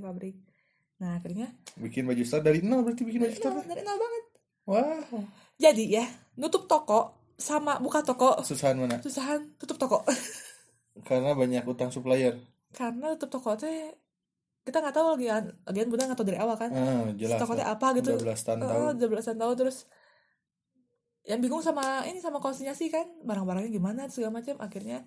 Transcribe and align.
pabrik. 0.00 0.36
Nah 1.00 1.16
akhirnya 1.16 1.48
bikin 1.76 2.04
baju 2.04 2.22
start 2.24 2.44
dari 2.44 2.60
nol 2.60 2.84
berarti 2.84 3.02
bikin 3.04 3.20
baju 3.20 3.34
start 3.34 3.54
nol, 3.56 3.64
dari 3.64 3.82
nol 3.82 3.96
banget. 3.96 4.24
Wah. 4.68 5.00
Jadi 5.56 5.84
ya 5.92 6.04
nutup 6.36 6.64
toko 6.64 7.32
sama 7.40 7.80
buka 7.80 8.04
toko. 8.04 8.40
Susahan 8.44 8.76
mana? 8.76 9.00
Susahan 9.00 9.56
tutup 9.56 9.80
toko. 9.80 10.04
Karena 11.08 11.32
banyak 11.32 11.64
utang 11.64 11.88
supplier. 11.88 12.36
Karena 12.70 13.16
tutup 13.16 13.40
toko 13.40 13.56
teh 13.56 13.96
kita 14.60 14.76
nggak 14.76 14.92
tahu 14.92 15.16
lagi 15.16 15.26
lagian 15.64 15.88
bunda 15.88 16.04
nggak 16.04 16.18
tahu 16.20 16.28
dari 16.28 16.38
awal 16.38 16.56
kan. 16.60 16.70
Ah 16.70 17.08
jelas 17.16 17.40
toko 17.40 17.56
teh 17.56 17.64
apa 17.64 17.86
gitu. 17.96 18.12
Udah 18.16 18.24
belasan 18.28 18.56
Oh, 18.60 18.68
tahun. 18.68 18.92
udah 19.00 19.08
belasan 19.08 19.36
tahun 19.40 19.56
terus 19.56 19.78
yang 21.24 21.40
bingung 21.40 21.60
sama 21.60 22.04
ini 22.08 22.18
sama 22.18 22.40
konsinyasi 22.40 22.88
kan 22.88 23.04
barang-barangnya 23.24 23.70
gimana 23.72 24.00
segala 24.12 24.40
macam. 24.40 24.56
Akhirnya 24.60 25.04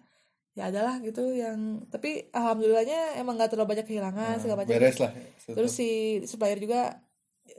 ya 0.54 0.70
adalah 0.70 1.01
gitu 1.01 1.33
yang 1.33 1.57
tapi 1.89 2.29
alhamdulillahnya 2.29 3.17
emang 3.17 3.33
nggak 3.36 3.49
terlalu 3.49 3.73
banyak 3.73 3.86
kehilangan 3.89 4.29
Nah, 4.29 4.39
segala 4.39 4.57
macam. 4.61 4.69
beres 4.71 4.97
lah 5.01 5.11
terus 5.47 5.71
si 5.73 5.89
supplier 6.23 6.57
juga 6.57 7.01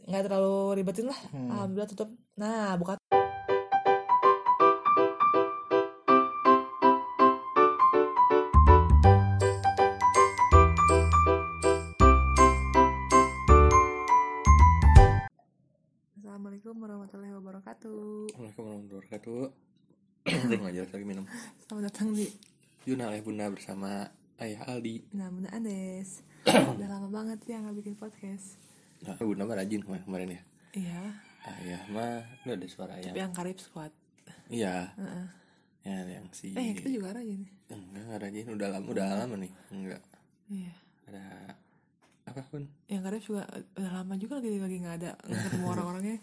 nggak 0.07 0.23
terlalu 0.25 0.55
ribetin 0.79 1.07
lah. 1.11 1.19
Hmm. 1.29 1.51
alhamdulillah 1.51 1.91
tutup 1.91 2.09
nah 2.35 2.79
buka 2.79 2.95
Assalamualaikum 16.17 16.75
warahmatullahi 16.77 17.33
wabarakatuh. 17.33 18.01
Assalamualaikum 18.33 18.65
warahmatullahi 18.65 18.97
wabarakatuh. 18.97 19.41
Belum 20.49 20.65
aja 20.65 20.83
lagi 20.89 21.05
minum. 21.05 21.25
Selamat 21.61 21.83
datang 21.93 22.09
di 22.11 22.27
Yuna 22.85 23.09
Ayah 23.17 23.25
Bunda 23.25 23.49
bersama 23.49 24.13
Ayah 24.37 24.61
Aldi. 24.69 25.09
Nah 25.17 25.33
Bunda 25.33 25.49
Andes 25.57 26.21
Udah 26.77 26.89
lama 26.93 27.09
banget 27.09 27.41
ya 27.49 27.57
nggak 27.65 27.81
bikin 27.81 27.97
podcast. 27.97 28.61
Nah 29.01 29.17
Bunda 29.17 29.49
mah 29.49 29.57
rajin 29.57 29.81
kemarin, 29.81 30.05
kemarin 30.05 30.29
ya. 30.37 30.43
Iya. 30.77 31.03
Ayah 31.49 31.83
mah 31.89 32.21
Lu 32.45 32.53
ada 32.53 32.67
suara 32.69 33.01
ayah. 33.01 33.17
Tapi 33.17 33.25
yang 33.25 33.33
karib 33.33 33.57
squad. 33.57 33.89
Iya. 34.53 34.93
Heeh. 35.01 35.27
Ya 35.85 35.97
yang 36.21 36.29
si 36.37 36.53
Eh 36.53 36.77
kita 36.77 36.93
juga 36.93 37.17
rajin 37.17 37.49
Enggak 37.73 38.03
enggak 38.05 38.21
rajin. 38.21 38.45
Udah 38.53 38.69
lama, 38.69 38.87
udah 38.93 39.07
lama 39.17 39.35
nih. 39.41 39.53
Enggak. 39.73 40.03
Iya. 40.53 40.73
Ada 41.09 41.25
Apa 42.29 42.41
pun 42.53 42.69
Yang 42.85 43.03
karib 43.09 43.23
juga 43.25 43.43
udah 43.81 43.93
lama 43.97 44.15
juga 44.21 44.33
lagi 44.45 44.61
lagi 44.61 44.77
nggak 44.85 44.97
ada 45.01 45.11
nggak 45.25 45.41
ketemu 45.49 45.67
orang-orangnya. 45.73 46.19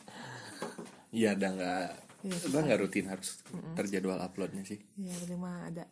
Iya 1.10 1.28
ada 1.34 1.48
enggak 1.58 1.90
Iya, 2.22 2.38
Udah 2.54 2.62
enggak 2.62 2.80
rutin 2.86 3.10
harus 3.10 3.42
terjadwal 3.74 4.22
uploadnya 4.22 4.62
sih? 4.62 4.78
Iya 4.94 5.18
penting 5.26 5.42
mah 5.42 5.66
ada 5.74 5.90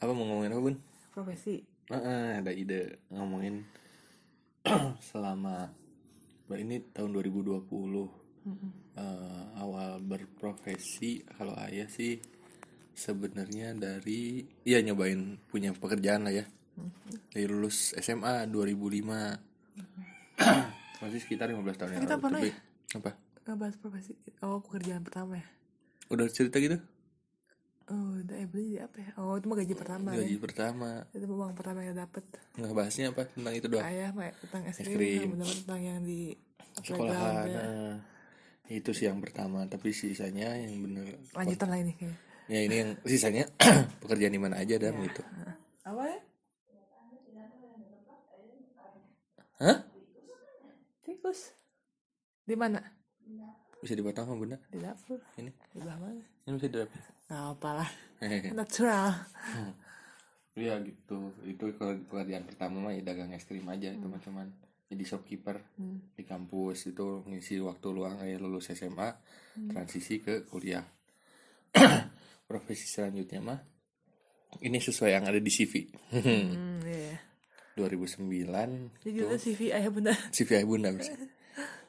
Apa 0.00 0.10
mau 0.16 0.24
ngomongin 0.24 0.52
apa 0.56 0.62
Bun? 0.62 0.76
profesi. 1.10 1.60
Ah, 1.90 2.38
ada 2.38 2.54
ide 2.54 3.02
ngomongin 3.10 3.66
selama 5.10 5.68
ini 6.54 6.82
tahun 6.94 7.10
2020 7.14 7.66
eh, 8.96 9.44
awal 9.58 9.98
berprofesi. 10.00 11.20
Kalau 11.26 11.54
ayah 11.66 11.90
sih 11.90 12.18
sebenarnya 12.94 13.74
dari 13.74 14.42
ya 14.64 14.78
nyobain 14.80 15.38
punya 15.50 15.74
pekerjaan 15.74 16.24
lah 16.26 16.34
ya. 16.34 16.44
Dari 17.34 17.44
lulus 17.44 17.92
SMA 17.98 18.48
2005 18.48 18.80
masih 21.04 21.20
sekitar 21.20 21.52
15 21.52 21.76
tahun 21.76 21.90
yang 21.96 22.02
Kita 22.08 22.16
lalu 22.16 22.24
pernah 22.24 22.40
tapi 22.40 22.50
ya? 22.50 22.56
apa? 22.96 23.10
ngebahas 23.50 23.76
profesi? 23.82 24.12
Oh 24.46 24.62
pekerjaan 24.62 25.02
pertama 25.02 25.36
ya? 25.42 25.46
Udah 26.08 26.26
cerita 26.30 26.62
gitu 26.62 26.78
oh 27.90 28.22
udah 28.22 28.36
eh 28.38 28.46
beli 28.46 28.66
di 28.74 28.78
apa 28.78 28.96
ya? 29.02 29.10
Oh 29.18 29.34
itu 29.34 29.46
mah 29.50 29.56
gaji 29.58 29.74
pertama 29.74 30.08
gaji 30.14 30.36
ya 30.38 30.40
pertama. 30.40 30.90
Itu 31.10 31.26
uang 31.26 31.52
pertama 31.58 31.78
yang 31.82 31.96
dapet. 31.98 32.22
Nggak 32.54 32.72
bahasnya 32.72 33.04
apa? 33.10 33.22
Tentang 33.26 33.54
itu 33.58 33.66
doang? 33.66 33.84
Ayah 33.84 34.10
mah 34.14 34.30
tentang 34.38 34.62
es 34.70 34.76
Es 34.78 34.86
krim. 34.86 34.96
Krim. 34.96 35.28
sama 35.34 35.36
dapat 35.42 35.56
tentang 35.58 35.80
yang 35.82 35.98
di 36.06 36.20
sekolahan 36.80 37.18
playground 37.18 37.50
ya. 37.50 37.62
nah, 37.66 37.94
itu 38.70 38.90
sih 38.94 39.04
yang 39.10 39.18
pertama. 39.18 39.58
Tapi 39.66 39.88
sisanya 39.90 40.48
yang 40.54 40.72
bener 40.86 41.04
lanjutan 41.34 41.68
lah 41.68 41.78
ini 41.82 41.92
kayaknya. 41.98 42.18
Ya 42.50 42.58
ini 42.66 42.74
yang 42.82 42.90
sisanya 43.06 43.44
pekerjaan 44.02 44.34
di 44.34 44.40
mana 44.42 44.58
aja 44.62 44.74
dan 44.78 44.94
gitu. 45.02 45.22
Apa 45.86 46.02
ya? 46.06 46.18
Hah? 49.60 49.78
Tikus. 51.04 51.52
Di 52.48 52.56
mana? 52.56 52.80
Bisa 53.80 53.92
dipotong 53.96 54.24
sama 54.24 54.36
bunda? 54.36 54.56
Di 54.72 54.80
dapur. 54.80 55.20
Ini. 55.36 55.52
Di 55.52 55.78
belah 55.80 56.00
mana? 56.00 56.20
Ini 56.48 56.54
bisa 56.56 56.68
dirapin. 56.68 57.00
nggak 57.00 57.19
apa 57.32 57.70
lah. 57.74 57.90
Hehehe. 58.18 58.50
natural. 58.58 59.14
Iya 60.52 60.82
gitu. 60.82 61.30
Itu 61.42 61.70
ke- 61.72 62.02
pekerjaan 62.04 62.44
pertama 62.44 62.82
mah 62.82 62.92
ya 62.92 63.02
dagang 63.02 63.30
es 63.30 63.44
krim 63.44 63.64
aja 63.64 63.88
itu 63.88 64.04
mah 64.04 64.18
cuman 64.18 64.50
jadi 64.90 65.04
shopkeeper 65.06 65.62
Hmm. 65.78 66.02
di 66.12 66.26
kampus 66.26 66.90
itu 66.90 67.22
ngisi 67.24 67.62
waktu 67.62 67.86
luang 67.88 68.18
kayak 68.18 68.38
lulus 68.38 68.68
SMA 68.70 69.08
transisi 69.70 70.18
ke 70.18 70.44
kuliah. 70.44 70.82
Profesi 72.50 72.84
selanjutnya 72.84 73.38
mah 73.40 73.60
ini 74.58 74.76
sesuai 74.76 75.14
yang 75.14 75.24
ada 75.24 75.38
di 75.38 75.46
CV 75.46 75.86
hmm, 76.18 76.82
iya. 76.82 77.14
2009 77.78 78.26
jadi 79.06 79.14
itu 79.14 79.36
CV 79.38 79.60
ayah 79.70 79.86
bunda. 79.88 80.10
CV 80.34 80.58
ayah 80.58 80.66
bunda 80.66 80.90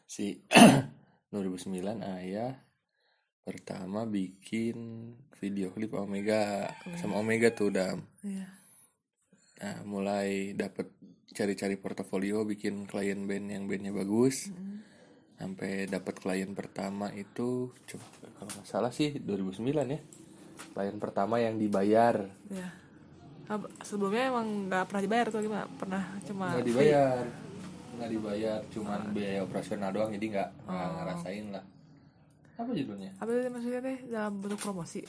si 0.05 0.37
2009 1.33 1.81
ayah 2.05 2.53
pertama 3.41 4.05
bikin 4.05 4.77
video 5.35 5.73
klip 5.73 5.93
Omega. 5.93 6.69
Sama 6.97 7.17
Omega 7.17 7.49
tuh 7.49 7.73
udah. 7.73 7.97
Iya. 8.21 8.47
Nah, 9.61 9.77
mulai 9.85 10.53
dapet 10.53 10.89
cari-cari 11.31 11.77
portofolio 11.77 12.43
bikin 12.43 12.85
klien 12.85 13.25
band 13.25 13.47
yang 13.49 13.63
bandnya 13.65 13.89
bagus. 13.91 14.49
Sampai 15.37 15.89
dapat 15.89 16.21
klien 16.21 16.53
pertama 16.53 17.09
itu 17.11 17.73
coba 17.89 18.05
kalau 18.37 18.51
nggak 18.53 18.67
salah 18.67 18.93
sih 18.93 19.17
2009 19.17 19.65
ya. 19.89 19.99
Klien 20.71 20.97
pertama 21.01 21.41
yang 21.41 21.57
dibayar. 21.57 22.29
Iya. 22.47 22.69
Apa- 23.49 23.73
sebelumnya 23.81 24.29
emang 24.29 24.69
nggak 24.69 24.85
pernah 24.85 25.01
dibayar 25.01 25.27
tuh 25.27 25.41
gimana? 25.41 25.65
Pernah 25.67 26.03
cuma 26.23 26.45
nggak 26.53 26.67
dibayar. 26.67 27.23
Nggak 27.91 28.09
dibayar 28.09 28.59
cuman 28.69 28.99
biaya 29.11 29.39
operasional 29.41 29.89
doang 29.91 30.13
jadi 30.13 30.25
nggak 30.31 30.49
Oh. 30.65 30.73
ngerasain 30.73 31.45
lah 31.53 31.65
apa 32.61 32.71
judulnya? 32.77 33.11
Apa 33.17 33.29
itu 33.33 33.49
maksudnya 33.49 33.81
teh? 33.81 33.97
Dalam 34.07 34.33
bentuk 34.37 34.59
promosi. 34.61 35.01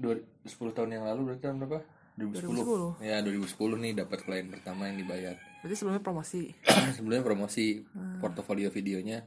Dua, 0.00 0.16
10 0.16 0.76
tahun 0.76 0.90
yang 0.96 1.04
lalu 1.04 1.20
berarti 1.28 1.42
tahun 1.44 1.56
berapa? 1.60 1.80
2010, 2.20 3.00
2010. 3.00 3.08
ya 3.08 3.16
2010 3.24 3.82
nih 3.84 3.92
dapat 3.96 4.18
klien 4.24 4.46
pertama 4.48 4.88
yang 4.88 4.96
dibayar. 5.00 5.36
Berarti 5.60 5.74
sebelumnya 5.76 6.02
promosi. 6.04 6.42
Sebelumnya 6.96 7.24
promosi. 7.24 7.66
Portofolio 8.20 8.68
videonya 8.68 9.24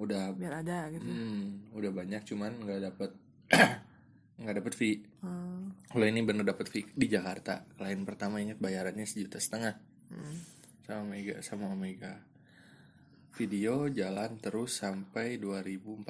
udah 0.00 0.32
biar 0.32 0.64
ada 0.64 0.88
gitu. 0.88 1.04
Hmm, 1.04 1.68
udah 1.76 1.92
banyak 1.92 2.24
cuman 2.24 2.64
nggak 2.64 2.80
dapet 2.88 3.10
nggak 4.40 4.56
dapet 4.56 4.72
fee. 4.72 5.04
Hmm. 5.20 5.76
kalau 5.92 6.08
ini 6.08 6.24
bener 6.24 6.48
dapet 6.48 6.72
fee 6.72 6.88
di 6.96 7.06
Jakarta 7.12 7.68
klien 7.76 8.00
pertama 8.08 8.40
ingat 8.40 8.56
bayarannya 8.56 9.04
sejuta 9.04 9.36
setengah. 9.36 9.76
Hmm. 10.10 10.36
sama 10.82 11.06
Omega 11.06 11.38
sama 11.44 11.70
Omega 11.70 12.18
video 13.34 13.86
jalan 13.90 14.38
terus 14.42 14.82
sampai 14.82 15.38
2014 15.38 16.06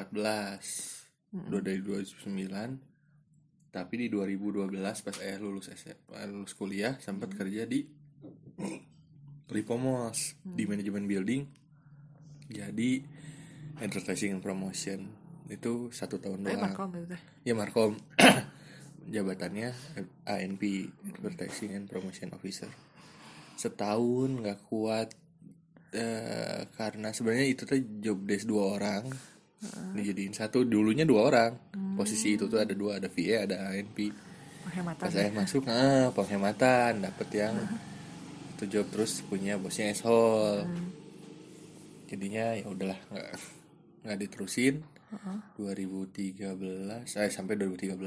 udah 1.30 1.60
dari 1.62 1.80
2009 1.80 3.70
tapi 3.70 3.94
di 3.94 4.06
2012 4.10 4.74
pas 4.82 5.16
ayah 5.22 5.38
lulus 5.38 5.70
SMA 5.70 6.26
lulus 6.26 6.58
kuliah 6.58 6.98
sempat 6.98 7.30
kerja 7.30 7.64
di 7.70 7.86
Lipomos 9.50 10.38
di 10.46 10.62
manajemen 10.62 11.10
building. 11.10 11.42
Jadi 12.50 13.02
advertising 13.82 14.38
and 14.38 14.42
promotion 14.42 15.10
itu 15.50 15.90
satu 15.90 16.22
tahun 16.22 16.46
doang. 16.46 16.62
Markom 16.70 16.90
itu 16.94 17.16
ya 17.42 17.54
Markom 17.58 17.98
jabatannya 19.14 19.74
ANP 20.22 20.62
Advertising 21.18 21.74
and 21.74 21.86
Promotion 21.90 22.30
Officer. 22.30 22.70
Setahun 23.58 24.38
nggak 24.38 24.70
kuat 24.70 25.18
eh, 25.92 26.66
karena 26.74 27.10
sebenarnya 27.10 27.46
itu 27.46 27.62
tuh 27.64 27.78
job 27.98 28.18
desk 28.24 28.46
dua 28.46 28.78
orang. 28.78 29.04
Dijadiin 29.92 30.32
satu 30.32 30.64
dulunya 30.64 31.04
dua 31.04 31.28
orang. 31.28 31.52
Posisi 31.94 32.34
itu 32.34 32.48
tuh 32.48 32.58
ada 32.58 32.72
dua 32.72 32.96
ada 32.96 33.08
VA 33.08 33.44
ada 33.44 33.70
ANP 33.70 34.08
penghematan 34.60 35.00
pas 35.00 35.10
saya 35.10 35.32
masuk 35.32 35.64
ah 35.66 36.12
penghematan 36.12 37.00
dapet 37.00 37.28
yang 37.34 37.56
itu 38.54 38.64
job 38.68 38.86
terus 38.92 39.24
punya 39.24 39.56
bosnya 39.56 39.88
eshol 39.90 40.68
jadinya 42.06 42.54
ya 42.54 42.68
udahlah 42.68 42.98
nggak 43.10 43.28
nggak 44.04 44.18
diterusin. 44.20 44.84
2013 45.58 46.46
saya 47.04 47.26
sampai 47.26 47.58
2013 47.58 47.98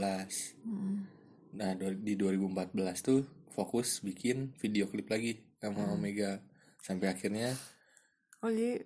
nah 1.54 1.76
do- 1.76 2.00
di 2.00 2.16
2014 2.16 2.72
tuh 3.04 3.22
fokus 3.52 4.00
bikin 4.00 4.56
video 4.58 4.88
klip 4.88 5.12
lagi 5.12 5.38
sama 5.60 5.92
Omega. 5.92 6.40
Sampai 6.80 7.12
akhirnya 7.12 7.54
oh 8.44 8.52
jadi 8.52 8.84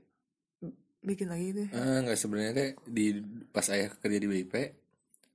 bikin 1.07 1.27
lagi 1.31 1.45
itu 1.55 1.61
ya? 1.65 1.69
eh, 1.77 1.97
nggak 2.03 2.17
sebenarnya 2.19 2.51
teh 2.57 2.69
di 2.87 3.05
pas 3.53 3.67
ayah 3.73 3.89
kerja 4.01 4.17
di 4.19 4.27
BIP 4.27 4.53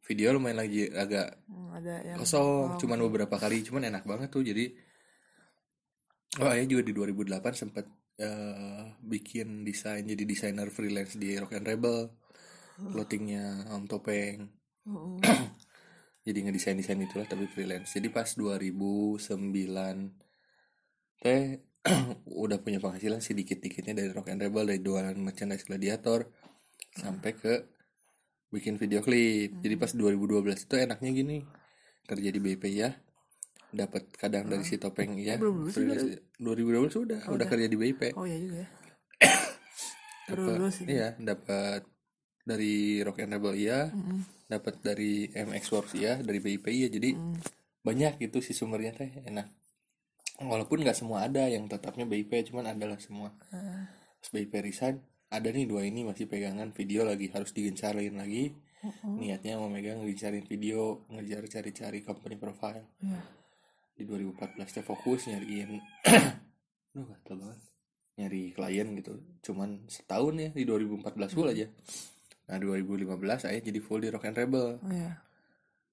video 0.08 0.28
lumayan 0.34 0.58
lagi 0.62 0.80
agak 0.90 1.28
Hmm, 1.48 1.68
ada 1.74 1.94
yang 2.06 2.16
kosong 2.22 2.76
cuman 2.80 2.98
beberapa 3.08 3.36
kali 3.42 3.64
cuman 3.66 3.88
enak 3.90 4.04
banget 4.08 4.28
tuh 4.32 4.42
jadi 4.44 4.64
oh 6.40 6.48
ayah 6.54 6.66
juga 6.68 6.82
di 6.88 6.92
2008 6.96 7.62
sempat 7.62 7.84
eh, 8.20 8.84
bikin 9.12 9.64
desain 9.68 10.04
jadi 10.04 10.22
desainer 10.24 10.68
freelance 10.72 11.14
di 11.18 11.36
Rock 11.40 11.52
and 11.58 11.66
Rebel 11.68 11.98
clothingnya 12.92 13.68
Om 13.74 13.84
Topeng. 13.86 14.38
Jadi 16.26 16.38
ngedesain 16.46 16.78
desain 16.78 16.98
itulah 17.02 17.26
tapi 17.26 17.46
freelance. 17.50 17.94
Jadi 17.98 18.08
pas 18.10 18.26
2009 18.26 19.18
teh 21.22 21.42
udah 22.26 22.58
punya 22.62 22.78
penghasilan 22.78 23.18
sedikit 23.18 23.58
dikitnya 23.58 23.98
dari 23.98 24.10
Rock 24.14 24.30
and 24.30 24.38
Rebel 24.38 24.70
dari 24.70 24.80
jualan 24.80 25.18
merchandise 25.18 25.66
gladiator 25.66 26.30
sampai 26.94 27.30
ke 27.34 27.54
bikin 28.52 28.78
video 28.78 29.02
klip. 29.02 29.58
Jadi 29.58 29.74
pas 29.74 29.90
2012 29.90 30.46
itu 30.54 30.74
enaknya 30.78 31.10
gini 31.10 31.38
kerja 32.06 32.28
di 32.30 32.40
BP 32.42 32.62
ya 32.70 32.90
dapat 33.72 34.04
kadang 34.14 34.46
dari 34.46 34.62
si 34.68 34.76
topeng 34.76 35.16
ya. 35.16 35.40
Belum 35.40 35.64
lulus 35.64 35.74
juga 35.74 35.96
freelance 35.96 36.36
2012 36.36 36.92
sudah 36.92 37.20
udah 37.32 37.46
kerja 37.48 37.66
di 37.66 37.76
BIP 37.80 38.02
oh 38.14 38.26
iya 38.28 38.38
juga 38.38 38.56
ya. 38.60 38.68
Lulus 40.36 40.76
ini 40.84 40.88
iya 40.92 41.08
dapat 41.16 41.82
dari 42.42 43.00
Rock 43.00 43.22
and 43.22 43.32
Rebel 43.32 43.54
iya 43.56 43.88
Mm-mm. 43.88 44.46
dapat 44.46 44.82
dari 44.84 45.24
MX 45.30 45.64
Works 45.72 45.92
iya 45.96 46.20
dari 46.20 46.38
BIP 46.38 46.66
iya 46.68 46.88
jadi 46.92 47.16
Mm. 47.16 47.38
banyak 47.82 48.22
gitu 48.22 48.38
sih 48.44 48.54
sumbernya 48.54 48.92
teh 48.94 49.08
enak 49.26 49.48
walaupun 50.40 50.80
nggak 50.80 50.96
semua 50.96 51.28
ada 51.28 51.44
yang 51.50 51.68
tetapnya 51.68 52.08
BIP 52.08 52.32
cuman 52.48 52.72
adalah 52.72 52.96
semua. 52.96 53.34
Pas 54.22 54.28
BIP 54.32 54.52
resign 54.62 55.02
ada 55.32 55.48
nih 55.48 55.64
dua 55.64 55.84
ini 55.88 56.04
masih 56.04 56.28
pegangan 56.28 56.72
video 56.76 57.08
lagi 57.08 57.28
harus 57.32 57.52
digencarin 57.52 58.16
lagi. 58.16 58.52
Mm-mm. 58.82 59.14
niatnya 59.14 59.62
mau 59.62 59.70
megang 59.70 60.02
ngegencarin 60.02 60.42
video 60.42 61.06
ngejar 61.06 61.46
cari-cari 61.46 62.02
company 62.02 62.34
profile. 62.34 62.82
Iya. 62.98 63.22
di 63.92 64.08
2014 64.08 64.58
teh 64.58 64.82
fokus 64.82 65.28
nyariin 65.30 65.78
Duh 66.96 67.06
gatel 67.06 67.36
banget. 67.38 67.60
Nyari 68.18 68.42
klien 68.50 68.88
gitu 68.98 69.12
cuman 69.46 69.86
setahun 69.86 70.34
ya 70.34 70.50
di 70.50 70.66
2014 70.66 71.30
full 71.30 71.48
aja. 71.48 71.70
Nah 72.50 72.58
2015 72.58 73.46
saya 73.46 73.58
jadi 73.62 73.78
full 73.78 74.02
di 74.02 74.10
Rock 74.10 74.26
and 74.26 74.36
Rebel. 74.36 74.82
Oh, 74.82 74.90
iya. 74.90 75.22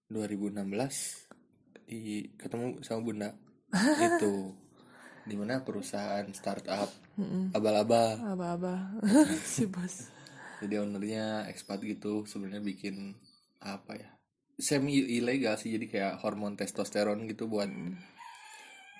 2016 0.09 0.65
di 1.85 2.25
ketemu 2.41 2.81
sama 2.81 3.01
bunda 3.05 3.29
itu 3.73 4.53
di 5.29 5.35
mana 5.37 5.61
perusahaan 5.61 6.25
startup 6.33 6.89
Mm-mm. 7.19 7.53
abal-abal. 7.53 8.17
Aba-aba 8.33 8.97
si 9.45 9.69
bos. 9.69 10.09
Jadi 10.59 10.75
ownernya 10.81 11.45
expat 11.47 11.85
gitu 11.85 12.25
sebenarnya 12.25 12.65
bikin 12.65 13.13
apa 13.61 13.93
ya? 13.95 14.09
Semi 14.59 14.99
ilegal 14.99 15.55
sih 15.55 15.71
jadi 15.71 15.85
kayak 15.87 16.13
hormon 16.25 16.57
testosteron 16.59 17.23
gitu 17.29 17.47
buat 17.47 17.69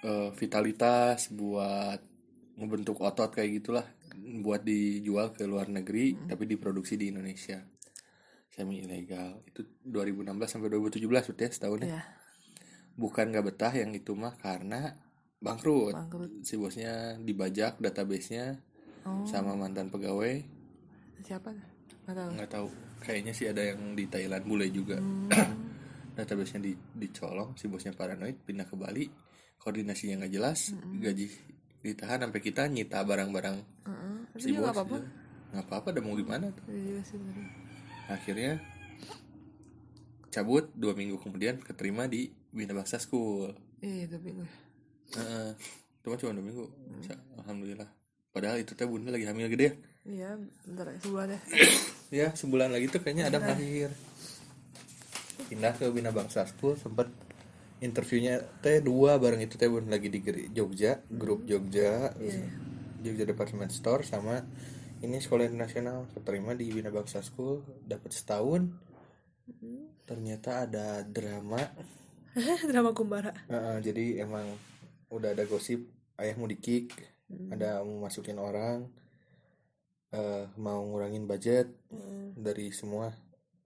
eh, 0.06 0.30
vitalitas 0.38 1.34
buat 1.34 2.00
ngebentuk 2.60 3.02
otot 3.02 3.34
kayak 3.34 3.50
gitulah. 3.64 3.86
Buat 4.20 4.68
dijual 4.68 5.34
ke 5.34 5.48
luar 5.50 5.72
negeri 5.72 6.16
tapi 6.30 6.46
diproduksi 6.46 6.96
di 7.00 7.10
Indonesia. 7.10 7.60
Semi 8.54 8.86
ilegal. 8.86 9.42
Itu 9.50 9.66
2016 9.82 10.30
sampai 10.46 10.70
2017 10.70 11.08
berarti 11.10 11.44
ya 11.48 11.52
setahun 11.52 11.80
ya? 11.82 11.90
Iya. 11.90 12.19
Bukan 13.00 13.32
nggak 13.32 13.46
betah 13.48 13.72
yang 13.72 13.96
itu 13.96 14.12
mah 14.12 14.36
karena 14.36 14.92
bangkrut. 15.40 15.96
Bangkrut. 15.96 16.44
Si 16.44 16.60
bosnya 16.60 17.16
dibajak 17.16 17.80
databasenya 17.80 18.60
oh. 19.08 19.24
sama 19.24 19.56
mantan 19.56 19.88
pegawai. 19.88 20.44
Siapa? 21.24 21.56
Nggak 22.04 22.16
tahu. 22.20 22.30
Nggak 22.36 22.50
tahu. 22.52 22.68
Kayaknya 23.00 23.32
sih 23.32 23.48
ada 23.48 23.64
yang 23.64 23.96
di 23.96 24.06
Thailand 24.12 24.44
bule 24.44 24.68
juga. 24.68 25.00
Hmm. 25.00 25.32
databasenya 26.20 26.68
di 26.68 26.76
dicolong 26.76 27.56
si 27.56 27.72
bosnya 27.72 27.96
paranoid 27.96 28.44
pindah 28.44 28.68
ke 28.68 28.76
Bali. 28.76 29.08
Koordinasinya 29.60 30.24
nggak 30.24 30.34
jelas 30.36 30.72
gaji 31.00 31.28
ditahan 31.80 32.28
sampai 32.28 32.42
kita 32.44 32.68
nyita 32.68 33.00
barang-barang. 33.08 33.58
Tapi 34.36 34.44
si 34.44 34.52
bos 34.52 34.68
nggak 34.68 34.76
apa-apa. 34.76 34.98
gitu. 35.00 35.08
nggak 35.50 35.66
apa-apa 35.66 35.88
udah 35.96 36.04
mau 36.04 36.16
gimana 36.20 36.46
tuh. 36.52 36.66
Iya 36.68 37.00
sih 37.08 37.20
akhirnya 38.10 38.58
cabut 40.30 40.70
dua 40.78 40.94
minggu 40.94 41.18
kemudian 41.20 41.58
keterima 41.62 42.06
di 42.06 42.30
Bina 42.50 42.74
Baksa 42.74 43.02
School. 43.02 43.54
Iya 43.82 44.06
tapi 44.10 44.34
gue 44.34 44.50
Heeh. 45.18 45.52
cuma 46.06 46.16
cuma 46.18 46.32
dua 46.38 46.46
minggu. 46.46 46.66
Sa- 47.06 47.22
alhamdulillah. 47.42 47.90
Padahal 48.30 48.62
itu 48.62 48.78
teh 48.78 48.86
bunda 48.86 49.10
lagi 49.10 49.26
hamil 49.26 49.50
gede. 49.50 49.78
Ya 50.06 50.10
iya 50.10 50.30
bentar 50.66 50.86
ya 50.90 50.98
sebulan 51.02 51.28
ya. 51.34 51.42
Ya 52.10 52.28
sebulan 52.34 52.74
lagi 52.74 52.90
tuh 52.90 53.06
kayaknya 53.06 53.30
ada 53.30 53.38
lahir. 53.38 53.94
Pindah 55.46 55.78
ke 55.78 55.86
Bina 55.94 56.10
Bangsa 56.10 56.46
School 56.50 56.74
sempet 56.78 57.06
interviewnya 57.86 58.42
teh 58.66 58.82
dua 58.82 59.22
bareng 59.22 59.46
itu 59.46 59.62
teh 59.62 59.70
bun 59.70 59.86
lagi 59.90 60.10
di 60.10 60.22
Jogja 60.50 61.02
grup 61.10 61.46
Jogja. 61.46 62.14
Iya. 62.18 62.50
Jogja 63.06 63.24
Department 63.30 63.70
Store 63.70 64.02
sama 64.02 64.42
ini 65.06 65.22
sekolah 65.22 65.46
internasional. 65.46 66.10
Keterima 66.14 66.58
di 66.58 66.74
Bina 66.74 66.90
Bangsa 66.90 67.22
School 67.22 67.62
dapat 67.86 68.10
setahun 68.14 68.89
ternyata 70.04 70.66
ada 70.66 71.02
drama. 71.04 71.60
Drama 72.70 72.94
kumbara. 72.94 73.34
Heeh, 73.48 73.76
jadi 73.84 74.24
emang 74.24 74.46
udah 75.10 75.34
ada 75.34 75.44
gosip 75.44 75.90
ayah 76.16 76.38
mau 76.38 76.46
di 76.46 76.56
kick 76.56 76.94
ada 77.50 77.82
mau 77.82 78.06
masukin 78.06 78.38
orang 78.38 78.86
eh, 80.10 80.46
mau 80.56 80.82
ngurangin 80.86 81.26
budget 81.26 81.70
dari 82.34 82.70
semua 82.70 83.10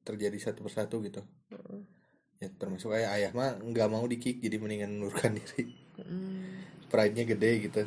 terjadi 0.03 0.35
satu 0.39 0.63
persatu 0.63 0.99
gitu. 1.01 1.21
Ya 2.39 2.51
termasuk 2.51 2.91
ayah 2.91 3.15
ayah 3.15 3.31
mah 3.31 3.55
nggak 3.55 3.87
mau 3.87 4.03
di 4.03 4.19
kick 4.19 4.39
jadi 4.39 4.59
mendingan 4.59 4.99
mengundurkan 4.99 5.35
diri. 5.39 5.75
Hmm. 5.93 6.65
pride 6.89 7.13
nya 7.13 7.23
gede 7.25 7.51
gitu. 7.63 7.81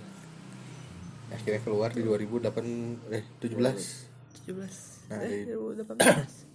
Akhirnya 1.26 1.60
keluar 1.60 1.90
di 1.90 2.00
2008 2.00 3.10
eh 3.10 3.24
17 3.42 4.46
17 4.46 5.10
Nah, 5.10 5.18
eh 5.22 5.42
di- 5.42 5.50
2018 5.50 6.45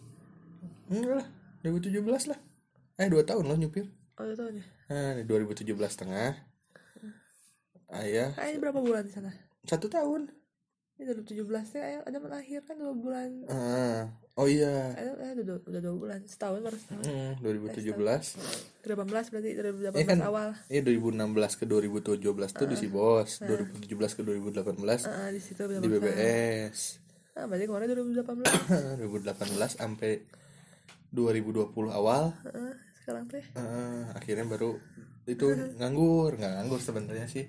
enggak 0.92 1.16
lah 1.18 1.28
2017 1.62 2.04
lah 2.28 2.40
eh 2.98 3.08
dua 3.08 3.24
tahun 3.24 3.44
loh 3.46 3.58
nyupir 3.58 3.88
oh 4.14 4.24
itu 4.24 4.36
tahun 4.36 4.54
ya 4.54 4.66
nah 4.88 5.12
di 5.14 5.24
2017 5.24 5.72
tengah 5.98 6.36
ayah 7.94 8.30
ah 8.34 8.46
ini 8.46 8.58
berapa 8.58 8.78
bulan 8.78 9.04
di 9.04 9.12
sana 9.12 9.32
satu 9.64 9.88
tahun 9.88 10.32
ini 10.96 11.04
2017 11.08 11.42
ya 11.74 11.82
ayah 11.82 12.00
ada 12.04 12.18
melahir 12.18 12.62
kan 12.62 12.76
dua 12.76 12.94
bulan 12.94 13.30
ah 13.48 14.06
oh 14.34 14.46
iya 14.46 14.92
ada 14.92 15.12
eh, 15.18 15.32
udah, 15.34 15.46
dua- 15.46 15.66
udah 15.66 15.82
dua 15.82 15.96
bulan 15.98 16.20
setahun 16.24 16.60
baru 16.62 16.78
setahun 16.78 17.04
Hmm, 17.04 17.32
2017 17.42 17.94
2018 18.82 19.32
berarti 19.32 19.50
2018 19.54 19.94
Iya 19.94 20.06
kan? 20.08 20.20
awal 20.24 20.48
Iya 20.68 20.82
2016 20.84 21.26
ke 21.54 21.66
2017 21.66 22.22
tuh 22.54 22.66
di 22.66 22.76
si 22.76 22.88
bos 22.88 23.30
2017 23.40 23.86
ke 24.14 24.22
2018 24.22 24.72
Ah, 25.04 25.30
di 25.30 25.40
situ 25.40 25.62
di 25.68 25.88
BBS 25.90 26.80
ah 27.34 27.46
berarti 27.46 27.64
kemarin 27.66 27.88
2018 27.90 29.00
2018 29.00 29.42
sampai 29.74 30.12
2020 31.12 31.92
awal. 31.92 32.32
Ah, 32.48 32.76
sekarang 32.98 33.28
teh. 33.28 33.44
Eh, 33.44 34.04
akhirnya 34.16 34.46
baru 34.48 34.80
itu 35.28 35.46
nganggur 35.80 36.40
nggak 36.40 36.54
nganggur 36.60 36.80
sebenarnya 36.80 37.28
sih. 37.28 37.46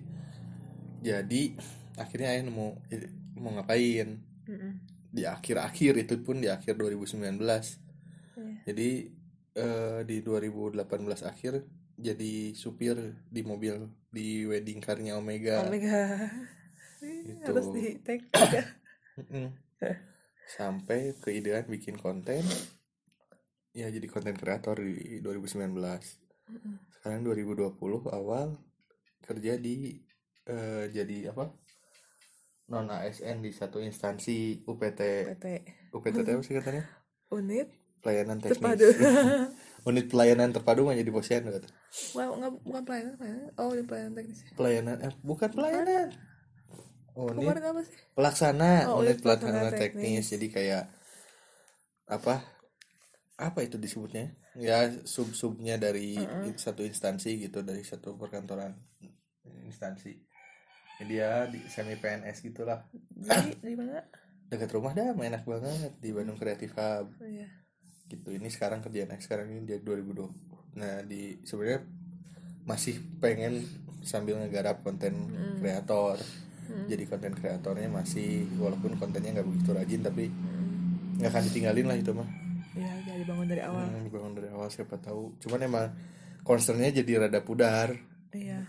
Jadi 1.03 1.55
akhirnya 1.99 2.29
ayah 2.35 2.43
nemu 2.47 2.67
eh, 2.91 3.11
mau 3.39 3.51
ngapain? 3.55 4.09
Mm-mm. 4.43 4.73
di 5.13 5.29
akhir-akhir 5.29 6.09
itu 6.09 6.15
pun 6.25 6.41
di 6.41 6.49
akhir 6.49 6.75
2019 6.75 7.39
Iya. 8.33 8.57
jadi 8.65 8.91
eh, 9.55 10.01
di 10.09 10.17
2018 10.25 10.83
akhir 11.23 11.53
jadi 12.01 12.57
supir 12.57 12.97
di 13.29 13.45
mobil 13.45 13.77
di 14.09 14.49
wedding 14.49 14.81
car-nya 14.81 15.21
Omega. 15.21 15.69
Omega. 15.69 16.27
Gitu. 17.03 17.45
harus 17.45 17.67
di 17.77 17.99
tag 18.01 18.25
juga 18.31 18.63
Mm-mm. 19.21 19.47
sampai 20.49 21.13
keidean 21.21 21.67
bikin 21.69 22.01
konten 22.01 22.41
ya 23.73 23.89
jadi 23.89 24.07
konten 24.09 24.37
kreator 24.37 24.81
di 24.81 25.21
2019 25.25 25.73
sekarang 27.01 27.21
2020 27.25 27.77
awal 28.13 28.61
kerja 29.25 29.57
di 29.57 29.97
eh, 30.47 30.85
jadi 30.93 31.33
apa 31.33 31.51
non 32.69 32.89
ASN 32.89 33.43
di 33.43 33.51
satu 33.53 33.81
instansi 33.81 34.65
UPT 34.65 35.01
PT 35.35 35.47
UPT 35.93 36.17
itu 36.21 36.31
apa 36.31 36.43
sih 36.45 36.55
katanya 36.57 36.85
unit 37.37 37.69
pelayanan 38.03 38.39
teknis 38.41 38.59
terpadu 38.59 38.87
unit 39.89 40.07
pelayanan 40.11 40.49
terpadu 40.55 40.87
mah 40.87 40.95
jadi 40.95 41.11
posyandu 41.11 41.59
kata. 41.59 41.69
Wah, 42.15 42.31
nggak 42.39 42.53
bukan 42.63 42.83
pelayanan, 42.87 43.15
pelayanan. 43.19 43.51
Oh, 43.59 43.75
ini 43.75 43.83
pelayanan 43.83 44.15
teknis. 44.15 44.39
ya. 44.43 44.51
pelayanan 44.55 44.97
eh, 45.03 45.15
bukan 45.27 45.51
pelayanan 45.51 46.09
unit 47.13 47.61
apa 47.61 47.81
sih? 47.85 47.95
pelaksana 48.17 48.73
Oh, 48.89 49.05
unit 49.05 49.19
unit 49.19 49.19
pelaksana 49.21 49.53
pelaksana 49.53 49.71
teknis. 49.77 50.03
teknis. 50.03 50.25
jadi 50.33 50.47
kayak 50.49 50.85
apa 52.09 52.35
apa 53.49 53.67
itu 53.67 53.81
disebutnya? 53.81 54.31
Ya 54.55 54.87
sub 55.03 55.33
subnya 55.35 55.81
dari 55.81 56.15
satu 56.61 56.87
instansi 56.87 57.43
gitu 57.49 57.65
dari 57.67 57.83
satu 57.83 58.15
perkantoran 58.15 58.77
instansi. 59.67 60.15
Jadi 61.03 61.15
ya 61.19 61.51
di 61.51 61.59
semi 61.67 61.99
PNS 61.99 62.45
gitulah. 62.47 62.87
Jadi 63.17 63.59
di 63.59 63.75
mana? 63.75 64.03
dekat 64.53 64.69
rumah 64.77 64.93
dah 64.93 65.17
enak 65.17 65.49
banget 65.49 65.97
di 65.97 66.13
Bandung 66.13 66.37
Creative 66.37 66.77
Hub. 66.77 67.09
Oh, 67.17 67.25
iya. 67.25 67.49
gitu 68.13 68.29
ini 68.29 68.53
sekarang 68.53 68.85
kerjaan 68.85 69.17
sekarang 69.17 69.49
ini 69.49 69.65
dia 69.65 69.81
2020 69.81 70.77
nah 70.77 71.01
di 71.01 71.41
sebenarnya 71.49 71.81
masih 72.69 73.01
pengen 73.17 73.65
sambil 74.05 74.37
ngegarap 74.37 74.85
konten 74.85 75.33
kreator. 75.61 76.21
Jadi 76.89 77.05
konten 77.09 77.33
kreatornya 77.37 77.89
masih 77.89 78.49
walaupun 78.61 78.97
kontennya 79.01 79.41
nggak 79.41 79.49
begitu 79.49 79.71
rajin 79.73 80.01
tapi 80.05 80.29
nggak 81.21 81.31
akan 81.33 81.45
ditinggalin 81.49 81.87
lah 81.89 81.97
itu 82.01 82.13
mah 82.13 82.29
ya 82.77 82.93
jadi 83.05 83.25
bangun 83.29 83.47
dari 83.49 83.63
awal. 83.65 83.85
Hmm, 83.85 84.05
dibangun 84.07 84.33
dari 84.37 84.49
awal 84.53 84.69
siapa 84.73 84.97
tahu. 84.99 85.37
Cuman 85.43 85.61
emang 85.65 85.87
concernnya 86.47 86.91
jadi 86.91 87.27
rada 87.27 87.41
pudar. 87.45 87.93
Iya. 88.33 88.65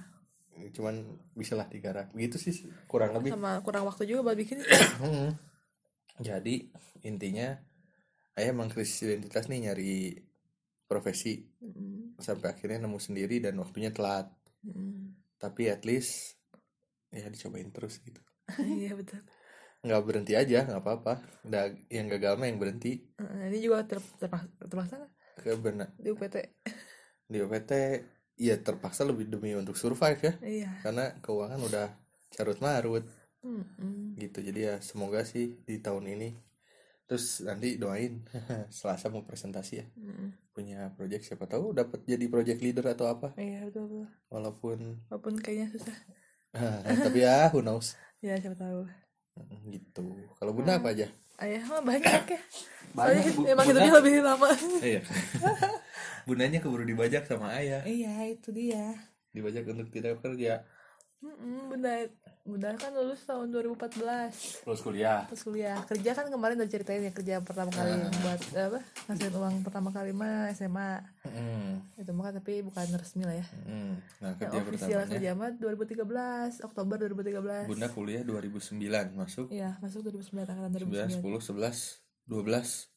Cuman 0.75 1.19
bisa 1.35 1.55
lah 1.55 1.67
digarap. 1.67 2.11
Gitu 2.13 2.37
sih 2.39 2.53
kurang 2.87 3.15
lebih. 3.15 3.35
Sama 3.35 3.59
kurang 3.63 3.87
waktu 3.87 4.07
juga 4.09 4.31
buat 4.31 4.37
bikin. 4.37 4.61
Hmm. 5.03 5.33
jadi 6.21 6.69
intinya 7.01 7.57
ayah 8.37 8.53
emang 8.53 8.69
krisis 8.69 9.01
identitas 9.09 9.49
nih 9.49 9.65
nyari 9.65 10.13
profesi. 10.85 11.41
Mm, 11.57 12.21
sampai 12.21 12.53
akhirnya 12.53 12.85
nemu 12.85 13.01
sendiri 13.01 13.41
dan 13.41 13.57
waktunya 13.57 13.89
telat. 13.89 14.29
Mm. 14.63 15.19
tapi 15.43 15.67
at 15.67 15.83
least 15.83 16.39
ya 17.11 17.27
dicobain 17.27 17.67
terus 17.75 17.99
gitu. 17.99 18.23
Iya 18.79 18.95
betul 18.95 19.19
nggak 19.83 20.03
berhenti 20.07 20.33
aja 20.33 20.63
nggak 20.63 20.81
apa-apa. 20.81 21.13
Udah 21.43 21.75
yang 21.91 22.07
gagal 22.07 22.39
mah 22.39 22.47
yang 22.47 22.59
berhenti. 22.59 23.03
Eh, 23.19 23.51
ini 23.51 23.59
juga 23.59 23.83
ter, 23.83 23.99
terpaksa, 23.99 24.47
terpaksa 24.63 24.95
nggak? 25.03 25.11
Benar 25.59 25.89
di 25.99 26.07
UPT 26.07 26.35
di 27.27 27.37
OPT 27.43 27.71
ya 28.39 28.55
terpaksa 28.63 29.03
lebih 29.03 29.27
demi 29.27 29.51
untuk 29.53 29.75
survive 29.75 30.19
ya. 30.23 30.33
Iya. 30.39 30.71
Karena 30.81 31.05
keuangan 31.19 31.59
udah 31.59 31.87
carut 32.33 32.59
marut 32.63 33.05
Mm, 33.43 33.59
mm. 33.75 34.07
gitu 34.23 34.39
jadi 34.39 34.59
ya 34.71 34.75
semoga 34.79 35.27
sih 35.27 35.59
di 35.67 35.83
tahun 35.83 36.15
ini. 36.15 36.31
Terus 37.03 37.43
nanti 37.43 37.75
doain 37.75 38.23
selasa 38.77 39.11
mau 39.11 39.27
presentasi 39.27 39.73
ya. 39.83 39.85
Mm. 39.99 40.31
punya 40.53 40.93
project 40.93 41.25
siapa 41.25 41.49
tahu 41.49 41.73
dapat 41.73 42.05
jadi 42.05 42.29
project 42.29 42.61
leader 42.63 42.93
atau 42.93 43.09
apa. 43.09 43.35
Iya 43.35 43.67
betul 43.67 43.89
betul. 43.89 44.07
Walaupun 44.31 44.77
walaupun 45.11 45.33
kayaknya 45.43 45.75
susah. 45.75 45.97
Tapi 47.09 47.19
ya 47.25 47.51
who 47.51 47.59
knows. 47.59 47.97
Ya 48.23 48.39
siapa 48.39 48.55
tahu 48.55 48.87
gitu. 49.67 50.05
Kalau 50.37 50.51
bunda 50.53 50.77
apa 50.77 50.93
aja? 50.93 51.07
Ayah 51.41 51.63
mah 51.65 51.81
banyak 51.81 52.23
ya. 52.29 52.41
Banyak, 52.93 53.25
Soalnya 53.25 53.33
Bu. 53.33 53.41
emang 53.49 53.65
Bunda. 53.65 53.81
hidupnya 53.81 53.93
lebih 53.97 54.13
lama. 54.21 54.49
Iya. 54.77 55.01
Bundanya 56.29 56.59
keburu 56.61 56.85
dibajak 56.85 57.25
sama 57.25 57.49
ayah. 57.57 57.81
Iya 57.83 58.13
itu 58.29 58.53
dia. 58.53 58.93
Dibajak 59.33 59.65
untuk 59.65 59.89
tidak 59.89 60.21
bekerja 60.21 60.61
Mm-mm, 61.23 61.71
bunda 61.71 61.93
bunda 62.43 62.75
kan 62.75 62.91
lulus 62.91 63.23
tahun 63.23 63.47
2014 63.47 64.03
terus 64.61 64.81
kuliah. 64.81 65.23
Terus 65.25 65.41
kuliah. 65.41 65.79
Kerja 65.85 66.11
kan 66.11 66.27
kemarin 66.27 66.59
udah 66.59 66.67
ceritain 66.67 66.99
ya 66.99 67.09
kerja 67.09 67.39
pertama 67.39 67.71
kali 67.71 67.87
Ah. 67.89 68.11
buat 68.13 68.41
apa 68.53 68.79
ngasihin 69.07 69.31
uang 69.33 69.55
pertama 69.61 69.89
kali 69.89 70.11
mah 70.11 70.51
SMA 70.51 70.99
Hmm, 71.23 71.79
itu 71.95 72.11
mah 72.11 72.29
tapi 72.29 72.59
bukan 72.61 72.83
resmi 72.93 73.23
lah 73.23 73.33
ya. 73.33 73.47
Hmm. 73.63 73.95
nah 74.19 74.29
yang 74.29 74.37
kerja 74.37 74.57
official 74.59 74.67
pertamanya. 74.99 75.11
kerja 75.15 75.29
mah 75.33 75.49
2013 75.55 76.03
Oktober 76.61 76.95
2013 76.99 77.65
bunda 77.65 77.87
kuliah 77.87 78.21
2009 78.21 79.15
masuk? 79.15 79.47
Iya 79.47 79.79
masuk 79.79 80.03
2009 80.03 80.43
angkatan 80.43 80.71
11 80.75 81.15
2009 81.15 81.23
10 81.23 81.47
11 81.47 82.03
12 82.27 82.91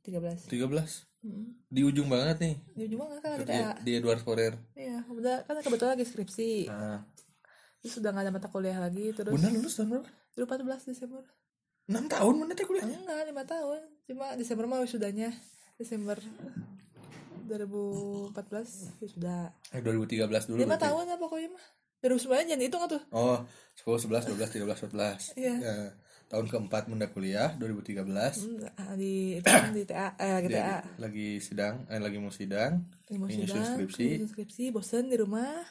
13 0.00 0.46
13 0.46 1.10
Mm. 1.22 1.54
di 1.68 1.82
ujung 1.84 2.06
banget 2.06 2.34
nih. 2.36 2.54
Di 2.72 2.82
ujung 2.84 2.98
banget 3.00 3.18
kan 3.20 3.30
lagi 3.30 3.46
kerja 3.46 3.54
TA 3.70 3.78
di 3.80 3.90
Edward 3.92 4.18
Forer. 4.20 4.58
Iya 4.74 5.06
bunda 5.06 5.38
kan 5.40 5.54
kebetulan 5.56 5.94
lagi 5.94 6.02
skripsi. 6.04 6.66
Nah, 6.66 6.98
terus 7.82 7.98
sudah 7.98 8.14
nggak 8.14 8.24
ada 8.24 8.32
mata 8.32 8.46
kuliah 8.46 8.78
lagi 8.78 9.10
terus 9.10 9.28
bunda 9.28 9.50
lulus 9.50 9.74
tahun 9.74 9.88
berapa? 9.90 10.08
2014 10.38 10.90
Desember. 10.94 11.22
6 11.82 11.98
tahun 12.08 12.32
bunda 12.38 12.54
teh 12.54 12.62
kuliah 12.62 12.86
enggak 12.86 13.26
lima 13.26 13.42
tahun. 13.42 13.80
Cuma 14.06 14.38
Desember 14.38 14.64
mah 14.64 14.80
wisudanya. 14.80 15.34
Desember 15.74 16.14
2014 17.42 19.02
wisuda. 19.02 19.50
Eh 19.74 19.80
2013 19.82 20.48
dulu 20.48 20.56
lima 20.56 20.74
berarti. 20.74 20.84
tahun 20.86 21.04
ya 21.10 21.16
pokoknya 21.18 21.50
mah. 21.50 21.64
2009 22.02 22.50
jangan 22.50 22.62
hitung 22.66 22.82
tuh 22.90 23.02
oh 23.14 23.38
10 23.78 24.10
11 24.10 24.34
12 24.34 24.66
13 24.66 24.90
14 24.90 25.38
Iya. 25.38 25.54
Ya, 25.54 25.74
tahun 26.26 26.50
keempat 26.50 26.90
bunda 26.90 27.06
kuliah 27.06 27.54
2013 27.54 28.02
Hmm, 28.42 28.58
ah, 28.74 28.94
di 28.98 29.38
itu 29.38 29.46
kan 29.46 29.70
di 29.70 29.86
TA 29.86 30.10
eh 30.18 30.32
lagi 30.34 30.48
TA 30.50 30.78
lagi 30.98 31.28
sidang 31.38 31.86
eh 31.86 32.02
lagi 32.02 32.18
mau 32.18 32.34
sidang. 32.34 32.82
Lagi 33.06 33.18
mau 33.22 33.30
sidang 33.30 33.62
skripsi. 33.78 34.06
skripsi 34.26 34.64
bosen 34.74 35.14
di 35.14 35.16
rumah 35.20 35.62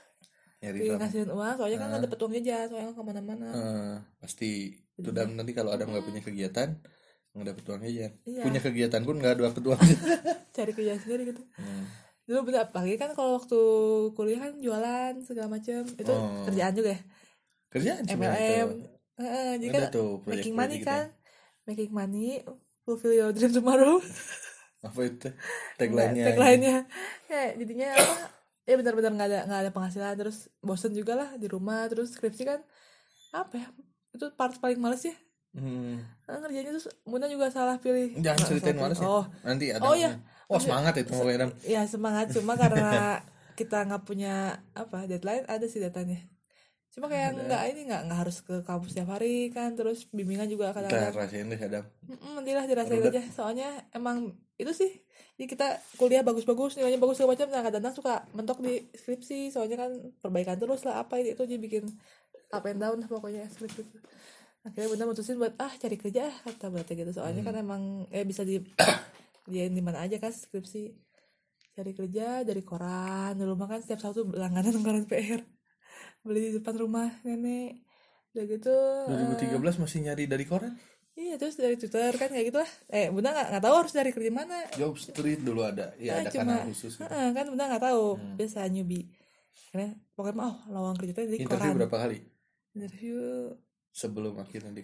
nyari 0.61 0.77
sama 0.85 0.97
ngasihin 1.01 1.29
uang 1.29 1.53
soalnya 1.57 1.77
kan 1.77 1.87
nggak 1.89 2.03
dapet 2.05 2.19
uang 2.19 2.33
jajan 2.35 2.65
soalnya 2.69 2.85
nggak 2.85 2.95
ke 2.95 3.03
mana-mana. 3.03 3.47
Eh, 3.49 3.93
pasti. 4.17 4.51
Itu 4.93 5.09
dan 5.09 5.33
nanti 5.33 5.51
kalau 5.51 5.73
ada 5.73 5.83
nggak 5.83 6.05
punya 6.05 6.21
kegiatan 6.21 6.69
nggak 7.31 7.47
dapet 7.47 7.63
uang 7.65 7.81
jajan 7.81 8.11
Iya. 8.21 8.43
punya 8.43 8.59
kegiatan 8.59 9.01
pun 9.01 9.15
nggak 9.17 9.33
dapet 9.39 9.63
uang 9.63 9.79
cari 10.55 10.71
kerja 10.71 10.93
sendiri 10.97 11.23
gitu. 11.27 11.41
Hmm. 11.55 11.85
dulu 12.21 12.47
bener 12.47 12.63
apalagi 12.63 12.95
kan 12.95 13.11
kalau 13.11 13.35
waktu 13.35 13.59
kuliah 14.13 14.39
kan 14.39 14.53
jualan 14.57 15.13
segala 15.21 15.47
macam 15.49 15.81
itu 15.83 16.11
Oh. 16.11 16.45
kerjaan 16.45 16.71
juga 16.71 16.89
ya? 16.93 16.99
Kerjaan 17.67 18.03
MLM. 18.05 18.67
Heeh, 19.17 19.49
jadi 19.57 19.69
kan 19.69 19.83
tuh 19.89 20.21
making 20.25 20.53
money 20.53 20.77
gitu. 20.77 20.87
kan? 20.87 21.05
Making 21.63 21.91
money 21.91 22.27
fulfill 22.81 23.11
your 23.11 23.31
dream 23.31 23.51
tomorrow. 23.51 23.97
Apa 24.85 24.99
itu? 25.03 25.29
Tagline-nya 25.75 26.23
tagline-nya. 26.27 26.75
Ya 27.27 27.43
jadinya 27.53 27.89
apa 27.93 28.15
ya 28.71 28.79
benar-benar 28.79 29.11
nggak 29.11 29.27
ada 29.27 29.39
nggak 29.45 29.61
ada 29.67 29.71
penghasilan. 29.75 30.15
Terus 30.15 30.37
bosen 30.59 30.95
juga 30.95 31.13
lah 31.13 31.29
di 31.35 31.51
rumah. 31.51 31.91
Terus 31.91 32.15
skripsi 32.15 32.43
kan 32.47 32.59
apa 33.31 33.59
ya 33.59 33.67
itu 34.11 34.25
part 34.33 34.55
paling 34.57 34.79
males 34.79 35.03
ya 35.03 35.15
Hmm. 35.51 35.99
Nah, 36.31 36.39
ngerjainnya 36.39 36.71
terus 36.71 36.87
Bunda 37.03 37.27
juga 37.27 37.51
salah 37.51 37.75
pilih. 37.75 38.15
Jangan 38.23 38.39
ceritain 38.47 38.79
males 38.79 38.95
ya. 38.95 39.03
oh. 39.03 39.27
Nanti 39.43 39.67
ada 39.67 39.83
Oh, 39.83 39.91
iya. 39.91 40.15
oh 40.47 40.55
semangat 40.55 40.95
itu 40.95 41.11
mau 41.11 41.27
Madam 41.27 41.51
ya 41.67 41.83
semangat. 41.83 42.31
Cuma 42.31 42.55
karena 42.55 43.19
kita 43.59 43.83
nggak 43.83 44.03
punya 44.07 44.63
apa 44.71 45.11
deadline 45.11 45.43
ada 45.51 45.67
sih 45.67 45.83
datanya. 45.83 46.23
Cuma 46.95 47.11
kayak 47.11 47.35
nggak 47.35 47.61
ini 47.67 47.81
nggak 47.83 48.01
nggak 48.07 48.19
harus 48.23 48.39
ke 48.47 48.63
kampus 48.63 48.95
tiap 48.95 49.11
hari 49.11 49.51
kan. 49.51 49.75
Terus 49.75 50.07
bimbingan 50.07 50.47
juga 50.47 50.71
kita 50.71 50.87
kadang-kadang. 50.87 51.19
Rasain 51.19 51.47
deh 51.51 51.59
Mm, 51.59 52.31
nantilah 52.39 52.65
dirasain 52.71 53.03
aja. 53.11 53.23
Soalnya 53.35 53.69
emang 53.91 54.31
itu 54.61 54.73
sih. 54.77 54.91
Jadi 55.35 55.57
kita 55.57 55.67
kuliah 55.97 56.21
bagus-bagus 56.21 56.77
nilainya 56.77 57.01
bagus 57.01 57.17
segala 57.17 57.33
macam. 57.33 57.47
Nah 57.49 57.61
kadang-kadang 57.65 57.95
suka 57.97 58.13
mentok 58.37 58.59
di 58.61 58.85
skripsi 58.93 59.49
soalnya 59.49 59.77
kan 59.81 59.91
perbaikan 60.21 60.57
terus 60.61 60.85
lah 60.85 61.01
apa 61.01 61.17
itu 61.17 61.41
jadi 61.41 61.57
bikin 61.57 61.89
up 62.53 62.65
and 62.69 62.77
down 62.77 63.01
lah 63.01 63.09
pokoknya 63.09 63.47
skripsi 63.49 63.81
akhirnya 64.61 64.93
bunda 64.93 65.05
mutusin 65.09 65.41
buat 65.41 65.57
ah 65.57 65.73
cari 65.73 65.97
kerja 65.97 66.29
ah 66.29 66.35
kata 66.45 66.69
berarti 66.69 66.93
gitu. 66.93 67.11
Soalnya 67.17 67.41
kan 67.41 67.55
emang 67.57 68.05
eh 68.13 68.21
bisa 68.21 68.45
di 68.45 68.61
diain 69.49 69.73
di 69.73 69.81
mana 69.81 70.05
aja 70.05 70.21
kan 70.21 70.29
skripsi. 70.29 70.93
Cari 71.71 71.91
kerja 71.95 72.45
dari 72.45 72.61
koran 72.61 73.39
dulu 73.39 73.57
mah 73.57 73.67
kan 73.71 73.79
setiap 73.81 74.03
Sabtu 74.03 74.29
langganan 74.35 74.77
koran 74.85 75.09
PR 75.09 75.41
beli 76.21 76.53
di 76.53 76.61
depan 76.61 76.75
rumah 76.77 77.09
nenek. 77.25 77.81
Udah 78.31 78.43
gitu 78.47 78.75
eh, 79.09 79.57
2013 79.57 79.81
masih 79.81 79.99
nyari 80.05 80.23
dari 80.29 80.45
koran 80.45 80.77
Iya 81.11 81.35
terus 81.35 81.55
dari 81.55 81.75
Twitter 81.75 82.11
kan 82.13 82.27
kayak 82.27 82.45
gitu 82.47 82.57
lah. 82.57 82.71
Eh 82.87 83.07
bunda 83.07 83.29
nggak 83.29 83.47
nggak 83.51 83.63
tahu 83.63 83.75
harus 83.77 83.91
dari 83.91 84.09
kerja 84.09 84.31
mana. 84.31 84.57
Job 84.71 84.95
Street 84.95 85.39
dulu 85.39 85.61
ada 85.61 85.91
ya 85.95 86.15
Nah, 86.15 86.19
ada 86.21 86.29
cuma- 86.29 86.55
kanal 86.55 86.67
khusus 86.67 86.91
gitu. 86.93 87.03
Heeh, 87.03 87.27
kan 87.31 87.45
bunda 87.45 87.65
nggak 87.67 87.83
tahu. 87.83 88.05
Biasa 88.35 88.59
newbie. 88.67 89.05
Karena 89.69 89.87
pokoknya 90.13 90.41
oh 90.41 90.55
lowongan 90.67 90.97
kerja 90.97 91.13
tadi 91.13 91.27
di 91.27 91.37
interview 91.39 91.59
koran. 91.67 91.77
berapa 91.77 91.97
kali 91.97 92.17
Interview 92.71 93.17
sebelum 93.89 94.33
akhirnya 94.37 94.71
di 94.73 94.83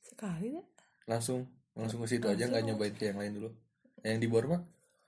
sekali 0.00 0.46
deh. 0.50 0.66
langsung 1.04 1.46
langsung 1.72 2.02
ke 2.02 2.08
situ 2.08 2.26
aja 2.26 2.44
nggak 2.44 2.58
Langsung. 2.58 2.68
nyobain 2.74 2.94
ke 2.94 3.04
yang 3.06 3.18
lain 3.18 3.32
dulu 3.34 3.50
yang 4.00 4.18
di 4.18 4.26
Borma 4.26 4.58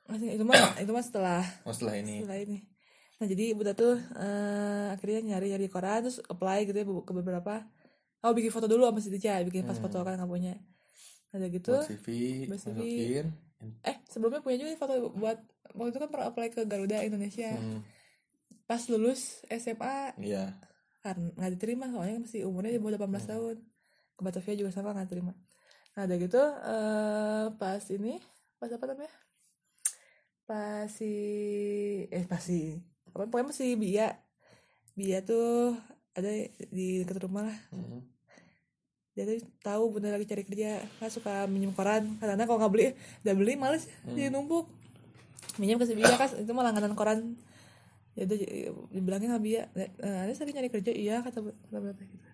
Masih 0.05 0.35
itu 0.35 0.43
mah 0.43 0.55
itu 0.83 0.91
mah 0.91 1.03
setelah 1.03 1.43
oh 1.63 1.71
setelah 1.71 1.95
ini 1.97 2.23
setelah 2.23 2.39
ini. 2.41 2.59
Nah 3.17 3.27
jadi 3.27 3.45
bunda 3.53 3.73
tuh 3.73 3.95
eh, 3.97 4.87
akhirnya 4.91 5.21
nyari 5.29 5.47
nyari 5.51 5.67
koran 5.67 6.03
terus 6.03 6.19
apply 6.25 6.65
gitu 6.65 6.77
ya 6.77 6.87
ke 6.87 7.13
beberapa. 7.13 7.55
Oh 8.21 8.33
bikin 8.37 8.53
foto 8.53 8.67
dulu 8.69 8.85
sama 8.85 9.01
si 9.01 9.09
Tica, 9.15 9.41
bikin 9.49 9.65
pas 9.65 9.77
Hmm. 9.77 9.85
foto 9.85 9.99
kan 10.05 10.13
nggak 10.21 10.31
punya. 10.31 10.55
Ada 11.33 11.47
gitu. 11.49 11.71
buat 11.73 11.87
CV 11.89 12.07
buat 12.49 12.61
CV. 12.61 12.79
masukin 12.79 13.27
Eh 13.81 13.97
sebelumnya 14.13 14.41
punya 14.45 14.57
juga 14.61 14.71
foto 14.77 14.95
buat 15.17 15.39
waktu 15.73 15.91
itu 15.95 15.99
kan 16.03 16.11
pernah 16.13 16.27
apply 16.29 16.49
ke 16.53 16.61
Garuda 16.69 16.99
Indonesia. 17.07 17.57
hmm, 17.57 17.81
Pas 18.69 18.83
lulus 18.91 19.43
SMA 19.51 20.15
iya 20.23 20.55
karena 21.05 21.33
nggak 21.37 21.53
diterima 21.57 21.87
soalnya 21.93 22.17
masih 22.25 22.41
umurnya 22.49 22.73
di 22.77 22.81
bawah 22.83 22.95
18 22.97 23.25
Hmm. 23.25 23.31
tahun 23.33 23.57
ke 24.17 24.21
Batavia 24.27 24.55
juga 24.61 24.71
sama 24.75 24.93
nggak 24.95 25.09
terima 25.11 25.33
nah 25.97 26.03
ada 26.07 26.15
gitu 26.21 26.39
eh 26.41 27.45
pas 27.61 27.83
ini 27.91 28.15
pas 28.61 28.71
apa 28.71 28.85
namanya 28.91 29.13
pas 30.47 30.87
si 30.91 31.11
eh 32.11 32.25
pas 32.31 32.43
si 32.43 32.79
apa 33.09 33.27
pokoknya 33.31 33.47
masih 33.51 33.69
Bia 33.83 34.07
Bia 34.99 35.19
tuh 35.29 35.75
ada 36.13 36.31
di 36.67 37.01
dekat 37.01 37.23
rumah 37.23 37.45
lah. 37.45 37.59
Hmm. 37.71 38.03
dia 39.11 39.27
tuh 39.27 39.37
tahu 39.61 39.91
bener 39.93 40.15
lagi 40.15 40.25
cari 40.25 40.43
kerja. 40.43 40.81
Kan 40.97 41.09
suka 41.09 41.45
minjem 41.45 41.71
koran. 41.71 42.17
Karena 42.17 42.43
kalau 42.43 42.59
nggak 42.59 42.73
beli 42.73 42.87
udah 43.21 43.35
beli 43.35 43.55
males 43.55 43.85
Hmm. 44.01 44.15
jadi 44.15 44.29
numpuk. 44.29 44.65
Minjem 45.57 45.77
ke 45.77 45.85
si 45.85 45.95
Bia 45.95 46.15
kan 46.15 46.31
itu 46.31 46.51
mah 46.51 46.63
langganan 46.63 46.95
koran. 46.95 47.35
Ya 48.13 48.25
udah 48.25 48.37
dibilangin 48.89 49.29
sama 49.29 49.41
Bia. 49.41 49.67
Eh, 49.73 49.91
ada 49.99 50.31
lagi 50.31 50.53
nyari 50.53 50.69
kerja. 50.69 50.91
Iya 50.91 51.17
kata 51.21 51.43
kata 51.43 51.77
Bapak 51.77 52.01
gitu. 52.01 52.27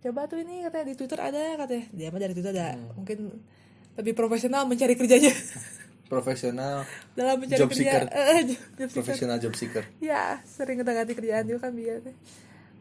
Coba 0.00 0.24
tuh 0.24 0.38
ini 0.38 0.62
katanya. 0.62 0.86
Di 0.86 0.94
Twitter 0.94 1.20
ada 1.20 1.42
katanya. 1.58 1.84
Dia 1.90 2.08
mah 2.08 2.18
dari 2.18 2.32
Twitter 2.32 2.52
ada. 2.52 2.68
Hmm. 2.72 2.90
mungkin 2.96 3.18
lebih 3.92 4.14
profesional 4.14 4.64
mencari 4.64 4.94
kerjanya. 4.94 5.34
Profesional 6.08 6.82
dalam 7.14 7.38
mencari 7.38 7.54
Job 7.56 7.70
kerja. 7.70 7.82
seeker. 7.86 8.02
eh, 8.08 8.42
job 8.48 8.58
seeker. 8.80 8.90
profesional 8.92 9.36
job 9.36 9.54
seeker. 9.54 9.84
Ya 10.00 10.42
sering 10.44 10.78
kita 10.78 10.90
ganti 10.92 11.14
kerjaan 11.14 11.44
juga 11.44 11.60
kan 11.60 11.72
biar 11.72 12.02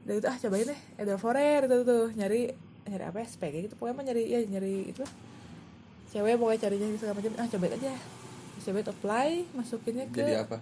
udah 0.09 0.15
itu 0.17 0.27
ah 0.27 0.37
cobain 0.41 0.65
deh 0.65 0.79
Edward 0.97 1.21
Forer 1.21 1.61
itu 1.69 1.77
tuh 1.85 2.03
nyari 2.17 2.41
nyari 2.89 3.03
apa 3.05 3.17
ya 3.21 3.27
SPG 3.29 3.55
gitu. 3.69 3.73
Pokoknya 3.77 3.95
mah 4.01 4.05
nyari 4.09 4.23
ya 4.25 4.39
nyari 4.41 4.89
itu. 4.89 5.05
Cewek 6.09 6.41
pokoknya 6.41 6.59
carinya 6.65 6.87
segala 6.97 7.13
macam. 7.21 7.31
Ah 7.37 7.45
cobain 7.45 7.73
aja. 7.77 7.93
Cobain 8.65 8.85
apply 8.89 9.29
masukinnya 9.53 10.05
ke 10.09 10.19
jadi 10.19 10.41
apa? 10.41 10.57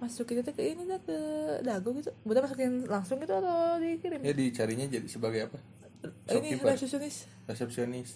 Masukin 0.00 0.40
itu 0.40 0.52
ke 0.52 0.62
ini 0.64 0.82
dah 0.88 1.00
ke 1.00 1.18
dago 1.64 1.92
gitu. 1.96 2.12
Udah 2.24 2.40
masukin 2.44 2.84
langsung 2.88 3.16
gitu 3.20 3.32
atau 3.36 3.80
dikirim? 3.80 4.20
Ya 4.20 4.32
dicarinya 4.32 4.86
jadi 4.88 5.08
sebagai 5.08 5.48
apa? 5.48 5.58
Ini 6.32 6.56
shopkeeper. 6.56 6.72
resepsionis. 6.72 7.16
Resepsionis. 7.44 8.10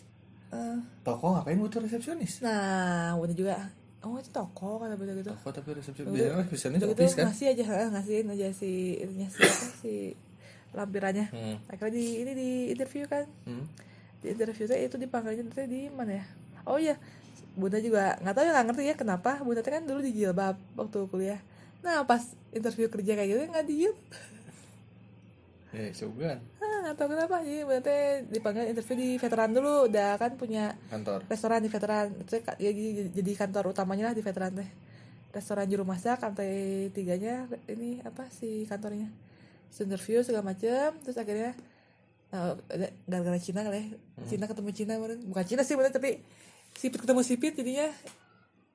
Eh, 0.48 0.78
toko 1.04 1.36
ngapain 1.36 1.60
butuh 1.60 1.84
resepsionis? 1.84 2.40
Nah 2.40 3.16
udah 3.20 3.34
juga. 3.36 3.56
Oh 4.04 4.20
itu 4.20 4.28
toko 4.28 4.80
kata 4.80 4.96
betul 4.96 5.20
gitu. 5.20 5.32
Toko 5.32 5.48
tapi 5.52 5.68
resepsionis. 5.76 6.08
Udah- 6.08 6.20
biasanya 6.20 6.40
resepsionis 6.44 6.78
udah 6.80 6.88
gitu 6.88 7.00
office 7.04 7.16
kan? 7.16 7.24
ngasih 7.28 7.46
aja 7.52 7.64
ngasihin 7.92 8.26
aja 8.32 8.46
si 8.52 8.70
ininya 9.00 9.28
si 9.28 9.40
apa 9.44 9.66
si 9.80 9.92
lampirannya. 10.74 11.26
Hmm. 11.30 11.56
akhirnya 11.70 11.94
di 11.94 12.06
ini 12.20 12.32
di 12.34 12.50
interview 12.74 13.06
kan. 13.06 13.24
Hmm. 13.46 13.66
di 14.24 14.32
interview 14.32 14.64
saya 14.64 14.88
itu 14.88 14.96
dipanggilnya 14.96 15.44
teh 15.52 15.68
di 15.68 15.92
mana 15.92 16.20
ya? 16.20 16.24
Oh 16.64 16.80
iya 16.80 16.96
bunda 17.54 17.78
juga 17.78 18.18
nggak 18.18 18.34
tahu 18.34 18.44
ya 18.44 18.52
nggak 18.56 18.66
ngerti 18.72 18.82
ya 18.90 18.94
kenapa. 18.98 19.30
Bunda 19.44 19.62
kan 19.62 19.84
dulu 19.86 20.00
di 20.02 20.12
jilbab 20.16 20.56
waktu 20.74 20.98
kuliah. 21.12 21.40
Nah 21.84 22.02
pas 22.08 22.24
interview 22.50 22.88
kerja 22.88 23.12
kayak 23.14 23.28
gitu 23.30 23.40
nggak 23.46 23.66
di 23.68 23.74
jilbab 23.86 24.00
eh 25.74 25.90
sugan 25.90 26.38
ah 26.62 26.76
nggak 26.86 26.96
tahu 26.96 27.08
kenapa. 27.14 27.36
Jadi 27.44 27.60
bunda 27.66 27.96
dipanggil 28.32 28.64
interview 28.70 28.96
di 28.96 29.08
veteran 29.20 29.50
dulu. 29.52 29.74
Udah 29.92 30.10
kan 30.16 30.32
punya 30.40 30.74
kantor. 30.88 31.20
restoran 31.28 31.60
di 31.60 31.70
veteran. 31.70 32.06
Ya, 32.58 32.70
jadi, 32.72 33.12
jadi 33.12 33.32
kantor 33.38 33.76
utamanya 33.76 34.10
lah 34.10 34.14
di 34.16 34.22
veteran 34.24 34.56
teh. 34.56 34.70
Restoran 35.34 35.66
juru 35.66 35.82
masak 35.82 36.22
lantai 36.22 36.88
tiganya 36.94 37.50
ini 37.66 37.98
apa 38.06 38.30
sih 38.30 38.64
kantornya 38.70 39.23
interview 39.80 40.22
segala 40.22 40.46
macem 40.46 40.94
terus 41.02 41.18
akhirnya 41.18 41.56
ada- 42.34 42.94
gara-gara 43.06 43.38
Cina 43.38 43.62
kali 43.62 43.78
ya. 43.78 43.86
Cina 44.26 44.44
ketemu 44.46 44.70
Cina 44.70 44.92
kemarin. 44.98 45.18
Bukan 45.22 45.44
Cina 45.46 45.62
sih 45.62 45.74
bener 45.74 45.90
tapi 45.90 46.18
sipit 46.74 46.98
ketemu 46.98 47.22
sipit 47.22 47.54
jadinya 47.54 47.86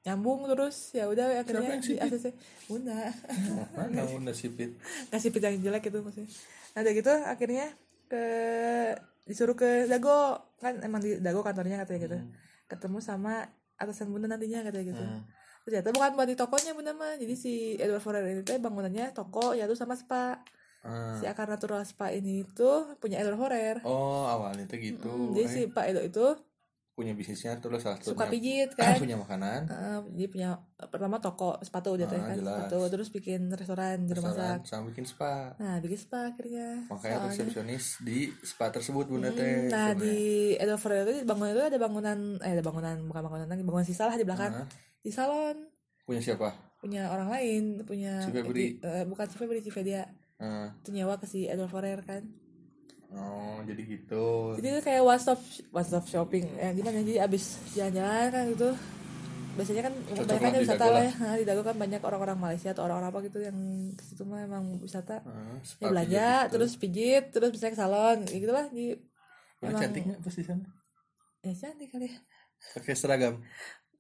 nyambung 0.08 0.48
terus. 0.48 0.96
Ya 0.96 1.12
udah 1.12 1.44
akhirnya 1.44 1.76
yang 1.76 1.84
di 1.84 1.96
sipit? 1.96 2.08
ACC 2.08 2.26
bunda. 2.72 3.12
Mana 3.76 4.08
udah 4.08 4.36
sipit? 4.36 4.80
Nggak 5.12 5.20
sipit 5.20 5.42
yang 5.44 5.60
jelek 5.60 5.84
itu 5.92 6.00
maksudnya. 6.00 6.28
Nah 6.72 6.80
udah 6.82 6.94
gitu 6.96 7.14
akhirnya 7.28 7.66
ke 8.08 8.24
disuruh 9.28 9.56
ke 9.56 9.86
Dago. 9.86 10.40
Kan 10.60 10.80
emang 10.80 11.04
di 11.04 11.20
Dago 11.20 11.44
kantornya 11.44 11.84
katanya 11.84 12.00
gitu. 12.00 12.18
Ketemu 12.72 12.98
sama 13.04 13.44
atasan 13.76 14.08
bunda 14.08 14.28
nantinya 14.28 14.64
katanya 14.64 14.96
gitu. 14.96 15.04
Hmm. 15.04 15.24
ternyata 15.60 15.92
bukan 15.94 16.12
buat 16.18 16.26
di 16.26 16.34
tokonya 16.34 16.72
bunda 16.74 16.96
mah. 16.96 17.20
Jadi 17.20 17.36
si 17.36 17.54
Edward 17.76 18.02
Forer 18.02 18.24
ini 18.26 18.42
tuh 18.42 18.58
bangunannya 18.58 19.12
toko 19.12 19.52
yaitu 19.54 19.76
sama 19.76 19.94
spa 19.94 20.40
Ah. 20.82 21.12
si 21.14 21.26
akar 21.26 21.46
natural 21.46 21.84
spa 21.84 22.08
ini 22.10 22.48
tuh 22.50 22.96
punya 22.98 23.18
Edward 23.18 23.36
Forer 23.38 23.78
oh 23.84 24.24
awalnya 24.26 24.64
tuh 24.64 24.78
gitu. 24.78 25.08
Hmm, 25.08 25.34
jadi 25.34 25.44
Eh, 25.44 25.50
si 25.50 25.62
Pak 25.68 25.86
Edo 25.86 26.00
itu 26.02 26.26
punya 26.94 27.12
bisnisnya 27.12 27.56
terus 27.56 27.80
salah 27.80 27.96
suka 27.98 28.12
satunya 28.18 28.32
pijit 28.34 28.70
kan? 28.80 28.96
Punya 28.96 29.16
makanan. 29.16 29.62
Heeh, 29.66 29.98
dia 30.14 30.28
punya 30.28 30.50
pertama 30.82 31.16
toko 31.18 31.56
sepatu 31.58 31.96
dia 31.96 32.04
Ah, 32.04 32.12
kan 32.14 32.32
jelas. 32.34 32.56
sepatu 32.60 32.80
terus 32.90 33.08
bikin 33.10 33.48
restoran 33.50 34.04
di 34.04 34.12
rumah 34.14 34.32
masak. 34.32 34.68
sama 34.68 34.84
bikin 34.88 35.04
spa. 35.06 35.56
Nah 35.56 35.80
bikin 35.80 35.96
spa 35.98 36.20
akhirnya. 36.28 36.84
Makanya 36.86 37.00
Soalnya- 37.18 37.28
resepsionis 37.30 37.86
di 38.02 38.18
spa 38.42 38.68
tersebut 38.70 39.06
bunda 39.06 39.30
Hmm, 39.30 39.36
teh 39.36 39.48
nah 39.66 39.92
sebenarnya. 39.92 39.96
di 39.96 40.18
Edward 40.58 40.82
Forer 40.82 41.00
itu 41.06 41.24
bangunan 41.24 41.52
itu 41.54 41.64
ada 41.66 41.78
bangunan 41.78 42.18
eh 42.38 42.52
ada 42.52 42.64
bangunan 42.66 42.96
bukan 43.06 43.22
bangunan 43.22 43.48
lagi 43.48 43.64
bangunan 43.64 43.88
sisa 43.88 44.04
lah 44.06 44.16
di 44.16 44.24
belakang. 44.24 44.52
Ah, 44.54 44.68
di 44.98 45.10
salon. 45.10 45.56
Punya 46.04 46.20
siapa? 46.22 46.52
Punya 46.78 47.08
orang 47.08 47.28
lain 47.30 47.64
punya 47.84 48.20
Si 48.22 48.32
Febri. 48.34 48.76
eh, 48.78 49.04
bukan 49.06 49.24
si 49.26 49.36
Febri 49.36 49.60
si 49.60 49.68
Fedia 49.70 50.04
Ah, 50.40 50.72
itu 50.74 50.90
nyewa 50.90 51.16
ke 51.16 51.26
si 51.26 51.46
Edward 51.46 51.68
Forer 51.68 52.00
kan? 52.02 52.24
Oh 53.10 53.60
jadi 53.62 53.82
gitu. 53.82 54.56
Jadi 54.56 54.68
itu 54.70 54.82
kayak 54.82 55.02
one 55.02 55.18
stop 55.18 55.40
one 55.70 55.84
stop 55.84 56.06
shopping. 56.06 56.46
Ya 56.54 56.72
gimana? 56.72 57.00
Jadi 57.00 57.18
abis 57.18 57.44
jalan-jalan 57.74 58.28
kan 58.30 58.46
gitu 58.50 58.72
biasanya 59.50 59.84
kan 59.84 59.94
lah 60.40 60.52
di 60.56 60.62
wisata 60.62 60.86
lah 60.88 61.04
ya. 61.04 61.12
Nah, 61.12 61.36
di 61.36 61.44
Dago 61.44 61.62
kan 61.62 61.76
banyak 61.76 62.00
orang-orang 62.00 62.40
Malaysia 62.40 62.72
atau 62.72 62.88
orang-orang 62.88 63.12
apa 63.12 63.20
gitu 63.28 63.40
yang 63.42 63.58
ke 63.92 64.04
situ 64.06 64.24
mah 64.24 64.40
emang 64.40 64.80
wisata. 64.80 65.20
Spa 65.60 65.84
ya 65.84 65.88
belanja 65.92 66.28
gitu. 66.40 66.52
terus 66.56 66.72
pijit 66.74 67.24
terus 67.30 67.52
bisa 67.52 67.68
ke 67.68 67.76
salon 67.76 68.24
ya 68.24 68.38
gitu 68.38 68.54
lah 68.54 68.72
di 68.72 68.96
Mana 69.60 69.68
emang- 69.68 69.82
cantik 69.84 70.04
nggak 70.08 70.20
pas 70.22 70.32
di 70.32 70.46
sana 70.46 70.66
ya 71.42 71.52
cantik 71.54 71.90
kali 71.92 72.08
ya. 72.08 72.18
Pakai 72.72 72.94
seragam? 72.96 73.36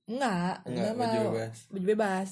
Enggak 0.06 0.64
Enggak, 0.64 0.64
enggak 0.64 0.94
baju 0.96 1.18
mau. 1.18 1.32
bebas. 1.34 1.58
baju 1.68 1.86
bebas. 1.88 2.30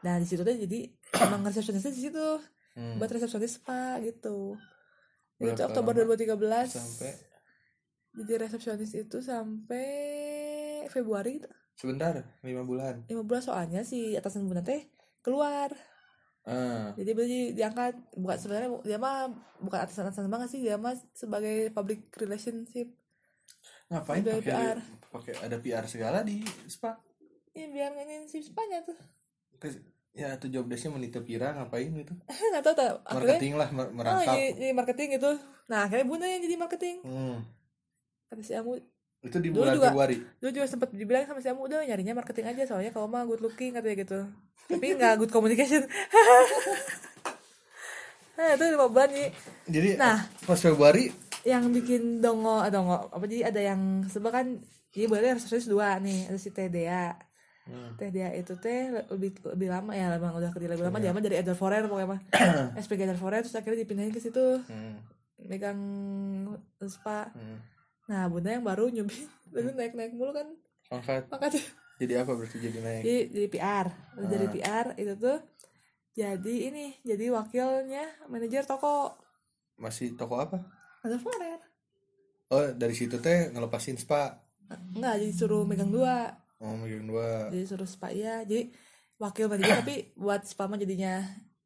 Nah 0.00 0.14
di 0.16 0.24
situ 0.24 0.40
tuh 0.40 0.56
jadi 0.56 0.80
emang 1.20 1.40
resepsionisnya 1.50 1.92
di 1.92 2.02
situ 2.02 2.26
Hmm. 2.74 2.98
buat 2.98 3.06
resepsionis 3.06 3.62
spa 3.62 4.02
gitu. 4.02 4.58
Jadi 5.38 5.54
itu 5.54 5.62
Berapa 5.62 5.70
Oktober 5.70 5.92
lama? 5.94 6.18
2013 6.18 6.74
sampai 6.74 7.12
jadi 8.14 8.34
resepsionis 8.46 8.92
itu 8.94 9.18
sampai 9.18 9.88
Februari 10.86 11.42
gitu. 11.42 11.50
sebentar 11.74 12.14
lima 12.46 12.62
bulan. 12.62 13.02
Lima 13.10 13.26
bulan 13.26 13.42
soalnya 13.42 13.82
si 13.82 14.14
atasan 14.14 14.46
bunda 14.46 14.62
teh 14.62 14.86
keluar. 15.22 15.74
Ah. 16.46 16.94
Jadi 16.94 17.10
berarti 17.10 17.40
diangkat. 17.58 17.94
Bukan 18.14 18.36
sebenarnya 18.38 18.70
dia 18.86 18.98
mah 19.02 19.26
bukan 19.58 19.78
atasan 19.82 20.06
atasan 20.06 20.30
banget 20.30 20.54
sih. 20.54 20.62
Dia 20.62 20.78
mah 20.78 20.94
sebagai 21.10 21.74
public 21.74 22.14
relationship. 22.14 22.94
Ngapain 23.90 24.22
pakai 24.22 24.42
PR. 24.42 24.78
pakai 25.10 25.34
ada 25.42 25.56
PR 25.58 25.84
segala 25.90 26.22
di 26.22 26.46
spa? 26.70 26.94
Ya 27.54 27.66
biar 27.70 27.94
nginin 27.94 28.26
si 28.26 28.42
spanya 28.42 28.82
tuh 28.86 28.98
ya 30.14 30.38
tuh 30.38 30.46
job 30.46 30.64
desknya 30.64 30.94
menitip 30.94 31.22
kira 31.22 31.52
ngapain 31.52 31.90
gitu? 31.90 32.14
Nggak 32.50 32.62
tahu 32.62 32.74
tak 32.74 32.88
akhirnya 33.02 33.18
marketing 33.28 33.52
lah 33.54 33.68
mer- 33.68 33.84
oh, 33.84 33.92
merangkap 33.92 34.30
jadi, 34.30 34.46
jadi 34.54 34.72
marketing 34.72 35.08
gitu. 35.12 35.30
Nah 35.66 35.80
akhirnya 35.82 36.06
bunda 36.06 36.24
yang 36.24 36.40
jadi 36.40 36.56
marketing. 36.56 36.96
Hmm. 37.02 37.36
kata 38.26 38.40
si 38.40 38.52
Amu. 38.52 38.78
Itu 39.20 39.36
di 39.38 39.48
bulan 39.48 39.74
juga- 39.74 39.90
Februari. 39.90 40.16
dulu 40.38 40.50
juga 40.52 40.66
sempat 40.66 40.88
dibilang 40.90 41.24
sama 41.24 41.40
si 41.40 41.48
Amu 41.48 41.64
udah 41.64 41.82
nyarinya 41.82 42.14
marketing 42.14 42.46
aja 42.46 42.62
soalnya 42.64 42.90
kamu 42.90 43.06
mah 43.06 43.22
good 43.24 43.40
looking 43.40 43.72
katanya 43.72 43.96
gitu. 43.98 44.18
Tapi 44.64 44.86
nggak 44.92 45.12
good 45.18 45.30
communication. 45.30 45.82
Nah 48.34 48.50
itu 48.50 48.64
lima 48.66 48.90
bulan 48.90 49.10
nih 49.10 49.28
jadi 49.64 49.88
Nah. 49.94 50.26
pas 50.42 50.58
Februari? 50.58 51.06
Yang 51.44 51.64
bikin 51.72 52.02
dongo 52.18 52.66
dongo. 52.66 53.06
Apa 53.08 53.24
jadi 53.24 53.46
ada 53.46 53.60
yang 53.62 53.80
sebab 54.04 54.30
kan 54.32 54.46
jadi 54.90 55.06
boleh 55.06 55.34
resepsionis 55.34 55.66
dua 55.66 55.98
nih. 55.98 56.26
Ada 56.26 56.38
si 56.40 56.50
Teh 56.50 56.66
Dea 56.66 57.14
Hmm. 57.64 57.96
Teh 57.96 58.08
Dea 58.08 58.28
itu 58.30 58.52
teh 58.56 58.80
lebih 59.08 59.40
lebih 59.46 59.68
lama 59.68 59.90
ya 59.90 60.12
emang 60.12 60.36
udah 60.36 60.52
kerja 60.52 60.68
lebih 60.68 60.84
lama 60.84 60.96
Iya. 60.96 61.04
dia 61.06 61.12
mah 61.12 61.22
dari 61.22 61.36
Edward 61.38 61.56
Forer 61.56 61.82
pokoknya 61.84 62.08
mah 62.10 62.20
SPG 62.84 63.00
Edward 63.02 63.16
Forer 63.18 63.40
terus 63.40 63.54
akhirnya 63.54 63.80
dipindahin 63.80 64.10
ke 64.10 64.20
situ. 64.20 64.60
Hmm. 64.62 65.00
megang 65.40 65.80
spa. 66.82 67.28
Hmm. 67.30 67.58
nah 68.04 68.28
bunda 68.28 68.48
yang 68.50 68.60
baru 68.62 68.88
nyobi 68.88 69.16
lalu 69.48 69.72
naik 69.78 69.92
naik 69.92 70.12
mulu 70.12 70.32
kan. 70.32 70.48
Angkat. 70.90 71.24
makanya 71.26 71.60
jadi 71.96 72.20
apa 72.20 72.32
berarti 72.32 72.56
jadi 72.58 72.78
naik? 72.78 73.00
Jadi 73.00 73.16
jadi 73.30 73.46
PR 73.48 73.86
Udah 74.14 74.28
jadi 74.30 74.44
Ah. 74.44 74.52
PR 74.52 74.86
itu 74.94 75.12
tuh 75.16 75.38
jadi 76.12 76.54
ini 76.68 76.86
jadi 77.00 77.24
wakilnya 77.30 78.04
manajer 78.26 78.62
toko. 78.62 79.16
Masih 79.74 80.12
toko 80.12 80.36
apa? 80.36 80.60
Edward 81.00 81.22
Forer. 81.22 81.60
Oh 82.46 82.66
dari 82.70 82.92
situ 82.92 83.16
teh 83.18 83.48
ngelepasin 83.48 83.96
spa. 83.96 84.36
Enggak 84.92 85.16
jadi 85.18 85.32
suruh 85.32 85.64
megang 85.64 85.88
dua 85.88 86.43
oh 86.62 86.74
megang 86.78 87.06
dua. 87.06 87.48
Jadi 87.50 87.64
suruh 87.64 87.88
spa 87.88 88.08
ya 88.10 88.42
jadi 88.42 88.70
wakil 89.18 89.46
manajer 89.46 89.78
tapi 89.80 89.96
buat 90.14 90.42
spa 90.42 90.66
mah 90.66 90.78
jadinya 90.78 91.22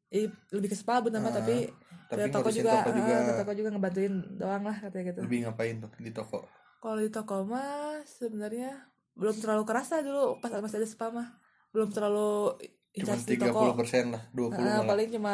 eh, 0.09 0.29
lebih 0.53 0.69
ke 0.69 0.77
spa 0.77 1.01
bunda 1.01 1.17
mah 1.17 1.33
Ah, 1.33 1.37
tapi 1.41 1.69
tapi 2.09 2.25
ke 2.25 2.33
toko 2.33 2.49
juga, 2.49 2.81
toko 2.81 2.91
juga. 2.97 3.13
ah, 3.13 3.25
ke 3.25 3.33
toko 3.41 3.51
juga 3.53 3.69
ngebantuin 3.69 4.13
doang 4.37 4.63
lah 4.65 4.77
katanya 4.81 5.05
gitu. 5.13 5.19
Lebih 5.25 5.39
ngapain 5.45 5.75
tuh 5.81 5.91
di 6.01 6.11
toko? 6.13 6.39
Kalau 6.79 6.97
di 6.97 7.09
toko 7.09 7.35
mah 7.45 8.01
sebenarnya 8.05 8.71
belum 9.13 9.35
terlalu 9.37 9.63
kerasa 9.67 9.99
dulu 10.01 10.37
pas 10.41 10.49
masih 10.57 10.79
ada 10.81 10.87
spa 10.89 11.13
mah. 11.13 11.27
Belum 11.69 11.89
terlalu 11.93 12.57
cuma 12.89 13.13
tiga 13.21 13.53
puluh 13.53 13.77
persen 13.77 14.09
lah 14.09 14.23
dua 14.33 14.49
puluh 14.49 14.65
Ah, 14.65 14.81
malah. 14.81 14.87
paling 14.97 15.09
cuma 15.13 15.33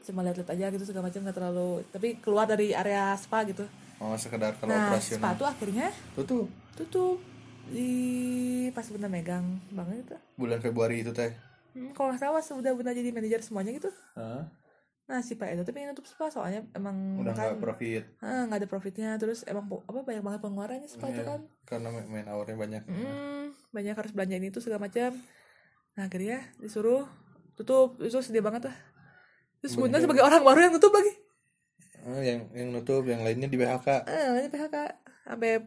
cuma 0.00 0.24
lihat-lihat 0.24 0.50
aja 0.56 0.66
gitu 0.72 0.84
segala 0.88 1.12
macam 1.12 1.20
nggak 1.20 1.36
terlalu 1.36 1.70
tapi 1.92 2.08
keluar 2.24 2.48
dari 2.48 2.72
area 2.72 3.12
spa 3.20 3.44
gitu. 3.44 3.68
Oh 4.00 4.16
sekedar 4.16 4.56
kalau 4.56 4.72
nah 4.72 4.88
operasional 4.88 5.36
spa 5.36 5.36
tuh 5.36 5.46
akhirnya 5.48 5.88
tuh 6.16 6.48
tutup 6.72 7.20
di 7.68 7.90
pas 8.70 8.86
bunda 8.86 9.06
megang 9.06 9.44
banget 9.70 10.02
itu. 10.02 10.16
Bulan 10.34 10.58
Februari 10.58 11.02
itu 11.02 11.12
teh? 11.12 11.30
Hmm, 11.70 11.92
kalau 11.92 12.10
nggak 12.10 12.20
salah 12.20 12.40
sudah 12.40 12.72
bunda 12.72 12.90
jadi 12.90 13.10
manajer 13.10 13.44
semuanya 13.44 13.76
gitu. 13.76 13.90
Hah? 14.16 14.48
nah 15.10 15.18
si 15.18 15.34
pak 15.34 15.50
Edo 15.50 15.66
tuh 15.66 15.74
pengen 15.74 15.90
tutup 15.90 16.06
spa 16.06 16.30
soalnya 16.30 16.62
emang 16.70 17.18
udah 17.18 17.34
kan 17.34 17.50
nggak 17.50 17.58
profit. 17.58 18.06
Ah, 18.22 18.46
nggak 18.46 18.62
ada 18.62 18.68
profitnya. 18.70 19.10
Terus 19.18 19.42
emang 19.42 19.66
apa 19.66 20.06
banyak 20.06 20.22
banget 20.22 20.40
pengeluarannya 20.40 20.86
spa 20.86 21.10
tuh 21.10 21.18
Iya, 21.18 21.26
kan. 21.26 21.40
karena 21.66 21.88
main- 22.06 22.30
hournya 22.30 22.54
banyak. 22.54 22.82
Hmm, 22.86 23.50
banyak 23.68 23.98
harus 23.98 24.14
belanja 24.14 24.38
ini 24.38 24.54
itu 24.54 24.62
segala 24.62 24.86
macam. 24.86 25.10
Nah 25.98 26.06
akhirnya 26.06 26.46
disuruh 26.62 27.10
tutup. 27.58 27.98
Itu 27.98 28.22
sedih 28.22 28.38
banget 28.38 28.70
lah. 28.70 28.76
Terus 29.58 29.74
bunda 29.74 29.98
sebagai 29.98 30.22
orang 30.22 30.46
baru 30.46 30.70
yang 30.70 30.74
tutup 30.78 30.94
lagi. 30.94 31.12
Ah, 32.00 32.22
yang 32.22 32.46
yang 32.54 32.70
nutup 32.70 33.02
yang 33.02 33.20
lainnya 33.20 33.50
di 33.50 33.58
BHK 33.58 34.06
Eh, 34.06 34.24
ini 34.38 34.48
PHK 34.48 34.76
sampai 35.26 35.58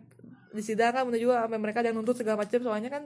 di 0.54 0.64
sidang 0.64 0.94
kan 0.94 1.04
juga 1.18 1.44
sampai 1.44 1.60
mereka 1.60 1.82
yang 1.82 1.98
nuntut 1.98 2.14
segala 2.14 2.46
macam 2.46 2.62
soalnya 2.62 2.90
kan 2.94 3.04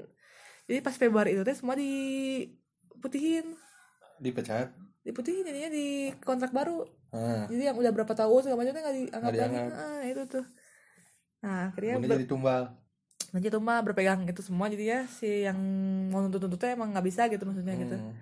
jadi 0.68 0.84
pas 0.84 0.96
Februari 1.00 1.32
itu 1.32 1.48
teh 1.48 1.56
semua 1.56 1.80
diputihin. 1.80 3.56
Dipecat? 4.20 4.76
Diputihin 5.08 5.48
jadinya 5.48 5.72
di 5.72 6.12
kontrak 6.20 6.52
baru. 6.52 6.84
Ah. 7.16 7.48
Jadi 7.48 7.72
yang 7.72 7.80
udah 7.80 7.92
berapa 7.96 8.12
tahun 8.12 8.44
segala 8.44 8.60
macam 8.60 8.74
teh 8.76 8.84
nggak 8.84 8.96
dianggap 9.00 9.32
lagi. 9.32 9.40
dianggap. 9.40 9.72
ah, 9.72 10.02
itu 10.04 10.22
tuh. 10.28 10.46
Nah 11.40 11.72
akhirnya 11.72 11.94
Bunda 11.96 12.08
ber- 12.12 12.20
jadi 12.20 12.28
tumbal. 12.28 12.64
Nanti 13.32 13.48
tuh 13.48 13.64
mah 13.64 13.80
berpegang 13.84 14.28
itu 14.28 14.44
semua 14.44 14.68
jadi 14.68 14.86
ya 14.88 15.00
si 15.08 15.48
yang 15.48 15.60
mau 16.12 16.20
nuntut 16.20 16.44
nuntutnya 16.44 16.76
emang 16.76 16.92
nggak 16.92 17.06
bisa 17.08 17.32
gitu 17.32 17.44
maksudnya 17.48 17.76
gitu. 17.80 17.96
Hmm, 17.96 18.16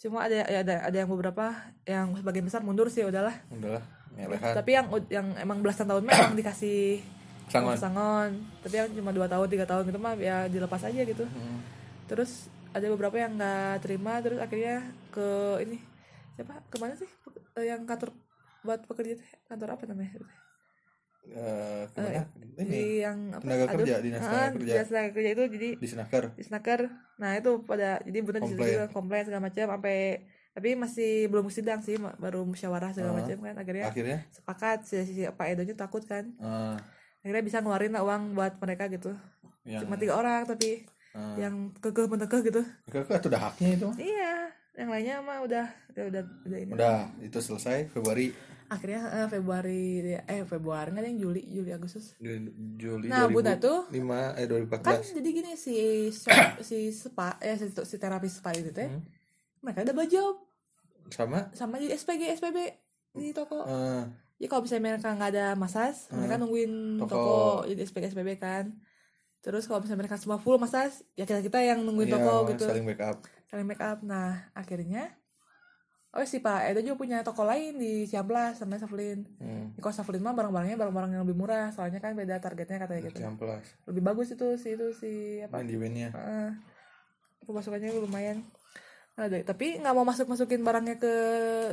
cuma 0.00 0.24
ada 0.24 0.48
ya 0.48 0.64
ada 0.64 0.74
ada 0.88 0.96
yang 0.96 1.08
beberapa 1.12 1.52
yang 1.84 2.16
sebagian 2.16 2.48
besar 2.48 2.64
mundur 2.64 2.88
sih 2.88 3.04
udahlah. 3.04 3.36
Udahlah 3.52 3.84
ngelehan 4.16 4.52
tapi 4.52 4.70
yang 4.76 4.86
yang 5.08 5.26
emang 5.40 5.64
belasan 5.64 5.88
tahun 5.88 6.04
mah 6.04 6.12
emang 6.12 6.36
dikasih 6.36 7.00
sangon. 7.52 7.76
Sangon. 7.76 8.30
Tapi 8.60 8.74
yang 8.74 8.88
cuma 8.92 9.10
dua 9.10 9.26
tahun 9.26 9.46
tiga 9.46 9.64
tahun 9.64 9.84
gitu 9.84 9.98
mah 9.98 10.16
ya 10.16 10.46
dilepas 10.46 10.82
aja 10.82 11.02
gitu. 11.02 11.24
Hmm. 11.24 11.60
terus 12.04 12.48
ada 12.70 12.88
beberapa 12.88 13.14
yang 13.14 13.32
nggak 13.34 13.80
terima 13.80 14.18
terus 14.18 14.36
akhirnya 14.36 14.80
ke 15.08 15.28
ini 15.60 15.76
siapa? 16.34 16.56
Ke 16.66 16.76
mana 16.76 16.92
sih? 16.94 17.08
Eh, 17.54 17.66
yang 17.66 17.84
kantor 17.84 18.12
buat 18.62 18.80
pekerja 18.82 19.16
kantor 19.46 19.76
apa 19.76 19.84
namanya? 19.86 20.12
Eh, 21.22 21.82
ke 21.86 21.98
mana? 21.98 22.26
ini 22.58 22.66
di 22.68 22.82
yang 22.98 23.30
apa? 23.30 23.40
tenaga 23.40 23.64
aduh, 23.64 23.74
kerja, 23.78 23.94
dinas 24.00 24.20
tenaga 24.20 24.34
ah, 24.36 24.50
kerja. 24.50 24.72
dinas 24.74 24.88
tenaga 24.88 25.10
kerja 25.12 25.30
itu 25.30 25.42
jadi 25.48 25.68
di 25.78 25.86
Senaker 25.86 26.24
di 26.32 26.42
snaker 26.42 26.80
nah 27.14 27.30
itu 27.32 27.50
pada 27.62 28.02
jadi 28.02 28.18
bener 28.20 28.40
di 28.40 28.48
situ 28.48 28.58
Komplain. 28.58 28.74
juga 28.74 28.86
komplain 28.90 29.22
segala 29.22 29.42
macam 29.46 29.64
sampai 29.70 29.98
tapi 30.52 30.68
masih 30.74 31.10
belum 31.28 31.46
sidang 31.48 31.80
sih 31.80 31.94
baru 31.96 32.42
musyawarah 32.42 32.90
segala 32.90 33.14
Ah. 33.14 33.18
macam 33.22 33.38
kan 33.38 33.54
akhirnya 33.54 33.86
akhirnya? 33.86 34.18
sepakat 34.28 34.78
si, 34.82 34.96
si 35.06 35.22
Pak 35.24 35.46
Edonya 35.48 35.72
takut 35.72 36.02
kan. 36.02 36.26
Eh, 36.28 36.76
akhirnya 37.22 37.42
bisa 37.46 37.58
ngeluarin 37.62 37.94
lah 37.94 38.02
uang 38.02 38.34
buat 38.34 38.58
mereka 38.58 38.90
gitu. 38.90 39.14
Yang 39.62 39.86
cuma 39.86 39.94
tiga 39.94 40.14
orang 40.18 40.42
tapi 40.42 40.82
eh, 41.14 41.34
yang 41.38 41.70
kekeh 41.78 42.10
menekeh 42.10 42.40
gitu. 42.42 42.62
Mereka 42.90 43.06
kan 43.06 43.22
udah 43.30 43.40
haknya 43.40 43.68
itu. 43.78 43.88
Iya 43.98 44.34
yang 44.72 44.88
lainnya 44.88 45.16
mah 45.20 45.38
udah 45.44 45.66
udah 45.92 46.04
udah, 46.08 46.22
udah 46.48 46.58
ini. 46.58 46.70
Udah 46.72 46.98
itu 47.20 47.38
selesai 47.38 47.92
Februari. 47.92 48.32
Akhirnya 48.72 49.04
eh, 49.12 49.28
Februari 49.28 49.82
eh 50.16 50.42
Februari 50.48 50.88
nggak 50.96 51.04
yang 51.04 51.18
Juli 51.20 51.44
Juli 51.44 51.70
Agustus. 51.76 52.16
Juli 52.80 53.06
nah 53.12 53.28
Bunda 53.28 53.60
tuh. 53.60 53.84
2005 53.92 54.40
eh 54.40 54.46
kan 54.80 54.98
2014 55.04 55.18
jadi 55.20 55.28
gini 55.28 55.50
si 55.60 55.76
si 56.64 56.78
spa 56.88 57.36
ya 57.38 57.54
si, 57.60 57.68
si 57.68 57.96
terapis 58.00 58.40
spa 58.40 58.50
itu 58.56 58.72
teh 58.72 58.88
Hmm. 58.88 59.04
mereka 59.60 59.84
ada 59.84 59.94
job. 60.08 60.40
Sama? 61.12 61.52
Sama 61.52 61.76
di 61.76 61.92
SPG 61.92 62.40
SPB 62.40 62.58
di 63.12 63.30
toko. 63.36 63.68
Eh, 63.68 64.02
jadi 64.38 64.46
kalau 64.50 64.62
misalnya 64.66 64.84
mereka 64.96 65.10
nggak 65.14 65.30
ada 65.32 65.46
masas 65.54 66.10
mereka 66.10 66.34
nungguin 66.40 66.72
Toko. 66.98 67.10
toko, 67.10 67.40
jadi 67.70 67.80
SPG 67.86 68.04
SPB 68.14 68.30
kan. 68.42 68.64
Terus 69.42 69.66
kalau 69.66 69.82
misalnya 69.82 70.06
mereka 70.06 70.16
semua 70.18 70.38
full 70.38 70.58
masas 70.58 71.02
ya 71.18 71.26
kita 71.26 71.42
kita 71.42 71.58
yang 71.62 71.82
nungguin 71.82 72.10
iya, 72.10 72.16
toko 72.18 72.34
gitu. 72.50 72.66
saling 72.66 72.86
backup. 72.86 73.26
Saling 73.50 73.66
make 73.66 73.82
up 73.82 74.02
nah 74.06 74.50
akhirnya 74.54 75.10
oh 76.12 76.22
si 76.28 76.44
Pak 76.44 76.68
Edo 76.68 76.84
juga 76.84 76.96
punya 77.00 77.24
toko 77.24 77.42
lain 77.42 77.80
di 77.80 78.04
Ciamplas 78.04 78.60
sama 78.60 78.76
Saflin. 78.76 79.24
Hmm. 79.40 79.72
di 79.72 79.80
kos 79.80 79.96
Saflin 79.96 80.20
mah 80.20 80.36
barang-barangnya 80.36 80.76
barang-barang 80.76 81.10
yang 81.16 81.22
lebih 81.24 81.36
murah 81.40 81.72
soalnya 81.72 81.98
kan 82.04 82.12
beda 82.12 82.36
targetnya 82.38 82.84
katanya 82.84 83.02
gitu. 83.08 83.18
Jam 83.24 83.34
plus 83.40 83.64
lebih 83.88 84.02
bagus 84.04 84.28
itu 84.36 84.46
si 84.60 84.68
itu 84.76 84.86
si 84.92 85.12
apa? 85.40 85.64
Manajemennya 85.64 86.12
Heeh. 86.12 86.48
pemasukannya 87.48 87.88
lumayan 87.96 88.44
ada 89.14 89.36
tapi 89.44 89.76
nggak 89.76 89.92
mau 89.92 90.02
masuk 90.02 90.24
masukin 90.24 90.60
barangnya 90.60 90.96
ke 90.96 91.12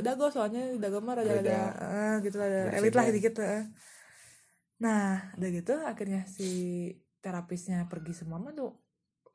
dago 0.00 0.28
soalnya 0.28 0.60
di 0.66 0.78
dago 0.78 1.00
mah 1.00 1.16
Beda. 1.16 1.56
eh, 1.72 2.14
gitu 2.20 2.36
ada 2.36 2.68
Beda 2.68 2.76
elit 2.76 2.92
lah 2.92 3.04
segmen. 3.04 3.16
dikit 3.16 3.34
eh. 3.40 3.64
nah 4.76 5.32
udah 5.34 5.48
gitu 5.50 5.74
akhirnya 5.82 6.20
si 6.26 6.48
terapisnya 7.18 7.84
pergi 7.86 8.12
semua 8.14 8.36
mah 8.36 8.52
tuh 8.52 8.72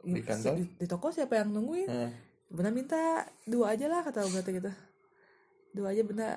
Di 0.02 0.22
kantor? 0.22 0.54
di, 0.56 0.66
di 0.76 0.86
toko 0.86 1.10
siapa 1.10 1.34
yang 1.36 1.50
nungguin 1.50 1.90
Eh, 1.90 2.12
Bunda 2.46 2.70
minta 2.70 3.26
dua 3.44 3.74
aja 3.74 3.86
lah 3.86 4.02
kata 4.02 4.22
Bunda 4.24 4.46
gitu 4.46 4.72
dua 5.74 5.88
aja 5.90 6.02
Bunda 6.02 6.28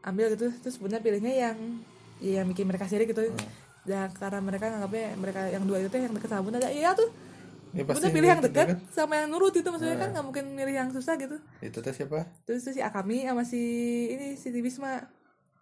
ambil 0.00 0.30
gitu 0.32 0.54
terus 0.56 0.78
Bunda 0.78 0.98
pilihnya 0.98 1.32
yang 1.32 1.58
ya 2.16 2.40
yang 2.40 2.46
bikin 2.46 2.64
mereka 2.64 2.86
sirik 2.86 3.10
gitu 3.10 3.34
dan 3.82 4.10
karena 4.12 4.38
mereka 4.40 4.66
nganggapnya 4.68 5.06
mereka 5.16 5.40
yang 5.46 5.62
dua 5.62 5.78
itu 5.78 5.90
yang 5.92 6.14
deket 6.14 6.30
sama 6.30 6.42
Bunda 6.42 6.58
ada 6.58 6.70
iya 6.70 6.94
tuh 6.94 7.10
ya 7.74 7.82
pasti 7.82 8.06
Bunda 8.06 8.14
pilih 8.14 8.28
yang 8.30 8.40
gitu 8.42 8.48
dekat 8.52 8.66
kan. 8.68 8.78
sama 8.94 9.14
yang 9.18 9.28
nurut 9.32 9.54
itu 9.54 9.68
maksudnya 9.68 9.96
kan 9.98 10.08
nggak 10.14 10.26
mungkin 10.26 10.44
milih 10.54 10.74
yang 10.74 10.88
susah 10.94 11.14
gitu. 11.18 11.36
Itu 11.64 11.78
teh 11.82 11.94
siapa? 11.94 12.28
Terus 12.46 12.62
tuh 12.62 12.74
si 12.76 12.80
Akami 12.84 13.26
sama 13.26 13.42
si 13.42 13.62
ini 14.12 14.38
si 14.38 14.54
Wisma. 14.54 15.02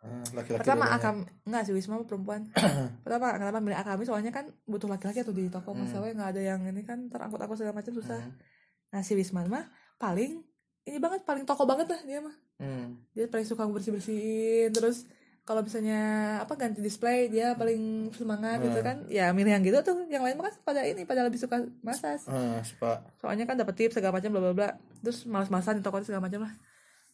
Ah, 0.04 0.20
laki-laki 0.36 0.60
pertama 0.60 0.84
dua-duanya. 0.84 1.00
Akam 1.00 1.16
nggak 1.48 1.62
si 1.64 1.72
Wisma 1.72 1.94
perempuan. 2.04 2.52
Pertama 3.08 3.26
kenapa 3.40 3.58
milih 3.64 3.78
Akami? 3.80 4.02
Soalnya 4.04 4.32
kan 4.36 4.52
butuh 4.68 4.84
laki-laki 4.84 5.24
tuh 5.24 5.32
di 5.32 5.48
toko 5.48 5.72
masalahnya 5.72 6.12
nggak 6.20 6.30
ada 6.36 6.42
yang 6.44 6.60
ini 6.68 6.84
kan 6.84 7.08
terangkut-angkut 7.08 7.56
segala 7.56 7.80
macam 7.80 7.92
susah. 7.96 8.20
Hmm. 8.20 8.36
nah 8.92 9.00
si 9.02 9.16
Wisma 9.16 9.42
mah 9.48 9.64
paling 9.98 10.44
ini 10.84 10.98
banget 11.00 11.24
paling 11.24 11.48
toko 11.48 11.64
banget 11.64 11.88
lah 11.88 12.00
dia 12.04 12.20
mah. 12.20 12.36
Hmm. 12.60 13.00
dia 13.16 13.26
paling 13.26 13.48
suka 13.48 13.64
bersih 13.66 13.90
bersihin 13.96 14.70
terus 14.70 15.08
kalau 15.44 15.60
misalnya 15.60 16.00
apa 16.40 16.56
ganti 16.56 16.80
display 16.80 17.28
dia 17.28 17.52
paling 17.52 18.08
semangat 18.10 18.60
gitu 18.60 18.80
Hmm. 18.80 18.86
kan. 18.86 18.96
Ya 19.06 19.28
milih 19.30 19.52
yang 19.52 19.60
gitu 19.60 19.76
tuh 19.80 20.08
yang 20.08 20.24
lain 20.24 20.34
mah 20.34 20.48
kan 20.48 20.56
pada 20.64 20.80
ini 20.82 21.04
pada 21.04 21.20
lebih 21.20 21.36
suka 21.36 21.60
masas 21.80 22.24
Ah, 22.26 22.58
spa 22.60 23.04
soalnya 23.14 23.44
kan 23.44 23.54
dapat 23.54 23.76
tips 23.76 23.94
segala 23.94 24.16
macam 24.16 24.32
bla 24.32 24.42
bla 24.42 24.52
bla. 24.52 24.68
Terus 25.00 25.24
malas-malasan 25.24 25.78
di 25.78 25.84
toko 25.84 26.00
segala 26.00 26.24
macam 26.24 26.48
lah. 26.48 26.52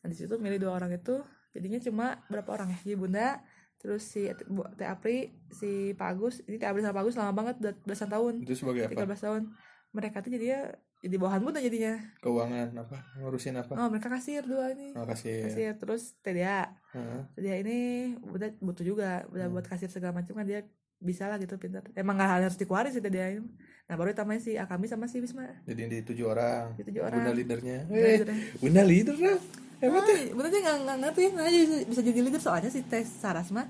Nah 0.01 0.07
di 0.07 0.15
situ 0.15 0.39
milih 0.39 0.59
dua 0.59 0.75
orang 0.75 0.91
itu. 0.91 1.19
Jadinya 1.51 1.83
cuma 1.83 2.07
berapa 2.31 2.47
orang 2.49 2.71
ya? 2.71 2.79
Jadi 2.81 2.95
bunda 2.95 3.43
terus 3.77 4.07
si 4.07 4.29
Bu 4.47 4.63
Teh 4.77 4.87
Apri 4.87 5.27
si 5.51 5.91
Pak 5.93 6.09
Agus. 6.09 6.39
Ini 6.45 6.57
Teh 6.57 6.69
Apri 6.69 6.81
sama 6.81 6.95
Pak 6.95 7.03
Agus 7.03 7.17
lama 7.19 7.35
banget 7.35 7.55
udah 7.59 7.75
belasan 7.83 8.09
tahun. 8.09 8.35
Itu 8.47 8.55
sebagai 8.55 8.87
apa? 8.87 8.95
13 8.95 9.19
tahun. 9.21 9.43
Mereka 9.91 10.17
tuh 10.23 10.31
jadinya 10.31 10.61
jadi 11.01 11.17
bawahan 11.17 11.41
bunda 11.41 11.59
jadinya. 11.59 11.97
Keuangan 12.21 12.77
apa? 12.77 12.99
Ngurusin 13.17 13.57
apa? 13.57 13.73
Oh 13.75 13.89
mereka 13.89 14.09
kasir 14.09 14.45
dua 14.45 14.69
ini. 14.71 14.93
Oh, 14.93 15.09
kasih 15.09 15.49
kasir. 15.49 15.73
Terus 15.75 16.13
TDA 16.21 16.69
Heeh. 16.93 17.21
dia 17.37 17.55
ini 17.57 17.79
udah 18.21 18.53
butuh 18.61 18.85
juga. 18.85 19.25
Udah 19.27 19.49
Hmm. 19.49 19.57
buat 19.57 19.65
kasir 19.65 19.89
segala 19.89 20.13
macam 20.13 20.37
kan 20.37 20.45
dia 20.45 20.61
bisa 21.01 21.25
lah 21.25 21.41
gitu 21.41 21.57
pintar. 21.57 21.89
Emang 21.97 22.21
nggak 22.21 22.31
harus 22.45 22.61
dikeluarin 22.61 22.93
sih 22.93 23.01
dia 23.01 23.33
ini. 23.33 23.49
Nah 23.89 23.97
baru 23.97 24.13
tambahin 24.13 24.39
si 24.39 24.55
Akami 24.55 24.87
sama 24.87 25.09
si 25.09 25.19
Wisma. 25.19 25.49
Jadi 25.65 25.89
di 25.89 25.99
tujuh 26.05 26.29
orang. 26.29 26.77
Di 26.77 26.85
tujuh 26.85 27.01
orang. 27.01 27.25
bunda 27.25 27.33
leadernya. 27.33 27.79
Bunda 27.89 27.97
eh 27.99 28.13
leadernya. 28.13 28.39
bunda 28.61 28.83
leader 28.85 29.17
lah. 29.17 29.39
Hebat 29.81 30.05
ya. 30.05 30.17
Bener 30.31 30.51
sih 30.53 30.61
nggak 30.61 30.77
nggak 30.85 30.99
ngerti. 31.01 31.25
Nah 31.33 31.45
aja 31.49 31.57
bisa, 31.57 31.75
bisa 31.89 32.01
jadi 32.05 32.21
leader. 32.21 32.39
Soalnya 32.39 32.69
si 32.69 32.85
Tes 32.85 33.09
Saras 33.09 33.49
mah 33.49 33.65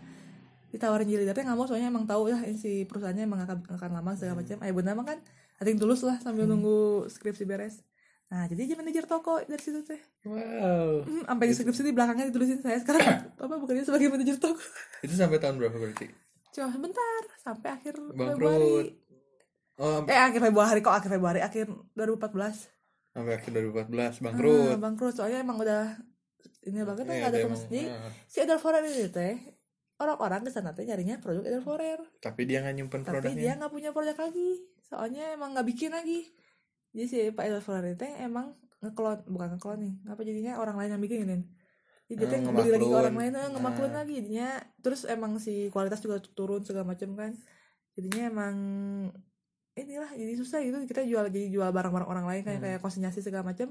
ditawarin 0.71 1.07
jadi 1.07 1.23
leadernya 1.23 1.47
nggak 1.47 1.59
mau. 1.59 1.67
Soalnya 1.71 1.89
emang 1.89 2.05
tahu 2.05 2.27
lah 2.29 2.43
ini 2.43 2.59
si 2.59 2.83
perusahaannya 2.83 3.23
emang 3.23 3.47
akan, 3.47 3.59
akan 3.71 3.91
lama 3.95 4.11
segala 4.19 4.43
macam. 4.43 4.59
Ayah 4.59 4.75
bunda 4.75 4.93
mah 4.93 5.07
kan 5.07 5.19
ada 5.61 5.69
tulus 5.77 6.01
lah 6.03 6.17
sambil 6.25 6.49
nunggu 6.49 7.07
skripsi 7.13 7.45
beres. 7.45 7.85
Nah 8.33 8.49
jadi 8.49 8.73
dia 8.73 8.77
manajer 8.81 9.05
toko 9.05 9.45
dari 9.45 9.61
situ 9.61 9.85
teh. 9.85 10.01
Wow. 10.25 11.05
Hmm, 11.05 11.25
sampai 11.29 11.45
di 11.51 11.55
skripsi 11.55 11.83
di 11.85 11.93
belakangnya 11.93 12.33
ditulisin 12.33 12.65
saya 12.65 12.81
sekarang. 12.81 13.05
Apa 13.45 13.55
bekerja 13.61 13.85
sebagai 13.85 14.09
manajer 14.09 14.41
toko? 14.41 14.57
Itu 15.05 15.13
sampai 15.13 15.37
tahun 15.37 15.61
berapa 15.61 15.77
berarti? 15.77 16.09
Cuma 16.57 16.73
sebentar 16.73 17.23
sampai 17.45 17.69
akhir 17.77 17.95
Bangkrut. 18.17 18.35
Februari. 18.35 18.75
Oh 19.81 20.05
eh 20.09 20.21
akhir 20.21 20.41
Februari 20.45 20.81
kok 20.85 20.93
akhir 20.93 21.11
Februari 21.13 21.41
akhir 21.41 21.73
2014 21.97 23.17
sampai 23.17 23.33
akhir 23.41 23.51
2014 23.53 23.57
bangkrut 23.57 24.21
bangkrut. 24.21 24.79
bangkrut. 24.81 25.15
Soalnya 25.17 25.41
emang 25.41 25.57
udah 25.61 25.97
ini 26.69 26.85
banget 26.85 27.05
lah 27.09 27.15
Iya, 27.17 27.21
nggak 27.21 27.33
ada 27.33 27.39
komersi 27.41 27.65
emang, 27.65 27.73
Jadi, 27.73 27.83
ah. 27.89 28.13
si 28.29 28.37
Edelforer 28.45 28.83
ini 28.85 29.05
teh 29.09 29.35
orang-orang 30.01 30.41
ke 30.45 30.51
sana 30.53 30.71
teh 30.77 30.85
nyarinya 30.85 31.17
produk 31.21 31.45
Edelforer 31.45 32.01
tapi 32.21 32.45
dia 32.45 32.61
nggak 32.61 32.75
nyimpen 32.77 33.01
tapi 33.05 33.21
produknya. 33.21 33.41
dia 33.41 33.53
nggak 33.57 33.73
punya 33.73 33.91
produk 33.93 34.17
lagi 34.17 34.51
soalnya 34.91 35.33
emang 35.33 35.55
nggak 35.55 35.67
bikin 35.67 35.95
lagi. 35.95 36.27
Jadi 36.91 37.07
si 37.07 37.19
Pak 37.31 37.47
Edelforer 37.47 37.87
ini 37.87 37.95
teh 37.95 38.11
emang 38.19 38.51
ngeklon 38.83 39.23
bukan 39.31 39.49
ngekloning 39.55 39.95
apa 40.09 40.25
jadinya 40.25 40.57
orang 40.57 40.75
lain 40.75 40.97
yang 40.97 41.03
bikinin 41.05 41.45
jadi 42.09 42.17
dia 42.17 42.27
Oh, 42.27 42.31
teh 42.33 42.39
ngebeli 42.43 42.71
lagi 42.73 42.87
ke 42.89 42.97
orang 42.97 43.15
lain 43.15 43.33
eh, 43.33 43.49
ngemaklun 43.55 43.93
Ah. 43.93 43.97
lagi 44.03 44.13
jadinya. 44.19 44.49
Terus 44.83 45.07
emang 45.07 45.39
si 45.39 45.71
kualitas 45.71 46.03
juga 46.03 46.19
turun 46.19 46.67
segala 46.67 46.83
macam 46.83 47.15
kan. 47.15 47.39
Jadinya 47.95 48.23
emang 48.27 48.55
inilah 49.73 50.11
jadi 50.13 50.35
susah 50.35 50.59
gitu. 50.61 50.75
Kita 50.85 51.07
jual 51.07 51.31
jadi 51.31 51.47
jual 51.49 51.71
barang-barang 51.71 52.09
orang 52.11 52.27
lain 52.27 52.43
kayak 52.43 52.59
Hmm. 52.59 52.67
kayak 52.67 52.81
konsinyasi 52.83 53.23
segala 53.23 53.47
macam 53.47 53.71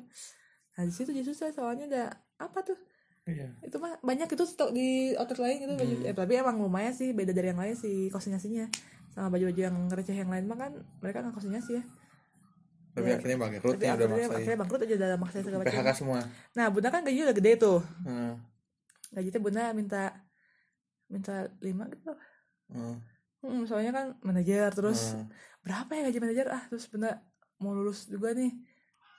nah 0.71 0.87
di 0.87 0.93
situ 0.95 1.11
jadi 1.11 1.27
susah. 1.27 1.51
Soalnya 1.51 1.85
ada 1.91 2.03
apa 2.39 2.63
tuh. 2.63 2.79
Iya. 3.27 3.59
Itu 3.59 3.75
mah 3.77 3.99
banyak 3.99 4.31
itu 4.31 4.43
stok 4.47 4.71
di 4.71 5.11
outlet 5.19 5.39
lain 5.43 5.55
gitu. 5.59 5.73
Hmm. 5.75 6.07
eh, 6.07 6.15
tapi 6.15 6.39
emang 6.39 6.55
lumayan 6.55 6.95
sih. 6.95 7.11
Beda 7.11 7.35
dari 7.35 7.51
yang 7.51 7.59
lain 7.59 7.75
sih 7.75 8.07
konsinyasinya 8.07 8.71
sama 9.19 9.35
baju-baju 9.35 9.59
yang 9.59 9.75
receh 9.91 10.15
yang 10.15 10.31
lain 10.31 10.47
mah 10.47 10.55
kan 10.57 10.71
mereka 11.03 11.19
nggak 11.19 11.35
konsinyasi 11.35 11.71
ya. 11.75 11.83
Tapi 12.89 13.05
Ya. 13.05 13.15
akhirnya 13.19 13.37
bangkrut 13.37 13.75
tapi 13.75 13.83
ya 13.83 13.91
udah 13.91 14.05
akhirnya, 14.07 14.15
maksain. 14.23 14.39
akhirnya 14.39 14.59
bangkrut 14.63 14.81
aja 14.81 14.95
dalam 14.97 15.19
maksa 15.19 15.37
segala 15.43 15.59
macam. 15.61 15.75
PHK 15.75 15.89
semua. 15.93 16.19
Nah 16.55 16.65
bunda 16.71 16.87
kan 16.87 17.01
gajinya 17.03 17.25
udah 17.27 17.37
gede 17.37 17.51
tuh. 17.59 17.79
Heeh. 18.07 18.33
gajinya 19.09 19.39
bunda 19.41 19.63
minta 19.73 20.01
minta 21.05 21.35
lima 21.59 21.83
gitu. 21.89 22.11
Heeh. 22.71 22.95
Hmm, 23.39 23.63
soalnya 23.63 23.91
kan 23.91 24.05
manajer 24.21 24.71
terus 24.71 25.13
Heeh. 25.13 25.25
berapa 25.59 25.91
ya 25.91 26.01
gaji 26.07 26.17
manajer? 26.19 26.45
Ah 26.47 26.63
terus 26.65 26.87
bunda 26.87 27.19
mau 27.59 27.75
lulus 27.75 28.07
juga 28.07 28.31
nih. 28.31 28.55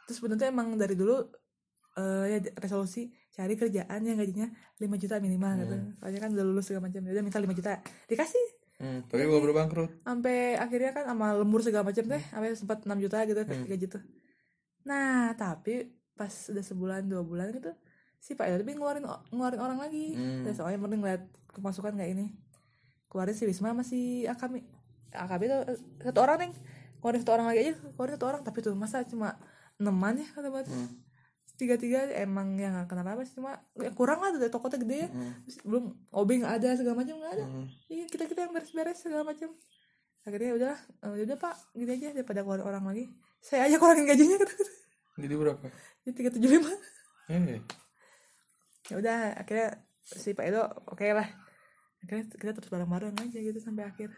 Terus 0.08 0.18
bunda 0.18 0.34
tuh 0.34 0.48
emang 0.48 0.74
dari 0.74 0.96
dulu 0.96 1.28
eh 1.92 2.24
ya 2.26 2.38
resolusi 2.56 3.06
cari 3.30 3.54
kerjaan 3.54 4.00
yang 4.02 4.16
gajinya 4.16 4.46
5 4.76 4.96
juta 4.96 5.18
minimal 5.18 5.52
gitu. 5.60 5.76
Soalnya 5.96 6.20
kan 6.20 6.30
udah 6.32 6.44
lulus 6.44 6.64
segala 6.66 6.86
macam 6.86 7.00
dia 7.02 7.22
minta 7.22 7.38
5 7.38 7.50
juta. 7.52 7.78
Dikasih 8.06 8.44
Hmm, 8.80 9.04
tapi 9.12 9.28
baru 9.28 9.52
bangkrut. 9.52 9.92
sampai 10.02 10.56
akhirnya 10.56 10.96
kan 10.96 11.04
sama 11.12 11.36
lembur 11.36 11.60
segala 11.60 11.84
macam 11.84 12.00
teh 12.00 12.22
sampai 12.32 12.56
sempat 12.56 12.78
6 12.88 12.96
juta 12.96 13.28
gitu 13.28 13.40
tiga 13.44 13.76
juta 13.76 13.98
nah 14.80 15.36
tapi 15.36 15.92
pas 16.16 16.32
udah 16.48 16.64
sebulan 16.64 17.04
dua 17.04 17.20
bulan 17.20 17.52
gitu 17.52 17.68
si 18.20 18.36
Pak 18.36 18.60
lebih 18.60 18.76
ngeluarin 18.76 19.04
ngeluarin 19.32 19.60
orang 19.60 19.78
lagi. 19.80 20.12
Hmm. 20.12 20.44
Dan 20.44 20.52
soalnya 20.52 20.76
mending 20.76 21.00
ngeliat 21.00 21.22
kemasukan 21.56 21.96
kayak 21.96 22.12
ini. 22.12 22.26
Keluarin 23.08 23.32
si 23.32 23.48
Wisma 23.48 23.72
masih 23.72 24.28
Akami 24.28 24.60
Akami 25.10 25.48
itu 25.48 25.56
eh, 25.56 25.78
satu 26.04 26.20
orang 26.20 26.36
nih. 26.44 26.52
Keluarin 27.00 27.20
satu 27.24 27.32
orang 27.32 27.46
lagi 27.48 27.58
aja 27.64 27.72
keluarin 27.96 28.14
satu 28.20 28.26
orang. 28.28 28.42
Tapi 28.44 28.58
tuh 28.60 28.76
masa 28.76 29.02
cuma 29.08 29.40
eneman 29.80 30.20
ya 30.20 30.28
kata 30.36 30.48
Hmm. 30.52 30.88
Tiga 31.60 31.76
tiga 31.76 32.00
emang 32.16 32.56
yang 32.56 32.72
gak 32.74 32.88
kenapa 32.88 33.12
apa 33.12 33.22
sih 33.22 33.36
cuma 33.36 33.52
ya 33.76 33.92
kurang 33.92 34.18
lah 34.18 34.32
dari 34.32 34.48
toko 34.48 34.66
teh 34.66 34.78
gede 34.78 35.04
ya. 35.04 35.08
Terus 35.44 35.56
belum 35.62 35.84
obeng 36.10 36.40
nggak 36.40 36.54
ada 36.56 36.68
segala 36.74 36.96
macam 36.96 37.14
nggak 37.14 37.32
ada 37.32 37.44
Hmm. 37.44 37.66
iya 37.86 38.04
kita 38.04 38.24
kita 38.24 38.40
yang 38.42 38.52
beres-beres 38.52 38.96
segala 38.96 39.22
macam 39.22 39.52
akhirnya 40.20 40.52
udah 40.52 40.74
eh, 41.06 41.24
udah 41.24 41.36
pak 41.36 41.54
gini 41.72 41.92
aja 41.92 42.08
daripada 42.12 42.40
keluarin 42.40 42.64
orang 42.66 42.84
lagi 42.86 43.04
saya 43.38 43.64
aja 43.64 43.76
kurangin 43.76 44.04
gajinya 44.04 44.36
kata 44.42 44.54
Jadi 45.16 45.34
berapa? 45.34 45.64
jadi 46.00 46.14
tiga 46.14 46.30
tujuh 46.30 46.50
lima 46.50 46.72
Eh, 47.26 47.60
ya 48.86 48.94
udah 48.96 49.18
akhirnya 49.36 49.68
si 50.02 50.32
Pak 50.32 50.44
Edo 50.44 50.64
oke 50.86 51.04
lah 51.06 51.28
akhirnya 52.00 52.24
kita 52.32 52.50
terus 52.52 52.68
bareng-bareng 52.68 53.14
aja 53.14 53.38
gitu 53.38 53.58
sampai 53.58 53.84
akhir 53.84 54.10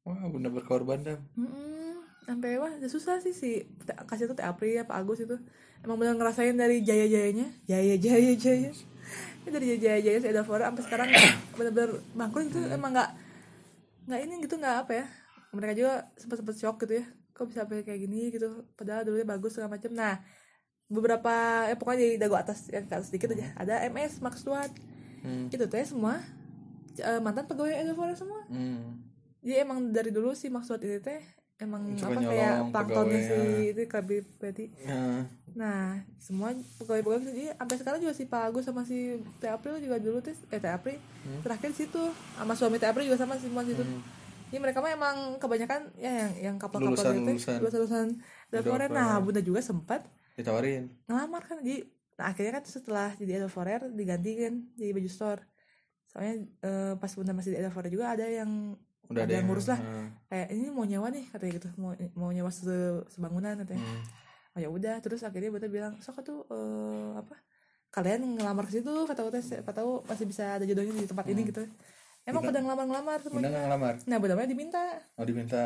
wah 0.00 0.20
bunda 0.24 0.48
berkorban 0.48 1.00
dam. 1.02 1.20
Mm-mm. 1.34 1.87
Sampai 2.28 2.60
wah 2.60 2.68
susah 2.84 3.24
sih 3.24 3.32
si 3.32 3.64
kasih 4.04 4.28
tuh 4.28 4.36
Teh 4.36 4.44
Apri 4.44 4.76
ya 4.76 4.84
Pak 4.84 5.00
Agus 5.00 5.24
itu. 5.24 5.40
Emang 5.80 5.96
bener 5.96 6.12
ngerasain 6.20 6.52
dari 6.52 6.84
jaya 6.84 7.08
jayanya 7.08 7.48
jaya 7.64 7.96
jaya 7.96 8.36
jaya 8.36 8.70
Ya, 9.46 9.48
dari 9.48 9.80
jaya 9.80 9.98
jaya 10.04 10.18
si 10.20 10.28
Edavora 10.28 10.68
sampai 10.68 10.84
sekarang 10.84 11.08
bener-bener 11.56 12.04
bangkrut 12.12 12.52
itu 12.52 12.60
emang 12.68 12.92
nggak 12.92 13.10
nggak 14.04 14.20
ini 14.20 14.32
gitu 14.44 14.54
nggak 14.60 14.76
apa 14.84 14.92
ya. 14.92 15.04
Mereka 15.56 15.72
juga 15.72 15.92
sempat 16.20 16.36
sempat 16.44 16.54
shock 16.60 16.76
gitu 16.84 17.00
ya. 17.00 17.04
Kok 17.32 17.44
bisa 17.48 17.64
sampai 17.64 17.80
kayak 17.80 18.00
gini 18.04 18.28
gitu. 18.28 18.68
Padahal 18.76 19.08
dulunya 19.08 19.24
bagus 19.24 19.56
segala 19.56 19.72
macam 19.72 19.88
nah 19.96 20.20
beberapa 20.88 21.32
ya 21.68 21.76
pokoknya 21.80 22.00
di 22.00 22.08
dagu 22.20 22.36
atas 22.36 22.68
yang 22.68 22.84
ke 22.84 22.92
atas 22.92 23.08
sedikit 23.08 23.32
aja. 23.32 23.56
Ada 23.56 23.88
MS 23.88 24.20
Max 24.20 24.44
Duat 24.44 24.68
Hmm. 25.18 25.50
itu 25.50 25.66
teh 25.66 25.82
semua. 25.82 26.22
Eh, 26.94 27.18
mantan 27.18 27.46
pegawai 27.46 27.74
Edavora 27.74 28.14
semua. 28.14 28.42
Hmm. 28.46 29.02
jadi 29.38 29.62
emang 29.62 29.94
dari 29.94 30.10
dulu 30.10 30.34
sih 30.34 30.50
maksud 30.50 30.82
ini 30.82 30.98
teh 30.98 31.22
emang 31.58 31.82
Suka 31.92 32.12
apa 32.12 32.20
kayak 32.24 32.52
planktonnya 32.70 33.18
pegawai, 33.18 33.50
si 33.58 33.68
itu 33.68 33.82
Betty 34.38 34.64
Nah, 34.84 35.20
nah 35.52 35.82
semua 36.16 36.48
pegawai-pegawai 36.54 37.20
gitu 37.20 37.32
jadi 37.34 37.48
sampai 37.52 37.76
sekarang 37.76 37.98
juga 37.98 38.14
si 38.14 38.24
Pak 38.24 38.42
Agus 38.44 38.64
sama 38.64 38.82
si 38.82 38.98
Teh 39.36 39.48
April 39.48 39.74
juga 39.76 39.98
dulu 39.98 40.18
teh 40.18 40.34
eh 40.46 40.56
Teh 40.56 40.70
April 40.70 41.02
terakhir 41.40 41.68
di 41.68 41.78
situ 41.78 42.02
sama 42.32 42.54
suami 42.54 42.76
Teh 42.76 42.86
April 42.86 43.04
juga 43.04 43.18
sama 43.18 43.34
semua 43.36 43.62
situ 43.62 43.80
Hmm. 43.80 44.00
jadi 44.48 44.58
mereka 44.60 44.78
mah 44.78 44.90
emang 44.90 45.16
kebanyakan 45.36 45.92
ya 45.94 46.08
yang 46.08 46.32
yang 46.40 46.56
kapal-kapal 46.56 46.94
Lulusan- 46.94 47.14
gitu 47.16 47.26
lulusan. 47.28 47.58
lulusan 47.58 47.78
lulusan 47.78 48.08
Delforer. 48.48 48.88
nah 48.88 49.18
bunda 49.18 49.40
juga 49.40 49.60
sempat 49.60 50.06
ditawarin. 50.34 50.88
ngelamar 51.04 51.42
kan 51.42 51.58
jadi 51.58 51.84
nah 52.14 52.26
akhirnya 52.28 52.52
kan 52.52 52.64
setelah 52.64 53.08
jadi 53.14 53.32
Delforer 53.40 53.90
diganti 53.90 54.30
kan 54.38 54.54
jadi 54.72 54.90
baju 54.90 55.06
store 55.06 55.42
soalnya 56.06 56.34
eh, 56.60 56.92
pas 56.94 57.10
bunda 57.10 57.30
masih 57.32 57.52
di 57.52 57.60
Delforer 57.60 57.90
juga 57.90 58.10
ada 58.10 58.24
yang 58.24 58.78
Udah 59.08 59.22
Ada 59.24 59.32
yang 59.40 59.46
ngurus 59.48 59.66
lah. 59.72 59.80
Nah, 59.80 60.08
kayak 60.28 60.48
ini 60.52 60.66
mau 60.68 60.84
nyawa 60.84 61.08
nih 61.08 61.24
katanya 61.32 61.52
gitu. 61.56 61.68
Mau 61.80 61.92
mau 62.14 62.30
nyawa 62.32 62.50
se- 62.52 63.04
sebangunan 63.08 63.56
katanya. 63.64 63.80
Hmm. 63.82 64.02
oh 64.56 64.60
ya 64.60 64.68
udah. 64.68 64.96
Terus 65.00 65.20
akhirnya 65.24 65.48
bunda 65.48 65.68
bilang 65.68 65.96
sok 66.04 66.20
tuh 66.24 66.44
eh, 66.48 67.10
apa 67.16 67.34
kalian 67.88 68.36
ngelamar 68.36 68.68
ke 68.68 68.78
situ 68.78 68.92
kata 69.08 69.20
bunda 69.24 69.40
siapa 69.40 69.70
tahu 69.72 70.04
masih 70.04 70.28
bisa 70.28 70.60
ada 70.60 70.64
jodohnya 70.68 70.92
di 70.92 71.08
tempat 71.08 71.26
ini 71.32 71.48
gitu. 71.48 71.64
Emang 72.28 72.44
pada 72.44 72.60
ngelamar-ngelamar 72.60 73.18
Bunda 73.24 73.28
semuanya 73.32 73.48
nggak 73.48 73.64
ngelamar. 73.64 73.94
nah 74.04 74.16
bunda 74.20 74.44
diminta. 74.44 74.82
Oh 75.16 75.24
diminta. 75.24 75.64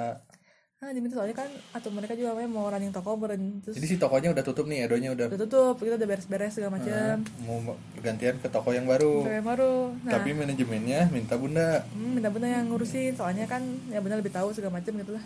Nah 0.83 0.91
diminta 0.91 1.15
soalnya 1.15 1.39
kan 1.39 1.47
atau 1.71 1.95
mereka 1.95 2.19
juga 2.19 2.35
mau 2.43 2.67
running 2.67 2.91
toko 2.91 3.15
beren 3.15 3.63
terus 3.63 3.79
Jadi 3.79 3.87
si 3.87 3.97
tokonya 3.97 4.35
udah 4.35 4.43
tutup 4.43 4.67
nih, 4.67 4.83
edonya 4.83 5.15
udah 5.15 5.31
udah 5.31 5.39
tutup 5.39 5.79
kita 5.79 5.95
udah 5.95 6.09
beres-beres 6.11 6.53
segala 6.53 6.75
macam 6.75 7.23
mau 7.47 7.63
bergantian 7.95 8.35
ke 8.37 8.51
toko 8.51 8.75
yang 8.75 8.83
baru. 8.85 9.23
Kayak 9.23 9.47
baru 9.47 9.95
nah 10.03 10.19
Tapi 10.19 10.35
manajemennya 10.35 11.07
minta 11.09 11.39
bunda. 11.39 11.87
hmm, 11.87 12.19
bunda-bunda 12.19 12.49
yang 12.51 12.67
ngurusin 12.67 13.15
soalnya 13.15 13.47
kan 13.47 13.63
ya 13.89 14.03
bunda 14.03 14.19
lebih 14.19 14.35
tahu 14.35 14.51
segala 14.51 14.83
macam 14.83 14.91
gitu 14.93 15.15
lah 15.15 15.25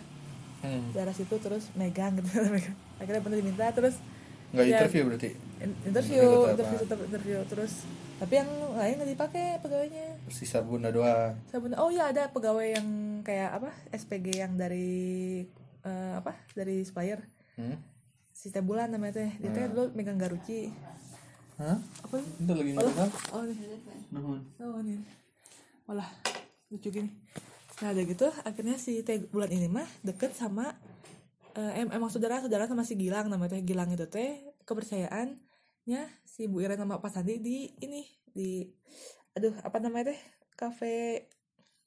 Hmm. 0.57 0.89
daerah 0.89 1.13
situ 1.13 1.37
terus 1.37 1.69
megang 1.73 2.17
gitu 2.17 2.29
megang 2.49 2.73
akhirnya 2.97 3.21
bunda 3.21 3.37
diminta 3.37 3.65
terus 3.71 3.97
Nggak 4.47 4.61
Ya. 4.63 4.73
interview 4.77 5.01
berarti. 5.05 5.29
In- 5.57 5.79
interview 5.83 6.21
interview 6.47 6.77
tetap 6.77 6.99
interview 7.01 7.37
terus. 7.45 7.81
Tapi 8.17 8.33
yang 8.35 8.49
lain 8.73 8.93
nggak 8.95 9.11
dipakai 9.13 9.45
pegawainya? 9.57 10.21
Sisa 10.27 10.61
bunda 10.61 10.89
doang. 10.89 11.37
sabun 11.47 11.73
oh 11.73 11.89
iya 11.89 12.09
ada 12.09 12.29
pegawai 12.29 12.77
yang 12.77 12.87
kayak 13.21 13.57
apa? 13.57 13.69
SPG 13.89 14.37
yang 14.37 14.53
dari 14.53 15.41
eh, 15.81 16.13
apa? 16.13 16.33
Dari 16.51 16.81
supplier 16.81 17.21
Hmm? 17.57 17.73
si 18.29 18.49
teh 18.49 18.61
bulan 18.61 18.93
namanya 18.93 19.17
teh. 19.17 19.29
Dia 19.37 19.49
teh 19.49 19.65
dulu 19.65 19.89
megang 19.91 20.13
garuci 20.15 20.69
Hah? 21.57 21.81
apa? 22.05 22.21
Itu 22.21 22.53
lagi 22.53 22.71
ngomong. 22.71 23.09
oh 23.31 23.41
nih 23.43 23.57
Nuhun. 24.13 24.41
oh 24.59 24.79
nih 24.79 25.01
malah 25.83 26.05
lucu 26.69 26.93
gini. 26.93 27.09
Nah 27.81 27.93
ada 27.93 28.01
gitu 28.01 28.29
akhirnya 28.43 28.77
si 28.77 29.01
teh 29.01 29.25
bulan 29.25 29.49
ini 29.49 29.65
mah 29.65 29.89
deket 30.01 30.33
sama 30.33 30.69
eh, 31.53 31.81
em- 31.81 31.89
emang 31.89 32.13
saudara 32.13 32.37
saudara 32.37 32.69
sama 32.69 32.81
si 32.81 32.93
Gilang 32.93 33.25
namanya 33.25 33.57
teh 33.57 33.65
Gilang 33.65 33.89
itu 33.89 34.05
teh 34.05 34.37
kepercayaannya 35.87 36.03
si 36.27 36.51
Bu 36.51 36.59
Iren 36.59 36.75
sama 36.75 36.99
Pak 36.99 37.11
Sandi 37.15 37.39
di 37.39 37.71
ini 37.79 38.03
di 38.27 38.67
aduh 39.33 39.55
apa 39.63 39.79
namanya 39.79 40.11
teh? 40.11 40.19
Kafe 40.59 41.23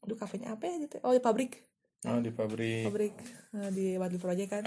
aduh 0.00 0.16
kafenya 0.16 0.56
apa 0.56 0.64
ya 0.64 0.80
gitu? 0.80 0.96
Oh 1.04 1.12
di 1.12 1.20
pabrik. 1.20 1.60
Oh 2.08 2.16
di 2.16 2.32
pabrik. 2.32 2.88
pabrik 2.88 3.14
eh, 3.52 3.70
di 3.76 3.86
Wadli 4.00 4.16
Project 4.16 4.48
kan. 4.50 4.64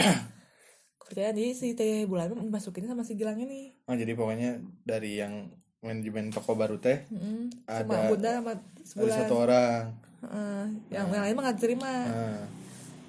Kepercayaan 1.02 1.34
jadi 1.34 1.52
si 1.58 1.74
teh 1.74 2.06
bulan 2.06 2.30
masukin 2.48 2.86
sama 2.86 3.02
si 3.02 3.18
Gilang 3.18 3.42
ini. 3.42 3.74
Oh 3.90 3.98
jadi 3.98 4.14
pokoknya 4.14 4.62
dari 4.86 5.18
yang 5.18 5.50
manajemen 5.82 6.30
toko 6.30 6.54
baru 6.54 6.78
teh 6.78 7.02
Mm-mm. 7.10 7.50
Ada- 7.66 7.84
sama 7.84 8.08
bunda 8.08 8.32
sama 8.38 8.52
ada 8.54 8.62
sebulan. 8.86 9.18
satu 9.18 9.36
orang. 9.36 9.84
Heeh, 10.24 10.64
yang 10.94 11.06
yang 11.10 11.24
lain 11.26 11.34
mah 11.36 11.44
nggak 11.44 11.58
terima 11.60 11.92
Nah, 12.06 12.46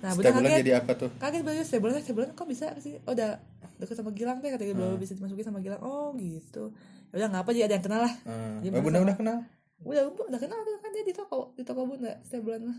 nah 0.03 0.11
setiap 0.11 0.17
bunda 0.17 0.31
bulan 0.41 0.51
kaget. 0.51 0.63
jadi 0.65 0.73
apa 0.81 0.93
tuh? 0.97 1.11
kaget 1.21 1.43
banget 1.45 1.65
saya 1.69 1.81
bulan 1.85 1.95
saya 2.01 2.15
bulan 2.17 2.29
kok 2.33 2.49
bisa 2.49 2.67
sih? 2.81 2.97
Oh 3.05 3.13
udah 3.13 3.37
deket 3.77 3.95
sama 3.95 4.11
Gilang 4.11 4.39
teh 4.39 4.49
katanya 4.49 4.73
Hmm. 4.73 4.81
belum 4.87 4.99
bisa 4.99 5.13
dimasukin 5.13 5.45
sama 5.45 5.59
Gilang 5.59 5.81
oh 5.81 6.15
gitu 6.15 6.71
ya 7.09 7.15
udah 7.17 7.29
nggak 7.29 7.43
apa 7.43 7.51
jadi 7.51 7.65
ada 7.65 7.75
yang 7.75 7.85
kenal 7.85 8.01
lah 8.01 8.15
Jadi 8.61 8.69
oh, 8.71 8.81
bunda 8.81 8.99
udah 9.01 9.17
kenal? 9.17 9.39
udah 9.81 10.03
udah 10.09 10.41
kenal 10.41 10.59
tuh 10.61 10.75
kan 10.79 10.91
dia 10.91 11.03
di 11.03 11.13
toko 11.13 11.53
di 11.53 11.63
toko 11.63 11.81
bunda 11.85 12.13
setiap 12.21 12.43
bulan 12.43 12.61
mah 12.65 12.79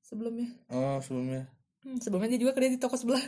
sebelumnya 0.00 0.48
Oh 0.68 0.98
sebelumnya 0.98 1.42
Hmm, 1.80 1.98
sebelumnya 1.98 2.28
dia 2.30 2.40
juga 2.40 2.52
kerja 2.52 2.70
di 2.70 2.78
toko 2.78 2.96
sebelah 2.96 3.20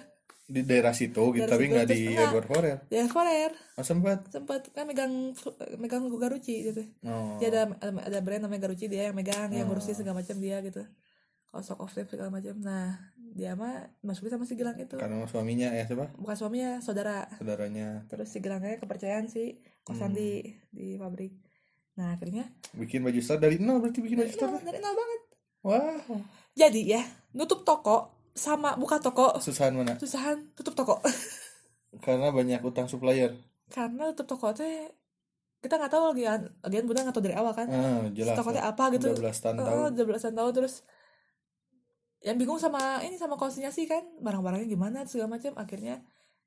di 0.47 0.63
daerah 0.63 0.95
situ 0.95 1.13
gitu, 1.29 1.43
Daerah 1.43 1.51
tapi 1.51 1.65
nggak 1.67 1.87
di. 1.87 2.01
Edward 2.09 2.47
Forer. 2.47 2.79
dia 2.87 3.05
Forer 3.05 3.53
Oh 3.75 3.83
sempat. 3.83 4.31
sempat 4.31 4.63
kan 4.71 4.87
megang 4.87 5.35
megang 5.75 6.07
garuci 6.09 6.65
gitu 6.65 6.87
Oh. 7.03 7.37
dia 7.37 7.51
ada 7.51 7.75
ada 7.83 8.19
brand 8.19 8.41
namanya 8.41 8.65
garuci 8.65 8.87
dia 8.87 9.11
yang 9.11 9.15
megang 9.15 9.51
yang 9.51 9.67
Oh. 9.67 9.75
ngurusin 9.75 9.93
segala 9.95 10.23
macam 10.23 10.39
dia 10.39 10.63
gitu 10.63 10.87
kalau 11.47 11.63
stock 11.63 11.81
of 11.81 11.91
them 11.91 12.07
segala 12.07 12.31
macam 12.31 12.55
nah 12.59 12.95
dia 13.37 13.53
mah 13.53 13.85
masukin 14.01 14.33
sama 14.33 14.43
si 14.43 14.57
Gilang 14.57 14.75
itu. 14.75 14.97
Karena 14.97 15.21
suaminya 15.25 15.69
ya 15.71 15.85
siapa? 15.85 16.09
bukan 16.17 16.33
suaminya 16.33 16.81
saudara. 16.81 17.29
Saudaranya. 17.37 18.09
Terus 18.09 18.27
si 18.27 18.41
Gelangnya 18.41 18.81
kepercayaan 18.81 19.29
si 19.29 19.61
kosan 19.83 20.11
Hmm. 20.11 20.17
di 20.17 20.29
di 20.73 20.97
pabrik. 20.97 21.37
Nah 21.95 22.13
akhirnya 22.13 22.49
bikin 22.73 23.01
baju 23.01 23.21
store 23.21 23.39
dari 23.39 23.57
nol 23.57 23.79
berarti 23.79 24.01
bikin 24.01 24.17
baju 24.17 24.33
nol, 24.33 24.61
dari 24.63 24.81
nol 24.81 24.95
banget. 24.95 25.21
Wah, 25.61 25.99
jadi 26.53 26.81
ya 26.81 27.03
nutup 27.31 27.61
toko 27.63 28.17
sama 28.33 28.73
buka 28.75 28.97
toko. 28.99 29.37
Susahan 29.39 29.73
mana? 29.73 29.97
susahan 29.97 30.49
tutup 30.53 30.73
toko. 30.73 30.97
Karena 32.05 32.29
banyak 32.31 32.61
utang 32.63 32.87
supplier. 32.87 33.37
karena 33.67 34.15
tutup 34.15 34.39
toko 34.39 34.55
teh 34.55 34.87
kita 35.59 35.75
nggak 35.75 35.91
tahu 35.91 36.15
lagi 36.15 36.23
lagian 36.63 36.87
bunda 36.87 37.03
nggak 37.03 37.13
tahu 37.13 37.27
dari 37.27 37.35
awal 37.35 37.51
kan. 37.51 37.67
Ah, 37.67 38.07
jelas. 38.13 38.39
toko 38.39 38.51
teh 38.51 38.63
apa 38.63 38.85
gitu. 38.95 39.11
Udah 39.11 39.23
belasan 39.27 39.55
Oh, 39.55 39.65
tahun. 39.65 39.91
udah 39.93 40.05
belasan 40.07 40.33
tahun. 40.33 40.53
Terus 40.55 40.75
yang 42.27 42.37
bingung 42.37 42.59
sama 42.59 42.99
ini 43.01 43.15
sama 43.15 43.39
konsinyasi 43.39 43.87
kan 43.87 44.03
barang-barangnya 44.19 44.67
gimana 44.67 44.99
segala 45.07 45.39
macam. 45.39 45.55
Akhirnya 45.55 46.03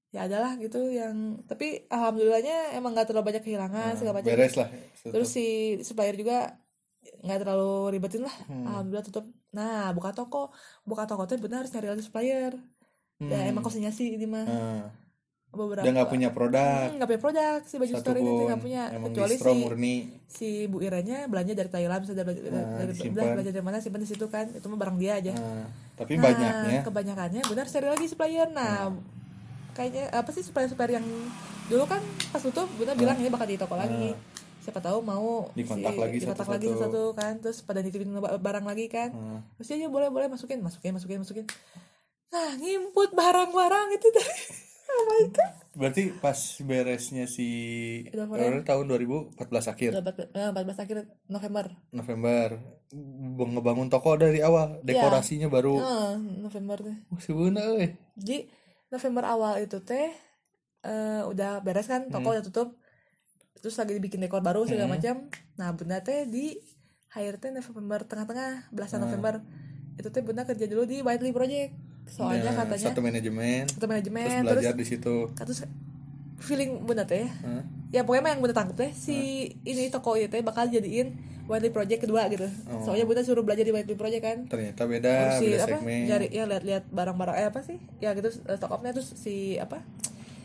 ya 0.09 0.25
adalah 0.25 0.57
gitu 0.57 0.89
yang 0.89 1.39
tapi 1.45 1.85
alhamdulillahnya 1.87 2.75
emang 2.75 2.91
nggak 2.91 3.07
terlalu 3.07 3.29
banyak 3.29 3.43
kehilangan 3.45 3.93
Nah, 3.93 3.95
segala 3.95 4.13
macam. 4.19 4.29
beres 4.29 4.55
lah. 4.57 4.67
terus 4.99 5.29
si 5.29 5.45
supplier 5.81 6.13
juga 6.13 6.59
nggak 7.23 7.39
terlalu 7.39 7.95
ribetin 7.95 8.27
lah. 8.27 8.35
Hmm. 8.45 8.65
alhamdulillah 8.67 9.05
tutup 9.05 9.25
nah 9.49 9.95
buka 9.95 10.11
toko. 10.11 10.51
Buka 10.83 11.07
toko 11.07 11.23
tuh 11.23 11.39
benar 11.39 11.63
harus 11.63 11.71
nyari 11.71 11.87
lagi 11.89 12.03
supplier. 12.03 12.53
Ya 13.21 13.35
Hmm. 13.39 13.49
emang 13.51 13.63
konsinyasi 13.63 14.15
ini 14.15 14.25
mah. 14.25 14.45
Ah, 14.45 14.83
beberapa. 15.51 15.81
Dia 15.81 15.91
nggak 15.91 16.09
punya 16.09 16.29
produk. 16.29 16.85
Hmm, 16.85 16.95
nggak 16.95 17.09
punya 17.09 17.21
produk 17.21 17.59
si 17.61 17.75
baju 17.75 17.89
Satu 17.91 18.01
store 18.03 18.19
ini 18.19 18.31
nggak 18.45 18.61
punya. 18.61 18.83
Emang 18.91 19.09
kecuali 19.09 19.35
si 19.35 19.49
murni. 19.55 19.95
si 20.25 20.49
Bu 20.65 20.77
Iranya 20.79 21.25
belanja 21.25 21.53
dari 21.53 21.67
Thailand 21.67 22.01
bisa 22.01 22.13
dari, 22.13 22.37
Nah, 22.45 22.77
dari- 22.79 23.09
belanja 23.09 23.51
dari 23.51 23.65
mana 23.65 23.77
simpan 23.77 23.99
di 23.99 24.07
situ 24.07 24.25
kan. 24.25 24.45
Itu 24.47 24.65
mah 24.65 24.77
barang 24.77 24.97
dia 24.97 25.17
aja. 25.17 25.33
Ah, 25.33 25.65
tapi 25.95 26.15
nah, 26.15 26.29
banyaknya. 26.29 26.79
kebanyakannya 26.81 27.41
benar 27.43 27.65
cari 27.65 27.87
lagi 27.87 28.05
supplier. 28.05 28.47
Nah 28.47 28.93
kayaknya 29.71 30.11
apa 30.11 30.29
sih 30.29 30.41
supplier 30.41 30.67
supplier 30.67 30.91
yang 30.95 31.05
dulu 31.65 31.85
kan 31.85 32.01
pas 32.29 32.39
tutup 32.39 32.69
benar 32.75 32.93
bilang 32.93 33.15
ini 33.15 33.27
bakal 33.27 33.45
di 33.45 33.55
toko 33.55 33.73
lagi. 33.73 34.13
Siapa 34.59 34.79
tahu 34.79 34.99
mau 34.99 35.49
Dikontak 35.51 35.95
lagi 35.95 36.19
dikontak 36.19 36.45
satu-satu. 36.45 36.53
lagi 36.53 36.69
satu 36.77 37.03
kan 37.15 37.33
terus 37.39 37.57
pada 37.59 37.79
nitipin 37.79 38.11
ba- 38.13 38.37
barang 38.37 38.63
lagi 38.63 38.85
kan. 38.85 39.09
Ah, 39.09 39.39
terus 39.55 39.71
dia 39.71 39.87
boleh 39.87 40.07
boleh 40.07 40.27
masukin 40.27 40.59
masukin 40.59 40.91
masukin 40.91 41.19
masukin. 41.19 41.45
Nah 42.29 42.53
ngimput 42.53 43.09
barang-barang 43.11 43.87
itu 43.91 44.07
dari 44.11 44.35
oh 44.89 45.03
my 45.05 45.23
god. 45.29 45.53
Berarti 45.77 46.11
pas 46.17 46.39
beresnya 46.65 47.29
si. 47.29 47.47
Aurel 48.11 48.65
tahun 48.65 48.89
2014 48.89 49.37
akhir. 49.71 49.89
Udah 49.95 50.03
14 50.03 50.33
eh, 50.35 50.49
14 50.51 50.83
akhir 50.83 50.97
November. 51.29 51.65
November. 51.93 52.47
Bang- 53.37 53.53
ngebangun 53.53 53.87
toko 53.87 54.17
dari 54.17 54.41
awal 54.41 54.81
dekorasinya 54.81 55.47
baru. 55.47 55.77
Eh, 55.77 56.13
November 56.41 56.77
teh 56.81 56.97
Wah, 57.13 57.21
sebenernya 57.21 57.63
euy. 57.69 57.87
jadi 58.17 58.49
November 58.89 59.23
awal 59.29 59.61
itu 59.61 59.77
teh 59.85 60.09
eh, 60.83 61.21
udah 61.23 61.61
beres 61.61 61.85
kan 61.85 62.09
toko 62.09 62.33
udah 62.33 62.43
tutup. 62.43 62.75
Terus 63.61 63.75
lagi 63.77 63.93
dibikin 63.95 64.23
dekor 64.25 64.41
baru 64.41 64.65
segala 64.65 64.89
macam. 64.89 65.29
Nah 65.55 65.69
bunda 65.77 66.01
teh 66.01 66.25
di 66.25 66.57
hire 67.13 67.37
teh 67.37 67.53
November 67.53 68.03
tengah-tengah 68.09 68.73
belasan 68.73 69.05
November. 69.05 69.45
Itu 70.01 70.09
teh 70.09 70.25
bunda 70.25 70.49
kerja 70.49 70.65
dulu 70.65 70.89
di 70.89 71.05
Whiteley 71.05 71.31
Project 71.35 71.88
soalnya 72.09 72.45
Nah, 72.45 72.55
katanya 72.59 72.87
satu 72.89 72.99
manajemen 72.99 73.63
satu 73.65 73.85
manajemen 73.85 74.21
terus 74.21 74.41
terus 74.41 74.53
belajar 74.55 74.73
di 74.73 74.85
situ. 74.85 75.15
terus 75.33 75.59
feeling 76.37 76.71
bunda 76.81 77.03
teh 77.03 77.25
Hah? 77.25 77.63
ya 77.89 78.01
pokoknya 78.01 78.31
yang 78.31 78.39
bunda 78.39 78.53
tangkap 78.53 78.75
teh 78.77 78.91
si 78.91 79.15
ini 79.61 79.87
toko 79.87 80.13
itu 80.13 80.27
teh 80.27 80.39
bakal 80.39 80.65
jadiin 80.65 81.15
Whiteley 81.45 81.73
Project 81.73 82.05
kedua 82.05 82.29
gitu. 82.29 82.45
Soalnya 82.79 83.03
bunda 83.03 83.25
suruh 83.25 83.41
belajar 83.41 83.65
di 83.65 83.73
Whiteley 83.73 83.97
Project 83.97 84.21
kan. 84.21 84.37
Ternyata 84.45 84.85
beda 84.85 85.33
si 85.35 85.49
beda 85.49 85.65
apa 85.65 85.77
segmen. 85.77 86.05
nyari 86.05 86.27
ya 86.29 86.45
lihat-lihat 86.45 86.83
barang-barang 86.87 87.35
eh 87.35 87.47
apa 87.47 87.65
sih? 87.65 87.81
Ya 87.97 88.13
gitu 88.13 88.29
eh, 88.29 88.53
stock 88.53 88.69
up-nya 88.69 88.93
terus 88.93 89.17
si 89.17 89.57
apa? 89.57 89.81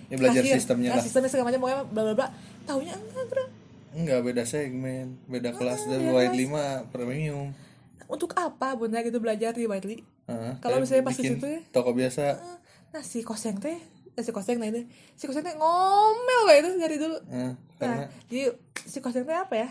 Ya 0.09 0.17
belajar 0.17 0.41
kasir. 0.41 0.57
sistemnya 0.57 0.89
Nah, 0.89 0.97
lah. 0.97 1.05
sistemnya 1.05 1.29
segala 1.29 1.53
macam 1.53 1.61
pokoknya 1.61 1.81
bla 1.87 2.03
bla 2.03 2.15
bla. 2.17 2.27
Taunya 2.65 2.97
enggak 2.97 3.25
bro. 3.29 3.45
Enggak 3.93 4.21
beda 4.25 4.43
segmen. 4.45 5.07
Beda 5.27 5.53
kelas 5.53 5.81
Ah, 5.83 5.89
dari 5.93 6.05
white 6.09 6.37
5 6.41 6.89
premium. 6.89 7.53
Untuk 8.07 8.33
apa 8.33 8.73
bunda 8.73 8.97
gitu 9.01 9.21
belajar 9.21 9.53
di 9.53 9.69
Whiteley 9.69 10.01
Kalau 10.61 10.81
misalnya 10.81 11.05
pas 11.05 11.17
di 11.17 11.25
situ 11.25 11.47
ya. 11.47 11.61
toko 11.69 11.93
biasa. 11.93 12.25
Eh, 12.41 12.59
nah 12.97 13.03
si 13.05 13.21
koseng 13.21 13.61
teh 13.61 13.77
eh, 14.15 14.23
si 14.23 14.31
koseng 14.33 14.57
nah 14.57 14.71
ini 14.71 14.89
si 15.19 15.29
koseng 15.29 15.45
teh 15.45 15.53
ngomel 15.53 16.41
kayak 16.49 16.61
itu 16.65 16.71
dari 16.81 16.97
dulu. 16.97 17.19
Heeh, 17.29 17.53
nah 17.53 17.77
karena 17.77 18.05
jadi 18.33 18.43
si 18.89 18.99
koseng 19.05 19.29
teh 19.29 19.37
apa 19.37 19.55
ya? 19.55 19.69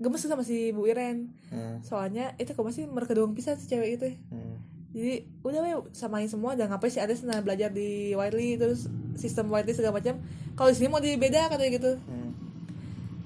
Gemes 0.00 0.24
sama 0.24 0.46
si 0.46 0.72
Bu 0.72 0.86
Iren. 0.88 1.34
Heeh, 1.50 1.74
soalnya 1.84 2.32
itu 2.38 2.54
kok 2.54 2.64
masih 2.64 2.86
merkedung 2.88 3.34
pisan 3.34 3.58
si 3.58 3.66
cewek 3.66 4.00
itu. 4.00 4.08
Hmm. 4.30 4.56
jadi 4.90 5.22
udah 5.46 5.62
we 5.62 5.70
samain 5.94 6.26
semua 6.26 6.58
dan 6.58 6.66
ngapain 6.66 6.90
si 6.90 6.98
Ades 6.98 7.22
nah 7.22 7.38
belajar 7.38 7.70
di 7.70 8.10
Whiteley 8.10 8.58
terus 8.58 8.90
sistem 9.14 9.46
Whiteley 9.46 9.74
segala 9.78 10.02
macam. 10.02 10.18
Kalau 10.58 10.66
di 10.66 10.76
sini 10.78 10.90
mau 10.90 10.98
dibeda 10.98 11.46
katanya 11.46 11.70
gitu. 11.78 11.92
Hmm. 12.10 12.30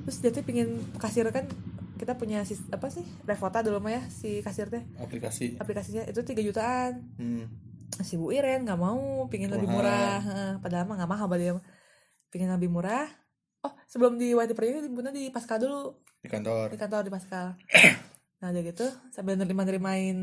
terus 0.04 0.20
dia 0.20 0.28
tuh 0.28 0.44
pingin 0.44 0.84
kasir 1.00 1.24
kan 1.32 1.48
kita 2.04 2.20
punya 2.20 2.44
sis, 2.44 2.60
apa 2.68 2.92
sih 2.92 3.00
Revota 3.24 3.64
dulu 3.64 3.80
mah 3.80 3.96
ya 3.96 4.02
si 4.12 4.44
kasir 4.44 4.68
teh. 4.68 4.84
Aplikasi. 5.00 5.56
Aplikasinya 5.56 6.04
itu 6.04 6.20
3 6.20 6.44
jutaan. 6.44 6.92
Hmm. 7.16 7.48
si 8.04 8.20
Bu 8.20 8.28
Iren 8.34 8.68
nggak 8.68 8.76
mau 8.76 9.24
pingin 9.32 9.48
lebih 9.48 9.72
murah. 9.72 10.20
Padahal 10.60 10.84
mah 10.84 11.00
nggak 11.00 11.10
mahal 11.10 11.26
mah. 11.32 11.64
pingin 12.28 12.52
lebih 12.52 12.68
murah. 12.68 13.08
Oh 13.64 13.72
sebelum 13.88 14.20
di 14.20 14.36
White 14.36 14.52
Project 14.52 14.92
bunda 14.92 15.08
di 15.08 15.32
Pascal 15.32 15.64
dulu. 15.64 15.96
Di 16.20 16.28
kantor. 16.28 16.68
Di 16.68 16.76
kantor 16.76 17.02
di 17.08 17.12
Pascal. 17.12 17.56
Nah 18.44 18.52
ada 18.52 18.60
gitu 18.60 18.84
sambil 19.08 19.40
nerima 19.40 19.64
nerimain 19.64 20.18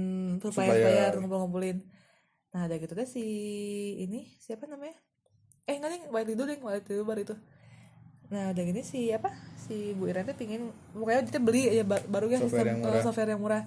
supaya 0.45 0.69
bayar 0.69 1.17
ngumpul 1.17 1.41
ngumpulin 1.41 1.81
nah 2.53 2.69
ada 2.69 2.77
gitu 2.77 2.93
deh 2.93 3.09
si 3.09 3.25
ini 3.97 4.37
siapa 4.37 4.69
namanya? 4.69 4.93
Eh 5.65 5.73
nggak 5.73 5.89
nih 5.89 6.01
White 6.13 6.29
dulu 6.37 6.43
deh 6.45 6.59
White 6.61 6.85
dulu 6.85 7.01
baru 7.01 7.21
itu 7.25 7.35
nah 8.31 8.49
ada 8.49 8.61
gini 8.61 8.79
si 8.79 9.11
apa 9.11 9.27
si 9.57 9.91
Bu 9.91 10.07
Iren 10.07 10.23
tuh 10.23 10.33
pingin 10.33 10.61
pokoknya 10.89 11.27
dia 11.27 11.37
beli 11.37 11.61
ya 11.69 11.83
ba- 11.83 11.99
baru 12.01 12.27
ya 12.27 12.39
Software 12.39 12.63
sistem 12.63 12.71
yang 12.71 12.79
murah. 12.81 13.03
software 13.03 13.29
yang 13.29 13.41
murah. 13.41 13.63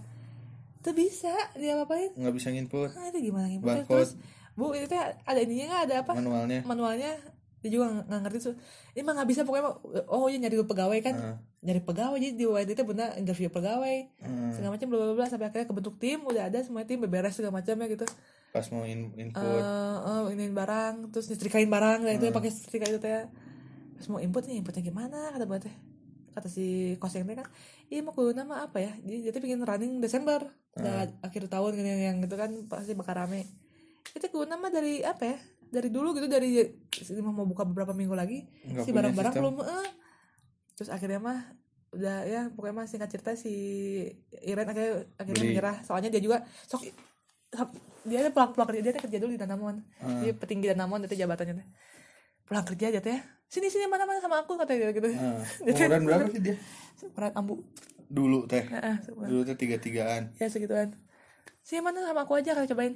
Itu 0.81 0.91
bisa 0.93 1.33
dia 1.55 1.77
apain 1.77 2.11
nggak 2.11 2.35
bisa 2.35 2.49
nginput. 2.49 2.91
Ah 2.93 3.09
itu 3.09 3.21
gimana 3.23 3.47
gimana 3.47 3.65
Barcode. 3.79 3.89
terus 3.91 4.11
bu 4.55 4.73
itu 4.73 4.87
teh 4.87 4.97
ada 4.97 5.37
ininya 5.39 5.65
nggak? 5.67 5.83
Ada 5.83 5.95
apa? 6.01 6.13
Manualnya. 6.15 6.61
Manualnya. 6.63 7.13
Dia 7.61 7.71
juga 7.71 7.85
nggak- 7.91 8.21
ngerti 8.23 8.39
tuh. 8.43 8.55
Ini 8.93 9.01
mah 9.03 9.13
nggak 9.15 9.29
bisa 9.29 9.41
pokoknya 9.43 9.65
oh 10.07 10.27
ya 10.27 10.37
nyari 10.39 10.57
pegawai 10.59 10.99
kan. 11.03 11.15
Heeh. 11.15 11.37
nyari 11.63 11.81
pegawai 11.81 12.19
jadi 12.19 12.35
di 12.35 12.45
WD 12.45 12.71
itu 12.71 12.85
benar 12.85 13.17
interview 13.17 13.49
pegawai. 13.49 13.97
Heeh. 14.15 14.49
segala 14.51 14.71
macam 14.71 14.87
bla 14.87 14.99
bla 14.99 15.15
bla 15.15 15.27
sampai 15.27 15.47
akhirnya 15.47 15.65
kebentuk 15.67 15.97
tim 15.97 16.21
udah 16.23 16.49
ada 16.49 16.61
semua 16.61 16.85
tim 16.85 16.97
beberes 16.99 17.33
segala 17.33 17.53
macamnya 17.55 17.85
gitu. 17.87 18.05
Pas 18.51 18.65
mau 18.71 18.85
in- 18.85 19.13
input. 19.15 19.41
Eh, 19.41 20.25
iniin 20.31 20.53
barang 20.53 20.95
terus 21.11 21.27
nyetrikain 21.27 21.67
barang 21.67 22.01
nah 22.01 22.13
itu 22.13 22.25
yang 22.25 22.33
pakai 22.35 22.49
setrika 22.51 22.85
itu 22.87 22.97
teh 22.99 23.25
pas 24.05 24.13
mau 24.13 24.21
input 24.21 24.45
nih 24.45 24.61
inputnya 24.61 24.85
gimana 24.85 25.33
kata 25.33 25.49
buat 25.49 25.65
teh 25.65 25.73
kata 26.37 26.49
si 26.53 26.93
koseng 27.01 27.25
teh 27.25 27.33
kan 27.33 27.49
iya 27.89 28.05
mau 28.05 28.13
kudu 28.13 28.37
nama 28.37 28.69
apa 28.69 28.85
ya? 28.85 28.93
Jadi 29.01 29.17
dia 29.25 29.31
tuh 29.33 29.41
pengen 29.41 29.65
running 29.65 30.03
Desember 30.05 30.45
udah 30.77 31.09
akhir 31.25 31.49
tahun 31.49 31.73
kan 31.73 31.87
yang, 31.87 32.19
gitu 32.21 32.37
kan 32.37 32.51
pasti 32.69 32.93
bakal 32.93 33.25
rame. 33.25 33.49
Itu 34.13 34.29
kudu 34.29 34.45
nama 34.45 34.69
dari 34.69 35.01
apa 35.01 35.25
ya? 35.25 35.39
Dari 35.73 35.89
dulu 35.89 36.13
gitu 36.13 36.29
dari 36.29 36.69
mau 37.25 37.49
buka 37.49 37.65
beberapa 37.65 37.97
minggu 37.97 38.13
lagi 38.13 38.45
Nggak 38.69 38.85
si 38.85 38.91
barang-barang 38.93 39.35
belum 39.41 39.55
eh. 39.65 39.91
terus 40.75 40.91
akhirnya 40.91 41.23
mah 41.23 41.39
udah 41.95 42.27
ya 42.27 42.41
pokoknya 42.51 42.75
mah 42.75 42.87
singkat 42.91 43.09
cerita 43.15 43.39
si 43.39 43.55
Iren 44.43 44.67
akhirnya 44.69 45.07
akhirnya 45.17 45.41
Beli. 45.41 45.51
menyerah. 45.57 45.77
Soalnya 45.87 46.13
dia 46.13 46.21
juga 46.21 46.45
sok 46.69 46.93
dia 48.05 48.19
ada 48.21 48.31
pulang 48.35 48.69
kerja 48.69 48.83
dia 48.85 48.93
tuh 48.93 49.03
kerja 49.07 49.19
dulu 49.23 49.31
di 49.33 49.41
Danamon. 49.41 49.81
Ah. 50.03 50.19
dia 50.21 50.35
petinggi 50.35 50.75
Danamon 50.75 51.07
itu 51.07 51.15
jabatannya 51.15 51.63
pulang 52.45 52.65
kerja 52.65 52.87
aja 52.89 53.01
teh 53.01 53.19
sini 53.47 53.69
sini 53.69 53.87
mana 53.87 54.03
mana 54.03 54.19
sama 54.19 54.43
aku 54.43 54.57
katanya 54.57 54.91
gitu. 54.91 55.07
Heeh. 55.07 55.41
umuran 55.79 56.03
berapa 56.03 56.27
sih 56.29 56.43
dia? 56.43 56.57
Seumuran 56.95 57.33
ambu. 57.35 57.55
Dulu 58.05 58.45
teh. 58.45 58.65
Seumuran. 59.01 59.29
dulu 59.29 59.43
teh 59.45 59.57
tiga 59.57 59.77
tigaan 59.77 60.35
ya 60.37 60.47
segituan. 60.47 60.93
Sini 61.61 61.81
mana 61.81 62.03
sama 62.03 62.23
aku 62.23 62.35
aja 62.35 62.53
kali 62.53 62.67
cobain. 62.67 62.95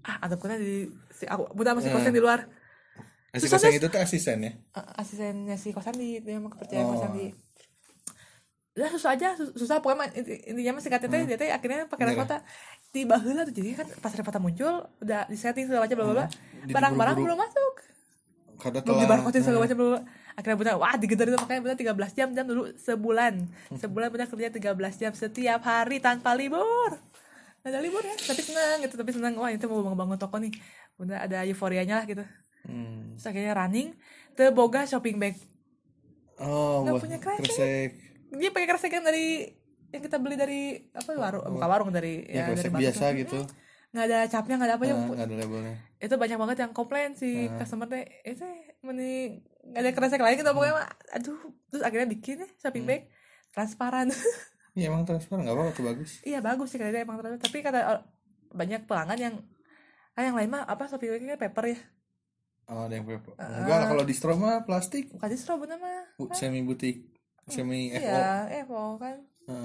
Ah 0.00 0.16
ada 0.20 0.36
kuna 0.36 0.56
di 0.56 0.88
si 1.10 1.24
aku 1.24 1.48
buta 1.50 1.72
masih 1.72 1.88
kosan 1.90 2.10
di 2.10 2.20
luar. 2.20 2.44
Si 3.30 3.46
terus- 3.46 3.62
itu 3.70 3.86
tuh 3.86 4.00
asisten 4.00 4.42
ya? 4.42 4.52
A- 4.74 4.98
asistennya 4.98 5.54
si 5.54 5.70
kosan 5.70 5.94
di 5.94 6.18
dia 6.18 6.34
emang 6.34 6.50
kepercayaan 6.50 6.84
Oh. 6.84 6.92
kosan 6.92 7.10
di. 7.14 7.26
Udah 8.72 8.90
susah 8.90 9.12
aja 9.12 9.34
sus- 9.34 9.54
susah. 9.54 9.78
Pokoknya 9.78 10.10
intinya 10.46 10.72
mah 10.72 10.82
singkatnya 10.82 11.08
teh 11.08 11.22
dia 11.26 11.36
teh 11.36 11.48
akhirnya 11.48 11.86
pakai 11.86 12.04
Bener. 12.06 12.16
repota 12.16 12.36
di 12.88 13.02
baheula 13.04 13.42
tuh. 13.44 13.54
Jadi 13.54 13.70
kan 13.72 13.86
pas 14.00 14.10
repota 14.10 14.36
muncul 14.36 14.72
udah 14.98 15.24
di 15.26 15.36
setting 15.36 15.64
segala 15.64 15.86
macam 15.86 15.96
bla 15.96 16.06
bla 16.06 16.16
bla. 16.16 16.26
Jadi 16.60 16.72
barang-barang 16.72 17.16
belum 17.16 17.38
masuk 17.38 17.74
kada 18.60 18.84
belum 18.84 19.00
telat 19.00 19.02
dibarcode 19.08 19.38
segala 19.40 19.56
Nah, 19.56 19.62
macam 19.64 19.78
dulu 19.80 19.96
akhirnya 20.36 20.56
benar 20.60 20.74
wah 20.78 20.94
digedor 20.96 21.26
itu 21.32 21.38
makanya 21.40 21.62
benar 21.64 21.76
13 21.76 22.18
jam 22.18 22.28
jam 22.36 22.44
dulu 22.46 22.62
sebulan. 22.76 23.34
Sebulan 23.82 24.08
benar 24.12 24.26
kerja 24.28 24.48
13 24.52 25.00
jam 25.00 25.12
setiap 25.16 25.60
hari 25.64 25.98
tanpa 25.98 26.36
libur. 26.36 27.00
Nggak 27.60 27.70
ada 27.72 27.80
libur 27.80 28.02
ya 28.04 28.14
tapi 28.16 28.40
senang 28.44 28.78
gitu 28.84 28.94
tapi 29.00 29.10
senang 29.12 29.32
wah 29.40 29.50
itu 29.50 29.64
mau 29.66 29.96
bangun 29.96 30.20
toko 30.20 30.36
nih. 30.38 30.52
Benar 31.00 31.24
ada 31.24 31.42
euforianya 31.48 32.04
lah 32.04 32.06
gitu. 32.06 32.24
Hmm. 32.60 33.16
terus 33.16 33.24
akhirnya 33.24 33.56
running 33.56 33.96
teboga 34.36 34.84
shopping 34.84 35.16
bag. 35.16 35.36
Oh 36.36 36.84
Nggak 36.84 37.00
punya 37.00 37.18
kresek. 37.18 37.40
kresek. 37.48 37.90
Dia 38.36 38.52
pakai 38.52 38.68
kresek 38.68 38.92
yang 38.92 39.04
dari 39.08 39.48
yang 39.90 40.02
kita 40.06 40.16
beli 40.22 40.36
dari 40.38 40.60
apa 40.94 41.10
warung 41.18 41.58
bukan 41.58 41.68
warung 41.68 41.90
dari 41.90 42.22
ya, 42.30 42.46
ya, 42.46 42.54
dari 42.54 42.70
biasa 42.70 43.04
gitu 43.18 43.42
nggak 43.90 44.06
ada 44.06 44.18
capnya 44.24 44.54
nggak 44.54 44.68
ada 44.68 44.76
apa 44.76 44.84
ya 44.84 44.94
nggak 44.94 45.26
ada 45.26 45.36
labelnya. 45.36 45.74
itu 45.98 46.14
banyak 46.14 46.38
banget 46.38 46.56
yang 46.58 46.72
komplain 46.72 47.10
si 47.12 47.28
Ah. 47.44 47.58
customer 47.58 47.86
teh 47.86 48.02
itu 48.22 48.46
mending 48.80 49.42
nggak 49.66 49.82
ada 49.82 49.90
kresek 49.92 50.18
lain 50.18 50.36
gitu 50.36 50.46
pokoknya 50.48 50.74
mah 50.76 50.86
aduh 51.10 51.38
terus 51.68 51.82
akhirnya 51.82 52.06
bikin 52.06 52.36
ya 52.38 52.48
shopping 52.56 52.84
Hmm. 52.84 52.92
bag 52.92 53.02
transparan. 53.50 54.08
Iya 54.70 54.86
emang 54.86 55.02
transparan 55.02 55.42
nggak 55.42 55.50
apa-apa 55.52 55.72
tuh 55.74 55.82
bagus. 55.84 56.22
Iya 56.22 56.38
bagus 56.38 56.70
sih 56.70 56.78
kayaknya 56.78 57.02
emang 57.02 57.18
transparan. 57.18 57.42
Tapi 57.42 57.58
kata 57.58 57.78
uh, 57.82 58.00
banyak 58.52 58.86
pelanggan 58.86 59.18
yang 59.18 59.34
ah 60.12 60.22
yang 60.22 60.34
lain 60.34 60.46
mah 60.48 60.62
apa 60.62 60.86
shopping 60.86 61.10
bagnya 61.10 61.34
paper 61.34 61.64
ya? 61.66 61.78
Oh 62.68 62.86
ada 62.86 62.94
yang 62.94 63.02
paper. 63.02 63.34
Ah. 63.34 63.60
enggak 63.60 63.76
lah 63.76 63.86
kalau 63.88 64.04
distro 64.04 64.32
mah 64.34 64.62
plastik. 64.62 65.10
Bukan 65.10 65.26
distro 65.26 65.58
bener 65.58 65.74
mah. 65.76 66.06
Bu- 66.14 66.30
semi 66.30 66.62
butik 66.62 67.10
semi 67.44 67.90
FO 67.90 67.98
iya 67.98 68.62
Evo 68.62 68.94
kan. 68.94 69.18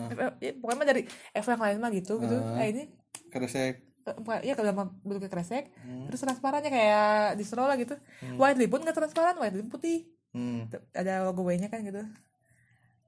F- 0.10 0.42
ya, 0.42 0.52
pokoknya 0.58 0.74
mah 0.76 0.88
dari 0.88 1.02
Evo 1.32 1.50
yang 1.52 1.62
lain 1.62 1.78
mah 1.78 1.92
gitu 1.92 2.14
gitu. 2.18 2.36
Ah. 2.36 2.58
eh 2.58 2.68
ini 2.68 2.84
kresek 3.30 3.62
eh, 3.62 3.74
bukan- 4.06 4.44
iya 4.46 4.54
kalau 4.54 4.70
bentuknya 5.02 5.32
kresek 5.32 5.74
Hmm. 5.82 6.06
terus 6.06 6.22
transparannya 6.22 6.70
kayak 6.70 7.10
distro 7.36 7.65
lah 7.65 7.74
gitu. 7.74 7.98
White 8.38 8.62
pun 8.68 8.86
nggak 8.86 8.94
transparan 8.94 9.34
white 9.36 9.58
putih. 9.65 10.06
Hmm. 10.30 10.69
Ada 10.92 11.25
logo 11.25 11.42
W 11.42 11.58
nya 11.58 11.67
kan 11.67 11.82
gitu. 11.82 12.06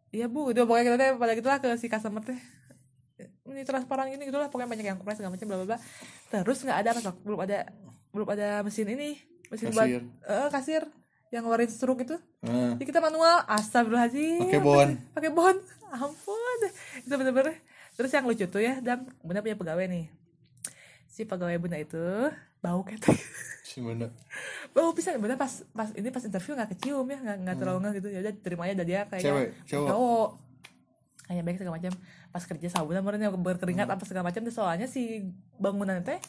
Iya 0.09 0.26
bu 0.26 0.49
itu 0.49 0.63
pokoknya 0.63 0.95
kita 0.95 1.05
pada 1.15 1.34
gitulah 1.36 1.59
ke 1.59 1.69
si 1.76 1.86
customer 1.86 2.24
teh. 2.24 2.39
Ini 3.45 3.61
transparan 3.61 4.09
gini 4.09 4.26
gitulah 4.26 4.47
pokoknya 4.47 4.69
banyak 4.69 4.86
yang 4.86 4.97
komplain 4.97 5.17
segala 5.17 5.36
macam 5.36 5.45
bla 5.45 5.57
bla 5.57 5.67
bla. 5.67 5.78
Terus 6.32 6.57
nggak 6.63 6.78
ada 6.80 6.89
masuk 6.95 7.15
belum 7.21 7.39
ada 7.43 7.57
belum 8.09 8.28
ada 8.32 8.47
mesin 8.63 8.88
ini. 8.88 9.21
Mesin 9.47 9.69
buat 9.69 9.86
Kasir. 9.86 10.01
eh, 10.03 10.47
kasir 10.49 10.84
yang 11.28 11.43
ngeluarin 11.43 11.67
struk 11.67 11.99
itu. 12.01 12.15
Nah, 12.39 12.80
jadi 12.80 12.86
kita 12.88 12.99
manual 12.99 13.43
astagfirullahaladzim. 13.45 14.47
Pakai 14.47 14.61
bon. 14.63 14.89
pakai 15.13 15.32
bon. 15.32 15.55
Ampun 15.88 16.59
itu 16.99 17.13
bener-bener. 17.13 17.55
Terus 17.95 18.11
yang 18.11 18.24
lucu 18.24 18.45
tuh 18.45 18.59
ya 18.59 18.80
dan 18.80 19.07
bunda 19.19 19.39
punya 19.39 19.55
pegawai 19.55 19.86
nih 19.88 20.07
si 21.18 21.26
pegawai 21.26 21.57
bunda 21.57 21.82
itu 21.82 22.30
bau 22.61 22.86
ketek 22.86 23.18
sebenarnya 23.74 24.13
bau 24.78 24.93
bisa 24.93 25.18
bunda 25.18 25.34
pas 25.34 25.65
pas 25.74 25.89
ini 25.97 26.13
pas 26.13 26.22
interview 26.22 26.53
nggak 26.53 26.78
kecium 26.78 27.09
ya 27.09 27.18
nggak 27.18 27.38
nggak 27.41 27.57
terlalu 27.57 27.78
nggak 27.82 27.93
gitu. 27.97 28.07
Ya 28.13 28.20
udah 28.22 28.34
terima 28.45 28.61
aja 28.70 28.76
dari 28.78 28.89
dia 28.93 29.01
kayak 29.09 29.24
Cewek, 29.26 29.47
cowok? 29.65 29.89
cowok. 29.89 30.30
Kayak 31.28 31.43
baik 31.43 31.57
segala 31.57 31.74
macam. 31.82 31.93
Pas 32.30 32.43
kerja 32.45 32.68
sabunan 32.70 33.01
kemarin 33.01 33.34
berkeringat 33.41 33.88
apa 33.89 34.03
segala 34.05 34.30
macam. 34.30 34.41
Soalnya 34.53 34.86
si 34.86 35.26
bangunan 35.57 36.05
teh 36.05 36.22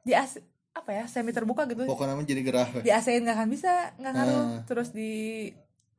di 0.00 0.16
as 0.16 0.40
apa 0.72 0.90
ya 0.96 1.04
semi 1.04 1.36
terbuka 1.36 1.68
gitu. 1.68 1.84
Pokoknya 1.84 2.16
jadi 2.24 2.40
gerah. 2.40 2.68
Di 2.80 2.88
AC-in 2.88 3.28
nggak 3.28 3.36
akan 3.36 3.48
bisa 3.52 3.92
nggak 4.00 4.12
ngaruh. 4.16 4.40
Ah. 4.40 4.58
terus 4.64 4.88
di 4.96 5.12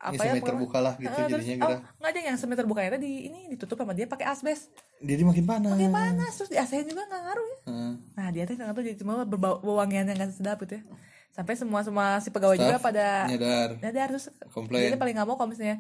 apa 0.02 0.18
ya 0.18 0.34
semi 0.34 0.42
terbuka 0.42 0.78
lah 0.82 0.94
gitu 0.98 1.14
Ah, 1.14 1.30
terus, 1.30 1.46
jadinya 1.46 1.58
oh, 1.62 1.70
gerah 1.70 1.82
nggak 2.02 2.10
ada 2.10 2.20
yang 2.26 2.38
semi 2.42 2.56
terbuka 2.58 2.82
itu 2.82 2.98
di 2.98 3.14
ini 3.30 3.40
ditutup 3.54 3.78
sama 3.78 3.94
dia 3.94 4.10
pakai 4.10 4.26
asbes. 4.28 4.66
Jadi 4.98 5.22
makin 5.22 5.46
panas. 5.46 5.72
Makin 5.72 5.94
panas 5.94 6.34
terus 6.34 6.50
di 6.50 6.58
AC 6.58 6.74
juga 6.84 7.06
nggak 7.06 7.22
ngaruh 7.22 7.46
ya. 7.46 7.58
Heeh. 7.70 7.92
nah 8.18 8.28
dia 8.30 8.44
tuh 8.44 8.54
nggak 8.58 8.74
tahu 8.74 8.84
jadi 8.84 8.98
cuma 8.98 9.14
berbau 9.24 9.62
wangian 9.62 10.10
yang 10.10 10.18
nggak 10.18 10.34
sedap 10.34 10.58
gitu 10.60 10.82
ya. 10.82 10.84
Sampai 11.32 11.54
semua 11.54 11.80
semua 11.80 12.18
si 12.18 12.28
pegawai 12.28 12.58
juga 12.58 12.76
Staff 12.76 12.84
pada 12.84 13.08
nyadar. 13.30 13.70
nyadar 13.78 14.08
terus 14.10 14.26
komplain. 14.50 14.90
tuh 14.90 14.98
paling 14.98 15.14
nggak 15.14 15.28
mau 15.28 15.38
kalau 15.38 15.54
misalnya 15.54 15.78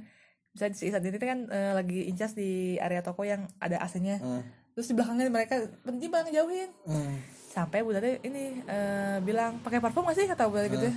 bisa 0.51 0.69
si 0.71 0.87
saat 0.87 1.01
ini 1.01 1.17
tuh 1.17 1.25
kan 1.25 1.39
eh, 1.47 1.73
lagi 1.73 1.99
incas 2.05 2.31
di 2.31 2.77
area 2.77 3.01
toko 3.01 3.25
yang 3.25 3.49
ada 3.57 3.81
AC-nya. 3.81 4.21
Heeh. 4.21 4.43
terus 4.71 4.85
di 4.85 4.93
belakangnya 4.93 5.27
mereka 5.27 5.55
benci 5.81 6.07
banget 6.07 6.31
ngejauhin 6.31 6.69
Heeh. 6.85 7.13
sampai 7.49 7.81
bu 7.81 7.91
tadi 7.91 8.21
ini 8.21 8.61
eh, 8.63 9.17
bilang 9.19 9.57
pakai 9.59 9.81
parfum 9.81 10.05
gak 10.05 10.15
sih? 10.15 10.29
kata 10.29 10.45
bu 10.45 10.55
Tati 10.55 10.69
gitu 10.71 10.87
ya. 10.87 10.95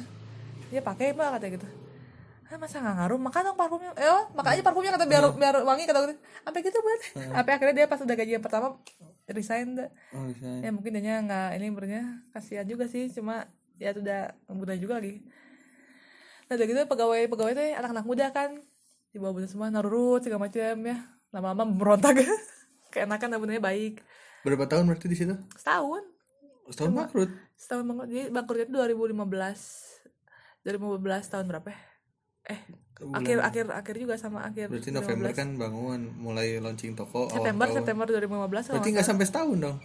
Dia 0.70 0.81
pakai 0.83 1.11
mbak 1.11 1.41
kata 1.41 1.47
gitu 1.51 1.66
ah 2.55 2.59
masa 2.63 2.79
nggak 2.79 2.97
ngaruh? 3.03 3.19
Makan 3.19 3.41
dong 3.51 3.59
parfumnya. 3.59 3.91
Eh 3.99 4.07
oh, 4.07 4.25
makan 4.31 4.51
aja 4.55 4.63
parfumnya 4.63 4.93
kata 4.95 5.07
biar 5.11 5.25
biar 5.35 5.57
wangi 5.67 5.85
kata 5.91 5.99
gitu 6.07 6.15
sampai 6.47 6.61
gitu 6.63 6.79
Tati. 6.79 7.07
sampai 7.35 7.53
akhirnya 7.59 7.75
dia 7.75 7.87
pas 7.91 7.99
udah 7.99 8.17
gaji 8.17 8.33
yang 8.39 8.45
pertama 8.45 8.79
resign 9.27 9.75
dah. 9.75 9.89
oh 10.15 10.29
bisa 10.29 10.47
ya 10.63 10.71
mungkin 10.71 11.01
dia 11.01 11.17
nggak 11.25 11.49
ini 11.59 11.67
bernya 11.73 12.03
kasihan 12.31 12.69
juga 12.69 12.85
sih 12.87 13.09
cuma 13.11 13.49
ya 13.83 13.91
sudah 13.91 14.39
bunda 14.47 14.75
juga 14.79 15.03
lagi. 15.03 15.27
Nah 16.47 16.55
udah 16.55 16.67
gitu 16.71 16.81
pegawai 16.87 17.21
pegawai 17.27 17.53
tuh 17.59 17.65
anak-anak 17.75 18.05
muda 18.07 18.27
kan 18.31 18.51
di 19.11 19.19
bawah 19.19 19.35
bunda 19.35 19.49
semua 19.51 19.75
narurut 19.75 20.23
segala 20.23 20.47
macam 20.47 20.79
ya. 20.79 20.97
Lama-lama 21.35 21.67
berontak 21.75 22.23
keenakan 22.95 23.43
bundanya 23.43 23.59
baik. 23.59 23.99
Berapa 24.47 24.71
tahun 24.71 24.87
berarti 24.87 25.11
di 25.11 25.17
situ? 25.19 25.35
Setahun. 25.59 26.07
Setahun 26.71 26.93
bangkrut? 26.95 27.31
setahun 27.65 27.85
banget 27.89 28.07
jadi 28.13 28.25
bangkrutnya 28.29 28.67
itu 28.69 28.77
2015 28.77 30.69
2015 30.69 31.33
tahun 31.33 31.47
berapa 31.49 31.69
ya? 31.73 31.81
Eh 32.47 32.61
Bulan- 32.95 33.20
akhir 33.20 33.38
akhir 33.42 33.64
akhir 33.74 33.95
juga 33.99 34.14
sama 34.14 34.40
akhir 34.42 34.68
berarti 34.68 34.90
November 34.90 35.28
2015. 35.28 35.36
kan 35.36 35.49
bangun 35.57 36.01
mulai 36.16 36.57
launching 36.57 36.92
toko 36.92 37.26
awal 37.26 37.34
September 37.34 37.66
tahun. 37.66 37.76
September 37.76 38.05
2015 38.07 38.30
kalau 38.62 38.74
berarti 38.74 38.90
nggak 38.90 39.07
sampai 39.07 39.24
setahun 39.24 39.59
dong 39.59 39.76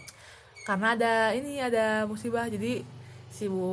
karena 0.62 0.88
ada 0.92 1.12
ini 1.32 1.52
ada 1.58 1.86
musibah 2.04 2.46
jadi 2.46 2.84
si 3.28 3.44
Bu 3.44 3.66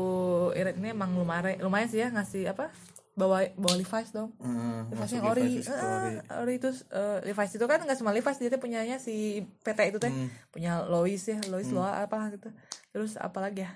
Iret 0.52 0.76
ini 0.76 0.90
emang 0.90 1.14
lumayan 1.14 1.60
lumayan 1.60 1.86
sih 1.86 2.00
ya 2.00 2.10
ngasih 2.10 2.48
apa 2.48 2.72
bawa 3.14 3.46
bawa 3.54 3.74
Levi's 3.76 4.10
dong 4.12 4.30
Heeh, 4.38 4.80
Levi's 4.90 5.12
yang 5.12 5.26
ori 5.26 5.42
Levi's 5.44 5.66
ke 5.66 5.74
ori. 5.76 6.14
Ori 6.40 6.54
itu 6.56 6.70
eh, 6.88 7.18
Levi's 7.24 7.52
itu 7.52 7.66
kan 7.66 7.80
nggak 7.80 7.98
cuma 7.98 8.12
Levi's 8.12 8.38
dia 8.38 8.48
tuh 8.48 8.60
punyanya 8.60 8.98
si 8.98 9.16
PT 9.60 9.80
itu 9.88 9.98
teh 9.98 10.10
Hmm. 10.10 10.30
punya 10.50 10.82
Lois 10.84 11.24
ya 11.24 11.38
Lois 11.46 11.70
Loa 11.70 12.00
apa 12.00 12.30
gitu 12.32 12.50
terus 12.88 13.16
apa 13.16 13.38
lagi 13.40 13.62
ya 13.62 13.72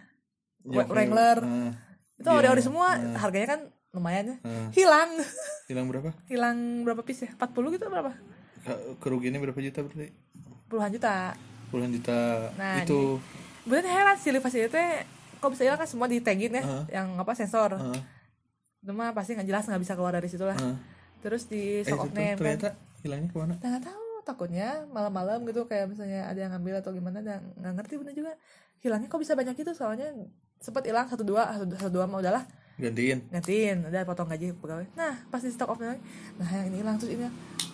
Ya, 0.64 0.86
Wrangler. 0.86 1.38
heeh. 1.40 1.72
itu 2.16 2.30
ori-ori 2.30 2.62
semua 2.62 2.94
eh. 2.94 3.14
harganya 3.16 3.48
kan 3.52 3.62
lumayan 3.92 4.24
ya. 4.26 4.38
Heeh. 4.44 4.68
hilang. 4.74 5.10
Hilang 5.72 5.88
berapa? 5.88 6.10
Hilang 6.28 6.58
berapa 6.84 7.02
piece 7.04 7.28
ya? 7.28 7.32
40 7.36 7.76
gitu 7.76 7.86
berapa? 7.88 8.12
Ke- 8.64 8.82
kerugiannya 9.00 9.40
berapa 9.40 9.60
juta 9.60 9.80
berarti? 9.84 10.12
Puluhan 10.68 10.92
juta. 10.92 11.36
Puluhan 11.72 11.92
juta. 11.92 12.52
Nah, 12.56 12.84
itu. 12.84 13.20
Bener 13.64 13.86
heran 13.88 14.18
sih 14.18 14.32
itu 14.32 14.42
teh 14.72 14.90
kok 15.38 15.50
bisa 15.52 15.64
hilang 15.66 15.80
kan 15.80 15.90
semua 15.90 16.08
di 16.08 16.20
tagging 16.20 16.54
ya 16.56 16.64
Heeh. 16.64 16.84
yang 17.00 17.16
apa 17.16 17.32
sensor. 17.36 17.76
Heeh, 17.76 18.00
itu 18.82 18.92
mah 18.92 19.12
pasti 19.12 19.36
nggak 19.36 19.48
jelas 19.48 19.64
nggak 19.68 19.82
bisa 19.84 19.94
keluar 19.96 20.14
dari 20.16 20.28
situ 20.32 20.44
lah. 20.44 20.56
Heeh. 20.56 20.78
terus 21.22 21.46
di 21.46 21.80
eh 21.80 21.86
stock 21.86 22.02
itu 22.02 22.08
of 22.10 22.12
name 22.18 22.34
kan. 22.34 22.38
ternyata 22.42 22.70
hilangnya 23.06 23.30
ke 23.30 23.38
mana? 23.38 23.54
Nggak 23.62 23.84
tahu 23.86 24.06
takutnya 24.26 24.68
malam-malam 24.90 25.46
gitu 25.46 25.70
kayak 25.70 25.94
misalnya 25.94 26.26
ada 26.26 26.40
yang 26.40 26.52
ngambil 26.58 26.82
atau 26.82 26.92
gimana 26.94 27.22
dan 27.22 27.46
nggak 27.58 27.74
ngerti 27.78 27.94
bener 28.02 28.14
juga. 28.16 28.34
Hilangnya 28.82 29.08
kok 29.08 29.22
bisa 29.22 29.38
banyak 29.38 29.54
gitu 29.54 29.72
soalnya 29.78 30.10
sempat 30.58 30.82
hilang 30.86 31.06
satu 31.06 31.22
dua 31.22 31.54
satu, 31.54 31.66
satu 31.78 31.94
dua 31.94 32.06
mah 32.10 32.22
udahlah 32.22 32.44
gantiin. 32.78 33.20
Gantiin. 33.32 33.78
Udah 33.88 34.06
potong 34.08 34.30
gaji 34.30 34.56
pegawai. 34.56 34.88
Nah 34.96 35.20
pasti 35.28 35.50
stock 35.52 35.74
of 35.74 35.80
name 35.82 36.00
nah 36.40 36.50
yang 36.52 36.72
ini 36.72 36.78
hilang 36.84 36.96
terus 37.00 37.12
ini 37.16 37.28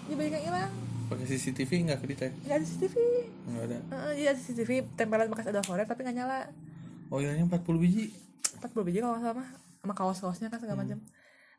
ini 0.09 0.13
banyak 0.15 0.31
yang 0.39 0.45
hilang. 0.49 0.71
Pakai 1.07 1.23
CCTV 1.23 1.71
nggak 1.87 1.99
ke 2.03 2.05
detect 2.11 2.33
nggak 2.43 2.55
ada 2.59 2.65
CCTV 2.65 2.95
nggak 3.47 3.63
ada. 3.69 3.77
Heeh, 3.79 4.11
iya 4.25 4.31
CCTV 4.35 4.71
tempelan 4.99 5.27
bekas 5.31 5.47
ada 5.47 5.61
forer 5.63 5.87
tapi 5.87 6.03
nggak 6.03 6.17
nyala. 6.17 6.49
Oh 7.07 7.21
hilangnya 7.23 7.47
40 7.47 7.83
biji. 7.83 8.11
40 8.59 8.87
biji 8.87 8.99
kalau 8.99 9.19
mah. 9.21 9.49
Sama 9.79 9.93
kaos-kaosnya 9.93 10.51
kan 10.51 10.59
segala 10.59 10.83
macam. 10.83 10.99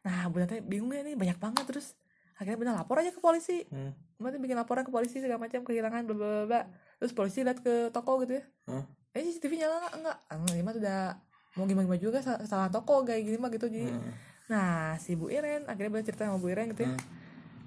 Nah 0.05 0.29
bunda 0.29 0.47
teh 0.47 0.61
bingung 0.61 0.93
ya 0.93 1.01
ini 1.01 1.17
banyak 1.17 1.39
banget 1.41 1.65
terus 1.65 1.97
akhirnya 2.39 2.59
bunda 2.61 2.73
lapor 2.77 3.01
aja 3.01 3.11
ke 3.11 3.21
polisi. 3.23 3.65
Hmm. 3.73 3.97
Bunda 4.21 4.37
teh 4.37 4.43
bikin 4.43 4.57
laporan 4.59 4.85
ke 4.85 4.93
polisi 4.93 5.19
segala 5.19 5.41
macam 5.41 5.65
kehilangan 5.65 6.05
bla 6.05 6.15
bla 6.15 6.45
bla, 6.45 6.61
terus 7.01 7.17
polisi 7.17 7.41
lihat 7.43 7.65
ke 7.65 7.89
toko 7.95 8.21
gitu 8.27 8.39
ya. 8.39 8.45
Hah? 8.69 8.85
eh 9.17 9.25
CCTV 9.25 9.65
nyala 9.65 9.75
nggak? 9.81 9.95
Enggak 10.31 10.55
ini 10.55 10.63
mah 10.63 10.75
udah 10.77 11.01
mau 11.59 11.67
gimana 11.67 11.85
gimana 11.85 11.99
juga 12.01 12.19
salah, 12.19 12.41
salah 12.45 12.69
toko 12.69 13.03
kayak 13.03 13.21
gini 13.21 13.37
mah 13.37 13.51
gitu 13.51 13.67
jadi 13.67 13.91
Heeh. 13.91 14.13
nah 14.47 14.71
si 14.97 15.13
Bu 15.13 15.27
Iren 15.29 15.67
akhirnya 15.67 15.91
bunda 15.91 16.07
cerita 16.07 16.23
sama 16.23 16.39
Bu 16.39 16.49
Iren 16.49 16.71
gitu 16.71 16.87
ya 16.87 16.95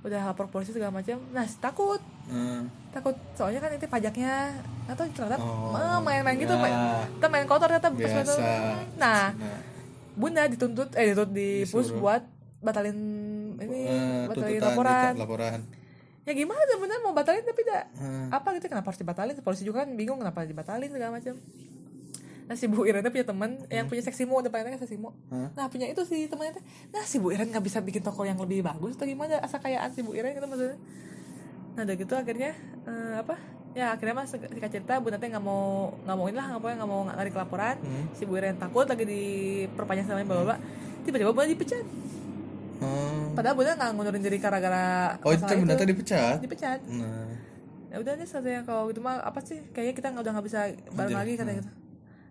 udah 0.02 0.22
lapor 0.26 0.48
polisi 0.48 0.72
segala 0.72 0.90
macam 0.90 1.20
nah 1.30 1.46
takut 1.54 2.00
Heeh. 2.26 2.62
takut 2.90 3.14
soalnya 3.34 3.60
kan 3.60 3.70
itu 3.70 3.86
pajaknya 3.86 4.56
atau 4.88 5.04
ternyata 5.06 5.38
Oh, 5.38 6.00
main-main 6.00 6.36
gitu 6.36 6.50
ya. 6.50 6.58
main, 6.58 6.76
kita 7.14 7.28
main 7.28 7.46
kotor 7.46 7.68
ternyata 7.68 7.92
Biasa. 7.92 8.18
kotor. 8.18 8.40
nah 8.96 9.30
Nah, 9.32 9.60
bunda 10.12 10.44
dituntut 10.46 10.90
eh 10.94 11.06
dituntut 11.06 11.32
di 11.32 11.64
Disuruh. 11.64 11.84
pus 11.84 11.90
buat 11.94 12.24
batalin 12.60 12.98
ini 13.58 13.80
eh, 13.84 14.26
batalin 14.26 14.58
tuntutan 14.58 14.70
laporan 14.72 15.14
laporan 15.18 15.60
ya 16.22 16.32
gimana 16.32 16.62
bunda 16.76 16.96
mau 17.00 17.12
batalin 17.12 17.42
tapi 17.42 17.62
tidak 17.62 17.84
Heeh. 17.94 18.26
apa 18.30 18.48
gitu 18.54 18.66
kenapa 18.68 18.88
harus 18.90 19.00
dibatalin 19.00 19.34
polisi 19.40 19.64
juga 19.64 19.82
kan 19.82 19.90
bingung 19.92 20.18
kenapa 20.18 20.44
dibatalin 20.44 20.90
segala 20.90 21.16
macam 21.16 21.34
nah 22.52 22.60
si 22.60 22.68
Bu 22.68 22.84
Iren 22.84 23.00
punya 23.08 23.24
teman 23.24 23.64
yang 23.72 23.88
punya 23.88 24.04
seksimo 24.04 24.44
depannya 24.44 24.76
seksimo 24.76 25.16
Hah? 25.32 25.56
nah 25.56 25.72
punya 25.72 25.88
itu 25.88 26.04
si 26.04 26.28
temannya 26.28 26.60
teh 26.60 26.64
nah 26.92 27.00
si 27.08 27.16
Bu 27.16 27.32
Iren 27.32 27.48
nggak 27.48 27.64
bisa 27.64 27.80
bikin 27.80 28.04
toko 28.04 28.28
yang 28.28 28.36
lebih 28.36 28.60
bagus 28.60 29.00
atau 29.00 29.08
gimana 29.08 29.40
asa 29.40 29.56
kayaan 29.64 29.88
si 29.96 30.04
Bu 30.04 30.12
Iren 30.12 30.36
gitu 30.36 30.52
maksudnya. 30.52 30.76
Nah 31.80 31.88
udah 31.88 31.96
gitu 31.96 32.12
akhirnya 32.12 32.52
eh, 32.84 33.14
apa 33.24 33.40
ya 33.72 33.96
akhirnya 33.96 34.20
mas 34.20 34.36
singkat 34.36 34.68
cerita 34.68 35.00
bu 35.00 35.16
nanti 35.16 35.32
nggak 35.32 35.40
mau 35.40 35.96
nggak 36.04 36.18
mau 36.20 36.26
inilah 36.28 36.46
nggak 36.52 36.60
mau 36.60 36.70
nggak 36.76 36.90
mau 36.92 37.02
narik 37.08 37.34
laporan. 37.40 37.80
Hmm. 37.80 38.12
si 38.20 38.28
Bu 38.28 38.36
Iren 38.36 38.60
takut 38.60 38.84
lagi 38.84 39.08
diperpanjang 39.08 40.12
sama 40.12 40.28
bapak 40.28 40.60
tiba-tiba 41.08 41.32
bu 41.32 41.48
dipecat. 41.48 41.88
Hmm. 42.84 43.32
padahal 43.32 43.56
bu 43.56 43.64
nggak 43.64 43.92
ngundurin 43.96 44.20
diri 44.28 44.44
gara-gara 44.44 45.16
oh 45.24 45.32
itu 45.32 45.48
tadi 45.48 45.88
dipecat? 45.88 46.44
Dipecat. 46.44 46.84
Nah. 46.84 47.32
Ya 47.96 48.04
udah 48.04 48.20
nih 48.20 48.28
katanya 48.28 48.62
kalau 48.68 48.92
gitu 48.92 49.00
mah 49.00 49.24
apa 49.24 49.40
sih? 49.40 49.64
Kayaknya 49.72 49.96
kita 49.96 50.08
nggak 50.12 50.24
udah 50.28 50.34
nggak 50.36 50.48
bisa 50.52 50.60
bareng 50.92 51.16
Anjir. 51.16 51.24
lagi 51.24 51.34
katanya 51.40 51.60
gitu 51.64 51.81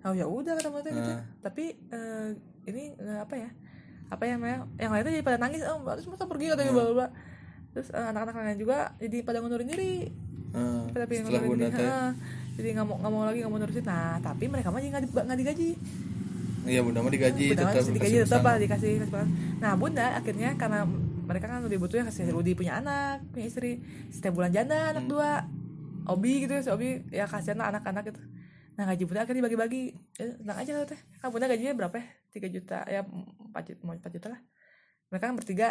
oh 0.01 0.13
ya 0.13 0.25
udah 0.25 0.53
kata 0.57 0.69
mereka 0.69 0.91
gitu 0.91 1.13
Hmm. 1.13 1.23
tapi 1.41 1.65
eh, 1.77 2.29
ini 2.65 2.95
eh, 2.95 3.19
apa 3.21 3.35
ya 3.37 3.51
apa 4.11 4.23
ya 4.27 4.35
namanya 4.35 4.59
yang 4.75 4.91
lainnya 4.91 5.13
jadi 5.15 5.25
pada 5.25 5.39
nangis 5.39 5.63
oh 5.63 5.79
harus 5.87 6.05
masa 6.05 6.25
pergi 6.27 6.51
katanya 6.51 6.73
bla 6.73 6.85
bla 6.85 6.95
bla 6.95 7.09
terus 7.71 7.89
eh, 7.89 8.07
anak-anak 8.11 8.35
lain 8.35 8.59
juga 8.59 8.79
jadi 8.99 9.19
pada 9.23 9.39
ngundurin 9.39 9.69
diri. 9.69 9.95
Heeh. 10.51 10.83
pada 10.91 11.05
pengen 11.07 11.23
setelah 11.25 11.43
ngundurin 11.47 11.71
diri. 11.71 11.89
jadi 12.59 12.69
nggak 12.75 12.87
mau 12.91 12.97
nggak 12.99 13.13
mau 13.15 13.23
lagi 13.23 13.39
nggak 13.45 13.53
mau 13.55 13.61
nurusin. 13.63 13.85
Nah 13.87 14.19
tapi 14.19 14.45
mereka 14.51 14.69
mah 14.75 14.81
nggak 14.83 15.03
nggak 15.07 15.39
digaji. 15.39 15.69
Iya 16.61 16.81
bunda 16.85 16.99
mah 17.01 17.13
digaji 17.15 17.45
bunda 17.55 17.63
tetap 17.63 17.75
masih 17.79 17.95
digaji 17.95 18.17
tetap 18.21 18.43
lah 18.43 18.57
dikasih 18.61 18.93
nah 19.63 19.73
bunda 19.79 20.07
akhirnya 20.13 20.51
karena 20.59 20.81
mereka 21.31 21.47
kan 21.47 21.63
lebih 21.63 21.79
butuh 21.79 22.03
ya 22.03 22.05
kasih 22.11 22.35
Rudi 22.35 22.59
punya 22.59 22.83
anak 22.83 23.23
punya 23.31 23.47
istri. 23.47 23.79
Setiap 24.11 24.35
bulan 24.35 24.51
janda 24.51 24.91
anak 24.91 25.07
Hmm. 25.07 25.13
dua. 25.13 25.31
Obi 26.11 26.43
gitu 26.43 26.59
ya 26.59 26.63
si 26.67 26.71
Obi. 26.75 27.07
Ya 27.15 27.31
kasihan 27.31 27.63
lah 27.63 27.71
anak-anak 27.71 28.11
gitu 28.11 28.21
nah 28.81 28.89
gaji 28.89 29.05
bunda 29.05 29.21
akhirnya 29.29 29.45
dibagi-bagi. 29.45 29.83
Ya, 30.17 30.25
tenang 30.41 30.59
aja 30.65 30.73
lah 30.73 30.89
teh. 30.89 31.01
Kan 31.21 31.29
bunda 31.29 31.45
gajinya 31.53 31.77
berapa 31.77 32.01
ya 32.01 32.07
tiga 32.33 32.49
juta 32.49 32.79
ya 32.89 33.05
empat 33.05 33.63
juta 33.69 33.81
mau 33.85 33.93
empat 33.93 34.13
juta 34.17 34.27
lah. 34.33 34.41
Mereka 35.13 35.25
kan 35.29 35.37
bertiga. 35.37 35.69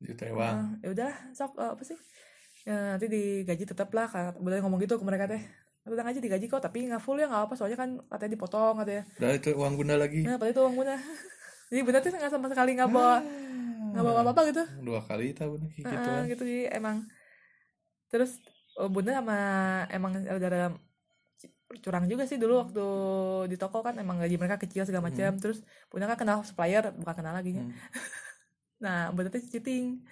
Juta 0.00 0.24
ewang 0.24 0.40
Nah, 0.56 0.64
ya 0.80 0.88
udah 0.96 1.12
sok 1.36 1.60
eh, 1.60 1.70
apa 1.76 1.82
sih? 1.84 1.98
Ya, 2.64 2.96
nanti 2.96 3.06
digaji 3.12 3.64
tetap 3.68 3.92
lah 3.92 4.08
bunda 4.40 4.56
ngomong 4.64 4.80
gitu 4.80 4.96
ke 4.96 5.04
mereka 5.04 5.28
teh. 5.28 5.44
Tenang 5.84 6.08
aja 6.08 6.20
digaji 6.24 6.48
kok 6.48 6.64
tapi 6.64 6.88
nggak 6.88 7.04
full 7.04 7.20
ya 7.20 7.28
nggak 7.28 7.44
apa 7.44 7.54
soalnya 7.60 7.76
kan 7.76 8.00
katanya 8.08 8.32
dipotong 8.40 8.80
katanya. 8.80 9.04
Udah 9.20 9.30
itu 9.36 9.50
uang 9.52 9.74
bunda 9.76 9.94
lagi. 10.00 10.24
Nah, 10.24 10.40
padahal 10.40 10.56
itu 10.56 10.60
uang 10.64 10.76
bunda. 10.80 10.96
Jadi 11.68 11.80
bunda 11.84 11.98
tuh 12.00 12.08
nggak 12.16 12.32
sama 12.32 12.46
sekali 12.48 12.70
nggak 12.72 12.88
bawa 12.88 13.20
nggak 13.90 14.04
bawa 14.06 14.20
apa-apa 14.22 14.42
gitu. 14.54 14.62
dua 14.86 15.00
kali 15.02 15.34
tahu 15.34 15.58
nih 15.58 15.70
gitu 15.82 15.90
Heeh, 15.90 16.20
gitu 16.30 16.44
jadi 16.46 16.78
emang 16.78 17.02
terus 18.10 18.38
oh, 18.78 18.86
bunda 18.86 19.18
sama 19.18 19.38
emang 19.90 20.14
ada 20.22 20.78
curang 21.78 22.10
juga 22.10 22.26
sih 22.26 22.36
dulu 22.36 22.66
waktu 22.66 22.86
di 23.46 23.56
toko 23.56 23.80
kan 23.80 23.94
emang 23.94 24.18
gaji 24.18 24.36
mereka 24.36 24.58
kecil 24.58 24.82
segala 24.82 25.08
macam. 25.08 25.38
Terus 25.38 25.62
bunda 25.86 26.10
kan 26.10 26.18
kenal 26.18 26.42
supplier 26.42 26.90
bukan 26.94 27.14
kenal 27.14 27.34
lagi. 27.36 27.56
Ya. 27.56 27.64
Hmm. 27.64 27.72
nah 28.84 28.98
tuh 29.14 29.42
cheating. 29.46 30.02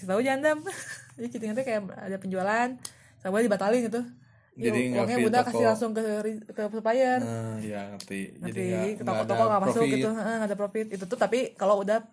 Tahu 0.00 0.20
jandam 0.24 0.64
jadi 1.16 1.26
cheating 1.28 1.50
itu 1.56 1.62
kayak 1.64 1.82
ada 1.92 2.16
penjualan 2.20 2.68
sama 3.20 3.40
dibatalin 3.40 3.88
gitu. 3.88 4.02
Jadi 4.60 4.92
uangnya 4.92 5.16
toko. 5.24 5.46
kasih 5.48 5.66
langsung 5.72 5.90
ke 5.96 6.02
ke 6.52 6.62
supplier. 6.68 7.20
Nah, 7.22 7.56
ya 7.64 7.96
ngerti. 7.96 8.20
Nanti 8.36 8.50
jadi 8.52 8.64
nggak 8.68 8.98
ke 9.00 9.04
toko-toko 9.08 9.42
nggak 9.48 9.62
masuk 9.64 9.84
gitu. 9.88 10.08
Heeh, 10.12 10.34
nggak 10.36 10.48
ada 10.52 10.56
profit. 10.58 10.86
Itu 10.92 11.04
tuh 11.08 11.16
tapi 11.16 11.56
kalau 11.56 11.80
udah 11.80 12.04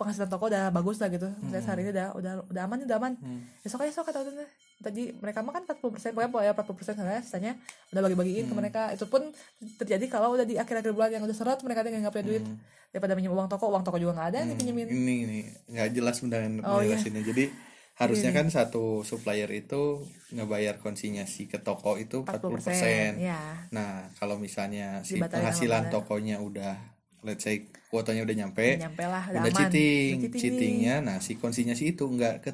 penghasilan 0.00 0.30
toko 0.32 0.48
udah 0.48 0.72
bagus 0.72 0.96
lah 1.02 1.12
gitu. 1.12 1.28
Misalnya 1.44 1.64
sehari 1.66 1.80
ini 1.84 1.92
udah 1.92 2.08
udah 2.16 2.32
udah 2.48 2.62
aman 2.64 2.78
udah 2.88 2.96
aman. 2.96 3.12
Hmm. 3.20 3.40
besok 3.60 3.84
aja 3.84 3.92
sok 3.92 4.08
kata 4.08 4.24
tante 4.24 4.48
tadi 4.80 5.12
mereka 5.12 5.44
mah 5.44 5.52
kan 5.52 5.62
40 5.68 5.92
persen 5.92 6.10
pokoknya 6.10 6.40
ya 6.42 6.52
40 6.56 6.72
persen 6.74 6.94
sana 6.96 7.20
sisanya 7.20 7.52
udah 7.92 8.00
bagi-bagiin 8.02 8.48
ke 8.48 8.54
mereka. 8.56 8.82
Itu 8.90 9.06
pun 9.06 9.28
terjadi 9.76 10.04
kalau 10.08 10.34
udah 10.34 10.48
di 10.48 10.56
akhir-akhir 10.56 10.90
bulan 10.90 11.10
yang 11.12 11.22
udah 11.22 11.36
seret 11.36 11.60
mereka 11.60 11.84
tuh 11.84 11.92
nggak 11.92 12.10
punya 12.10 12.26
duit. 12.26 12.44
Daripada 12.90 13.14
minjem 13.14 13.30
uang 13.30 13.46
toko 13.46 13.70
uang 13.70 13.84
toko 13.84 13.96
juga 13.96 14.18
nggak 14.18 14.28
ada 14.34 14.38
nih 14.42 14.56
pinjemin 14.56 14.86
ini 14.90 15.16
ini 15.22 15.40
nggak 15.70 15.88
jelas 15.94 16.16
benar 16.18 16.42
Oh, 16.66 16.82
iya. 16.82 16.96
menjelasinnya 16.96 17.22
jadi 17.22 17.44
harusnya 18.00 18.32
kan 18.32 18.48
satu 18.48 19.04
supplier 19.04 19.46
itu 19.52 20.08
ngebayar 20.32 20.80
konsinyasi 20.80 21.46
ke 21.46 21.60
toko 21.60 22.00
itu 22.00 22.24
40%. 22.24 23.20
ya 23.20 23.68
Nah, 23.70 24.08
kalau 24.16 24.40
misalnya 24.40 25.04
si 25.04 25.20
penghasilan 25.20 25.92
tokonya 25.92 26.40
udah 26.40 26.74
let's 27.20 27.44
say 27.44 27.68
kuotanya 27.90 28.22
udah 28.22 28.36
nyampe, 28.38 28.78
nyampe 28.78 29.02
lah 29.02 29.24
udah, 29.28 29.40
udah 29.42 29.52
cheating, 29.52 30.12
Udah 30.22 30.30
cheating 30.30 30.40
cheatingnya 30.40 30.94
nah 31.02 31.16
si 31.18 31.34
konsinyasi 31.34 31.98
itu 31.98 32.06
nggak 32.06 32.46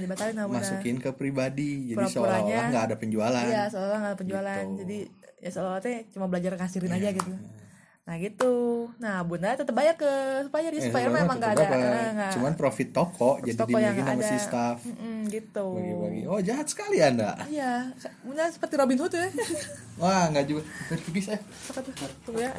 dibatalin 0.00 0.32
sama 0.32 0.48
bunda. 0.48 0.58
masukin 0.64 0.96
ke 0.96 1.10
pribadi. 1.12 1.92
Jadi 1.92 2.04
seolah-olah 2.08 2.64
nggak 2.72 2.84
ada 2.88 2.96
penjualan. 2.96 3.44
Iya, 3.46 3.68
soalnya 3.68 3.96
nggak 4.00 4.12
ada 4.12 4.18
penjualan. 4.18 4.64
Gitu. 4.64 4.76
Jadi 4.80 4.98
ya 5.36 5.50
teh 5.84 5.96
cuma 6.10 6.26
belajar 6.32 6.56
ngasirin 6.56 6.88
Iya. 6.88 6.98
aja 6.98 7.10
gitu. 7.20 7.32
Nah 8.06 8.14
gitu. 8.16 8.54
Nah 9.02 9.26
bunda 9.26 9.58
tetap 9.58 9.74
bayar 9.74 9.98
ke 9.98 10.06
supplier, 10.46 10.70
jadi 10.70 10.78
Eh, 10.78 10.84
supplier 10.86 11.10
memang 11.10 11.36
nggak 11.36 11.52
ada. 11.58 11.64
eh, 11.66 12.10
nggak. 12.14 12.32
Cuman 12.38 12.52
profit 12.54 12.88
toko 12.94 13.42
jadi 13.42 13.58
toko 13.58 13.74
yang 13.76 13.98
sama 13.98 14.14
ada. 14.14 14.28
si 14.30 14.36
staff. 14.38 14.78
Mm-mm, 14.86 15.26
gitu. 15.26 15.66
Bagi-bagi. 15.74 16.22
Oh 16.30 16.38
jahat 16.38 16.70
sekali 16.70 17.02
anda. 17.02 17.34
Iya, 17.50 17.90
bunda 18.22 18.46
seperti 18.46 18.74
Robin 18.78 18.98
Hood 19.02 19.10
ya. 19.10 19.26
Wah 20.00 20.30
nggak 20.30 20.46
juga. 20.46 20.62
Tipis 21.02 21.34
eh. 21.34 21.40
Apa 21.42 21.82
tuh? 21.82 21.92
Tunggu 22.22 22.46
ya. 22.46 22.50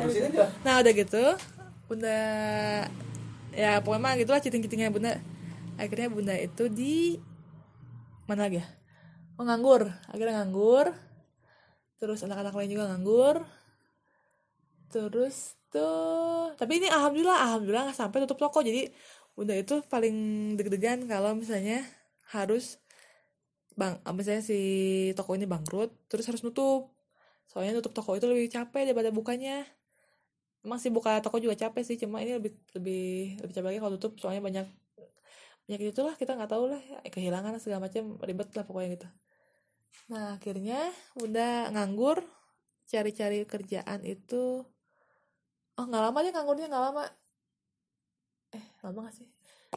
Nah 0.68 0.84
udah 0.84 0.92
gitu, 0.92 1.24
bunda 1.88 2.20
ya 3.56 3.80
pokoknya 3.80 4.04
mah 4.04 4.14
gitulah 4.20 4.44
citing-citingnya 4.44 4.92
bunda. 4.92 5.16
Akhirnya 5.80 6.12
bunda 6.12 6.36
itu 6.36 6.68
di 6.68 7.16
mana 8.28 8.52
lagi 8.52 8.60
ya? 8.60 8.68
Oh 9.40 9.48
nganggur, 9.48 9.88
akhirnya 10.12 10.44
nganggur. 10.44 10.92
Terus 11.98 12.20
anak-anak 12.22 12.52
lain 12.52 12.70
juga 12.70 12.92
nganggur. 12.92 13.48
Terus 14.88 15.60
tuh, 15.68 16.56
tapi 16.56 16.80
ini 16.80 16.88
alhamdulillah, 16.88 17.38
alhamdulillah 17.44 17.92
nggak 17.92 18.00
sampai 18.00 18.24
tutup 18.24 18.40
toko. 18.40 18.64
Jadi 18.64 18.88
bunda 19.36 19.54
itu 19.54 19.84
paling 19.92 20.16
deg-degan 20.58 21.06
kalau 21.12 21.36
misalnya 21.36 21.84
harus 22.34 22.80
bang, 23.78 24.00
misalnya 24.16 24.42
si 24.42 24.60
toko 25.14 25.36
ini 25.38 25.46
bangkrut, 25.46 25.92
terus 26.10 26.26
harus 26.32 26.42
nutup. 26.42 26.90
Soalnya 27.52 27.78
nutup 27.80 27.94
toko 27.96 28.16
itu 28.16 28.26
lebih 28.28 28.48
capek 28.52 28.88
daripada 28.92 29.12
bukanya. 29.12 29.64
Emang 30.66 30.80
sih 30.82 30.92
buka 30.92 31.20
toko 31.24 31.38
juga 31.40 31.56
capek 31.56 31.84
sih 31.86 31.98
cuma 32.02 32.20
ini 32.24 32.36
lebih 32.40 32.52
lebih 32.76 33.40
lebih 33.44 33.54
capek 33.56 33.68
lagi 33.72 33.80
kalau 33.84 33.94
tutup. 34.00 34.14
Soalnya 34.20 34.44
banyak 34.44 34.68
banyak 35.68 35.82
itulah 35.92 36.16
kita 36.16 36.32
nggak 36.40 36.52
tahu 36.52 36.72
lah 36.72 36.82
kehilangan 37.12 37.60
segala 37.60 37.92
macam 37.92 38.16
ribet 38.24 38.50
lah 38.56 38.64
pokoknya 38.64 38.90
gitu. 38.96 39.08
Nah 40.12 40.40
akhirnya 40.40 40.80
udah 41.20 41.76
nganggur 41.76 42.24
cari-cari 42.88 43.44
kerjaan 43.44 44.00
itu 44.08 44.64
oh 45.78 45.86
nggak 45.86 46.04
lama 46.10 46.18
deh 46.26 46.32
nganggurnya 46.34 46.68
nggak 46.68 46.84
lama. 46.90 47.04
Eh 48.58 48.66
lama 48.82 49.00
gak 49.08 49.16
sih? 49.22 49.28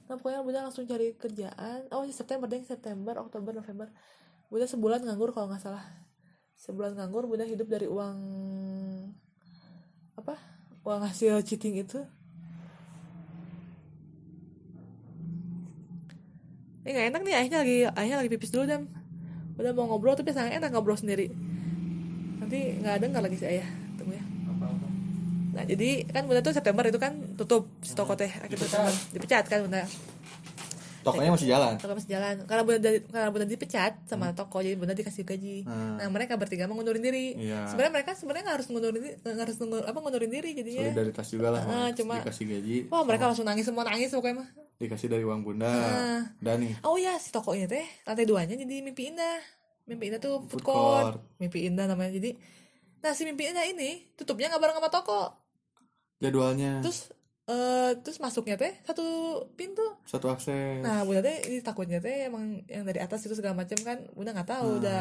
Nah 0.08 0.16
pokoknya 0.16 0.40
udah 0.40 0.60
langsung 0.68 0.88
cari 0.88 1.12
kerjaan. 1.14 1.86
Oh 1.92 2.02
September 2.08 2.48
deh 2.48 2.64
September 2.64 3.14
Oktober 3.20 3.52
November. 3.52 3.92
Udah 4.50 4.66
sebulan 4.66 5.04
nganggur 5.04 5.30
kalau 5.36 5.52
nggak 5.52 5.62
salah. 5.62 5.84
Sebulan 6.56 6.96
nganggur 6.96 7.28
bunda 7.28 7.44
hidup 7.44 7.68
dari 7.68 7.86
uang 7.86 8.16
apa? 10.16 10.34
Uang 10.82 11.04
hasil 11.04 11.44
cheating 11.44 11.84
itu. 11.84 12.00
Ini 16.80 16.90
nggak 16.96 17.06
enak 17.12 17.20
nih 17.28 17.34
ayahnya 17.36 17.58
lagi 17.60 17.76
ayahnya 17.92 18.16
lagi 18.24 18.30
pipis 18.32 18.50
dulu 18.56 18.64
dam 18.64 18.88
udah 19.60 19.76
mau 19.76 19.84
ngobrol 19.92 20.16
tapi 20.16 20.32
sangat 20.32 20.56
enak 20.56 20.72
ngobrol 20.72 20.96
sendiri. 20.96 21.28
Nanti 22.40 22.80
nggak 22.80 23.04
dengar 23.04 23.20
lagi 23.20 23.36
si 23.36 23.44
ayah. 23.44 23.68
ya 23.68 23.79
nah 25.50 25.62
jadi 25.62 25.90
kan 26.06 26.22
bunda 26.24 26.40
tuh 26.40 26.52
September 26.52 26.84
itu 26.84 26.96
kan 26.96 27.12
tutup 27.34 27.66
si 27.80 27.92
toko 27.92 28.14
teh 28.14 28.28
akhir 28.28 28.56
September 28.56 28.92
dipecat 29.10 29.44
kan 29.44 29.60
bunda 29.62 29.82
Tokonya 31.00 31.32
masih 31.32 31.48
jalan. 31.48 31.72
toko 31.74 31.96
masih 31.96 32.10
jalan 32.10 32.44
karena 32.44 32.60
bunda 32.60 32.78
karena 33.08 33.28
bunda 33.30 33.46
dipecat 33.46 33.92
sama 34.04 34.30
toko 34.30 34.60
jadi 34.60 34.76
bunda 34.76 34.92
dikasih 34.92 35.24
gaji 35.24 35.64
Hmm. 35.64 35.96
nah 35.96 36.06
mereka 36.06 36.36
bertiga 36.36 36.68
mau 36.68 36.76
ngundurin 36.76 37.00
diri 37.00 37.32
Iya. 37.40 37.64
sebenarnya 37.66 37.92
mereka 37.94 38.10
sebenarnya 38.12 38.42
nggak 38.44 38.56
harus 38.56 38.68
ngundurin 38.68 39.00
diri 39.00 39.10
nggak 39.16 39.40
harus 39.40 39.56
ngundur, 39.56 39.82
apa 39.82 39.96
ngundurin 39.98 40.28
diri 40.30 40.50
jadinya 40.52 40.84
Solidaritas 40.86 41.26
juga 41.26 41.48
lah. 41.50 41.62
Ah, 41.62 41.72
Mas. 41.82 41.96
cuma- 41.96 42.20
dikasih 42.20 42.44
gaji, 42.46 42.76
wah 42.86 43.02
mereka 43.02 43.24
langsung 43.24 43.42
nangis 43.42 43.64
semua 43.64 43.82
nangis 43.82 44.12
pokoknya 44.12 44.36
mah 44.36 44.48
dikasih 44.76 45.08
dari 45.08 45.24
uang 45.24 45.40
bunda. 45.40 45.68
Ah. 45.68 46.20
Dan 46.36 46.56
nih, 46.62 46.72
oh 46.82 46.94
ya 46.94 47.16
si 47.16 47.28
toko 47.28 47.52
ini 47.52 47.64
teh 47.64 47.84
lantai 48.02 48.24
duanya 48.24 48.52
jadi 48.54 48.74
mimpi 48.78 49.08
indah 49.08 49.40
mimpi 49.86 50.04
indah 50.06 50.20
tuh 50.20 50.44
food 50.44 50.60
court. 50.60 51.16
mimpi 51.36 51.64
indah 51.64 51.88
namanya 51.88 52.12
jadi 52.12 52.36
nah 53.00 53.12
si 53.12 53.24
mimpi 53.24 53.48
indah 53.48 53.64
ini 53.64 54.12
tutupnya 54.14 54.48
nggak 54.48 54.60
bareng 54.60 54.76
sama 54.76 54.90
toko 54.92 55.20
jadwalnya 56.18 56.84
terus 56.84 57.08
eh 57.48 57.90
terus 57.98 58.20
masuknya 58.20 58.54
teh 58.54 58.70
satu 58.84 59.02
pintu 59.56 59.82
satu 60.06 60.30
akses. 60.30 60.78
nah 60.80 61.02
bunda 61.02 61.18
teh 61.20 61.48
ini 61.48 61.58
takutnya 61.60 61.98
teh 61.98 62.28
emang 62.28 62.62
yang 62.68 62.84
dari 62.84 63.00
atas 63.00 63.24
itu 63.24 63.34
segala 63.34 63.56
macam 63.56 63.74
kan 63.80 63.98
bunda 64.12 64.30
nggak 64.30 64.48
tahu 64.48 64.68
Hmm. 64.70 64.80
udah 64.84 64.98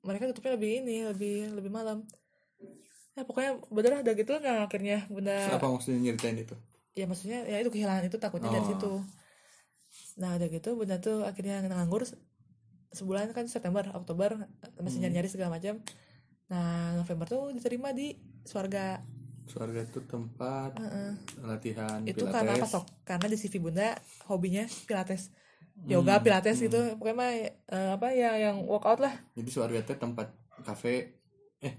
mereka 0.00 0.32
tutupnya 0.32 0.56
lebih 0.56 0.70
ini 0.80 0.96
lebih 1.04 1.36
lebih 1.52 1.68
malam 1.68 2.06
ya 3.12 3.26
pokoknya 3.26 3.58
bener 3.68 4.00
udah 4.00 4.14
gitu 4.14 4.32
nah 4.38 4.64
akhirnya 4.64 5.04
bunda 5.10 5.34
Terus 5.34 5.58
apa 5.58 5.66
maksudnya 5.68 5.98
nyeritain 6.00 6.38
itu? 6.38 6.54
ya 6.94 7.04
maksudnya 7.04 7.38
ya 7.44 7.60
itu 7.60 7.68
kehilangan 7.68 8.06
itu 8.06 8.16
takutnya 8.16 8.48
dari 8.48 8.64
Oh. 8.64 8.70
situ 8.70 8.92
nah 10.16 10.38
udah 10.38 10.48
gitu 10.48 10.70
bunda 10.72 10.96
tuh 10.96 11.26
akhirnya 11.26 11.60
nganggur 11.64 12.06
se- 12.06 12.16
sebulan 12.90 13.30
kan 13.30 13.44
September 13.44 13.84
Oktober 13.92 14.40
masih 14.78 14.98
Hmm. 14.98 15.10
nyari 15.10 15.14
nyari 15.20 15.28
segala 15.28 15.50
macam 15.52 15.82
nah 16.50 16.98
November 16.98 17.26
tuh 17.30 17.42
diterima 17.56 17.94
di 17.94 18.12
Swarga 18.42 18.98
Keluarga 19.50 19.80
itu 19.82 20.00
tempat 20.06 20.70
Heeh. 20.78 21.10
latihan 21.42 21.98
itu 22.06 22.22
pilates. 22.22 22.34
karena 22.34 22.52
apa 22.54 22.66
sok 22.70 22.84
karena 23.02 23.26
di 23.26 23.36
CV 23.36 23.54
bunda 23.58 23.88
hobinya 24.30 24.64
pilates 24.88 25.30
Hmm, 25.80 25.88
yoga 25.88 26.20
pilates 26.20 26.60
gitu 26.60 26.76
pokoknya 27.00 27.16
mah 27.16 27.30
eh, 27.32 27.90
apa 27.96 28.06
ya 28.12 28.36
yang 28.36 28.56
workout 28.68 29.00
lah 29.00 29.14
Jadi 29.32 29.48
keluarga 29.48 29.78
itu 29.80 29.94
tempat 29.96 30.28
kafe. 30.60 31.16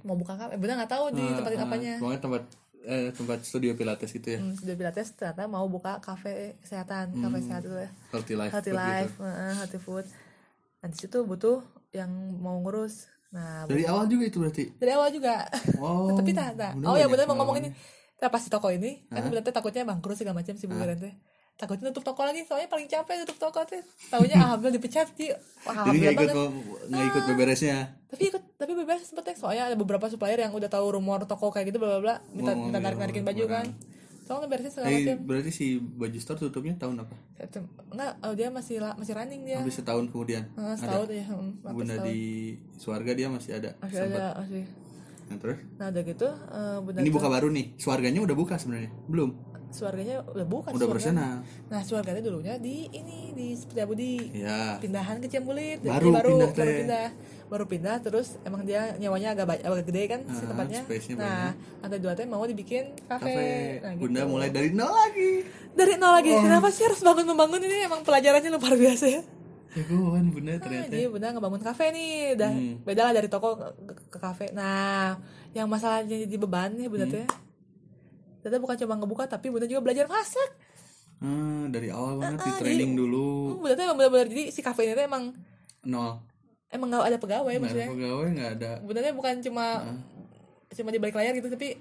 mau 0.02 0.18
buka 0.18 0.34
kafe 0.38 0.54
bunda 0.58 0.74
nggak 0.78 0.92
tahu 0.92 1.06
di 1.14 1.22
eh, 1.22 1.36
tempatin 1.38 1.60
eh, 1.62 1.66
apanya 1.70 1.94
Pokoknya 2.02 2.22
tempat 2.26 2.44
eh, 2.82 3.08
tempat 3.14 3.40
studio 3.46 3.72
pilates 3.78 4.12
itu 4.18 4.28
ya. 4.36 4.40
hmm, 4.42 4.54
sudah 4.58 4.76
pilates 4.80 5.08
ternyata 5.14 5.44
mau 5.46 5.66
buka 5.70 6.02
kafe 6.02 6.58
kesehatan 6.66 7.14
kafe 7.22 7.38
Hmm. 7.38 7.46
sehat 7.48 7.64
itu 7.66 7.78
ya 7.78 7.90
Healthy 8.14 8.34
life. 8.36 8.52
healthy 8.54 8.72
food 8.74 8.82
gitu. 8.82 9.06
life 9.06 9.16
eh, 9.22 9.54
healthy 9.62 9.80
food 9.80 10.06
di 10.82 10.98
situ 10.98 11.18
butuh 11.22 11.62
yang 11.94 12.10
mau 12.42 12.58
ngurus 12.62 13.06
nah 13.32 13.64
Dari 13.64 13.84
awal 13.84 14.06
juga 14.06 14.24
itu 14.26 14.38
berarti. 14.38 14.64
dari 14.76 14.92
awal 14.92 15.08
juga 15.10 15.48
Wow. 15.76 16.12
tapi 16.20 16.32
tak 16.32 16.54
tak 16.54 16.76
oh 16.78 16.94
ya 16.94 17.08
bener 17.08 17.24
mau 17.26 17.36
ngomong 17.38 17.58
ini 17.58 17.70
pengalamannya. 17.70 18.14
kita 18.14 18.28
pas 18.28 18.42
di 18.42 18.50
toko 18.50 18.68
ini 18.70 18.92
kan 19.08 19.24
teh 19.24 19.52
takutnya 19.52 19.84
bangkrut 19.84 20.16
segala 20.16 20.36
macam 20.38 20.54
si 20.54 20.66
bu 20.66 20.74
Hah? 20.74 20.84
Wiran 20.84 21.00
teh 21.00 21.14
takutnya 21.54 21.90
tutup 21.90 22.04
toko 22.08 22.22
lagi 22.24 22.42
soalnya 22.42 22.68
paling 22.68 22.86
capek 22.86 23.22
tutup 23.24 23.38
toko 23.40 23.62
teh 23.64 23.80
tahunya 24.10 24.36
alhamdulillah 24.36 24.76
dipecat 24.76 25.08
sih 25.14 25.30
Wah, 25.62 25.86
Jadi 25.86 25.98
nggak 26.02 26.14
ikut 26.18 26.30
nggak 26.88 27.06
ikut 27.08 27.24
beberesnya. 27.26 27.78
tapi 28.06 28.24
ikut 28.28 28.44
tapi 28.58 28.72
bebas 28.74 29.00
sempet 29.04 29.24
teh 29.24 29.36
soalnya 29.36 29.64
ada 29.66 29.76
beberapa 29.76 30.06
supplier 30.06 30.38
yang 30.38 30.52
udah 30.52 30.68
tahu 30.68 30.92
rumor 30.92 31.24
toko 31.24 31.50
kayak 31.50 31.70
gitu 31.70 31.78
bla 31.78 31.96
bla 31.96 32.02
bla 32.02 32.16
minta 32.30 32.52
minta 32.52 32.78
narik 32.78 32.98
narikin 32.98 33.24
baju 33.24 33.42
benar. 33.42 33.54
kan 33.54 33.66
soalnya 34.32 34.48
beresin 34.48 34.72
segala 34.72 34.88
Eh, 34.88 34.96
macam 35.04 35.18
berarti 35.28 35.52
si 35.52 35.66
baju 35.76 36.18
store 36.18 36.40
tutupnya 36.42 36.74
tahun 36.76 37.04
apa? 37.04 37.16
Enggak 37.92 38.12
oh, 38.22 38.32
dia 38.32 38.48
masih 38.48 38.80
la- 38.80 38.96
masih 38.96 39.12
running 39.12 39.44
dia 39.44 39.60
Habis 39.60 39.76
setahun 39.78 40.08
kemudian. 40.08 40.48
Eh, 40.50 40.76
setahun 40.76 41.08
ya 41.10 41.26
hmm, 41.28 41.50
Bunda 41.68 41.94
setahun. 41.94 42.08
di 42.08 42.20
Suarga 42.74 43.12
dia 43.12 43.28
masih 43.28 43.52
ada. 43.54 43.70
masih 43.78 43.98
Sempat. 43.98 44.16
ada 44.16 44.40
masih 44.40 44.64
Nah, 45.24 45.38
terus? 45.38 45.60
nah 45.76 45.88
udah 45.88 46.04
gitu 46.06 46.28
eh, 46.28 46.78
bunda 46.82 47.00
Ini 47.00 47.10
buka 47.10 47.28
baru 47.28 47.48
nih. 47.50 47.66
Suarganya 47.76 48.20
udah 48.22 48.36
buka 48.36 48.56
sebenarnya. 48.56 48.92
Belum. 49.06 49.32
suarganya 49.70 50.20
udah 50.28 50.44
bukan 50.44 50.72
Udah 50.76 50.84
bersenang. 50.86 51.48
nah 51.72 51.80
suarganya 51.82 52.20
dulunya 52.20 52.60
di 52.60 52.92
ini 52.92 53.20
di 53.32 53.48
Setiabudi 53.54 54.16
Ya. 54.34 54.76
pindahan 54.78 55.18
ke 55.18 55.28
Ciambulit 55.28 55.78
Jadi 55.78 55.88
Baru 55.88 56.10
baru 56.10 56.30
pindah, 56.32 56.50
baru 56.52 56.72
pindah 56.78 57.08
baru 57.48 57.66
pindah 57.66 57.96
terus 58.00 58.40
emang 58.42 58.62
dia 58.62 58.96
nyawanya 58.96 59.34
agak 59.34 59.60
agak 59.60 59.84
gede 59.86 60.04
kan 60.08 60.20
si 60.24 60.40
Ah, 60.40 60.48
tempatnya 60.48 60.82
nah 61.14 61.52
lantai 61.80 62.00
dua 62.00 62.14
teh 62.14 62.24
mau 62.24 62.40
dibikin 62.42 62.96
kafe, 63.02 63.28
Kafe. 63.28 63.44
Nah, 63.78 63.92
gitu. 63.92 64.02
Bunda 64.02 64.22
mulai 64.26 64.50
dari 64.50 64.72
nol 64.72 64.88
lagi. 64.88 65.44
dari 65.70 65.94
nol 65.96 66.12
lagi 66.14 66.32
kenapa 66.32 66.68
sih 66.70 66.84
harus 66.84 67.00
bangun 67.00 67.28
membangun 67.28 67.60
ini 67.60 67.84
emang 67.84 68.02
pelajarannya 68.02 68.50
luar 68.50 68.72
biasa 68.74 69.06
ya 69.10 69.22
Jagoan 69.72 70.26
Bunda 70.30 70.48
Nah, 70.50 70.60
ternyata. 70.60 70.88
jadi 70.88 71.08
bunda 71.08 71.28
ngebangun 71.30 71.62
kafe 71.62 71.86
nih 71.90 72.12
udah 72.34 72.52
Hmm. 72.52 72.74
beda 72.82 73.02
lah 73.04 73.14
dari 73.14 73.28
toko 73.28 73.48
ke, 73.54 73.68
ke- 74.08 74.20
kafe 74.22 74.46
nah 74.52 75.20
yang 75.52 75.68
masalahnya 75.68 76.08
jadi 76.22 76.36
beban 76.38 76.72
nih 76.74 76.88
bunda 76.88 77.04
Hmm. 77.06 77.16
teh 77.18 77.28
Ternyata 78.40 78.58
bukan 78.60 78.74
cuma 78.76 78.96
ngebuka 78.96 79.24
tapi 79.28 79.48
bunda 79.48 79.64
juga 79.66 79.82
belajar 79.82 80.08
masak 80.08 80.50
Ah, 81.22 81.70
dari 81.70 81.88
awal 81.88 82.18
banget 82.18 82.40
di 82.40 82.50
Ah, 82.50 82.58
training 82.58 82.92
jadi- 82.92 83.00
dulu. 83.00 83.30
Hmm, 83.56 83.70
teh 83.70 83.84
emang 83.84 83.94
benar-benar 83.96 84.28
jadi 84.28 84.44
si 84.50 84.60
kafe 84.60 84.82
ini 84.84 84.98
emang 84.98 85.30
Nol. 85.84 86.18
emang 86.68 86.88
nggak 86.90 87.04
ada 87.06 87.18
pegawai 87.18 87.46
Nggak 87.46 87.54
ada 87.54 87.62
maksudnya? 87.64 87.88
pegawai 87.90 88.28
nggak 88.32 88.50
ada. 88.58 88.72
Teh 88.82 89.14
bukan 89.14 89.34
cuma 89.40 89.66
cuma 90.72 90.90
di 90.90 90.98
balik 90.98 91.14
layar 91.14 91.34
gitu 91.34 91.46
tapi 91.48 91.78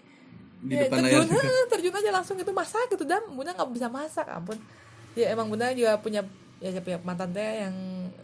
di 0.61 0.75
ya, 0.75 0.85
depan 0.85 1.01
layar. 1.01 1.25
terjun, 1.25 1.41
ah, 1.41 1.65
terjun 1.69 1.95
aja 1.95 2.11
langsung 2.13 2.37
itu 2.37 2.53
masak 2.53 2.85
gitu 2.91 3.05
dam. 3.05 3.23
Bunda 3.31 3.51
nggak 3.51 3.71
bisa 3.71 3.89
masak 3.89 4.29
ampun. 4.29 4.61
Ya 5.13 5.33
emang 5.33 5.49
bunda 5.49 5.73
juga 5.73 5.97
punya 5.97 6.21
ya 6.59 6.77
punya 6.77 7.01
mantan 7.01 7.33
teh 7.33 7.65
yang 7.65 7.75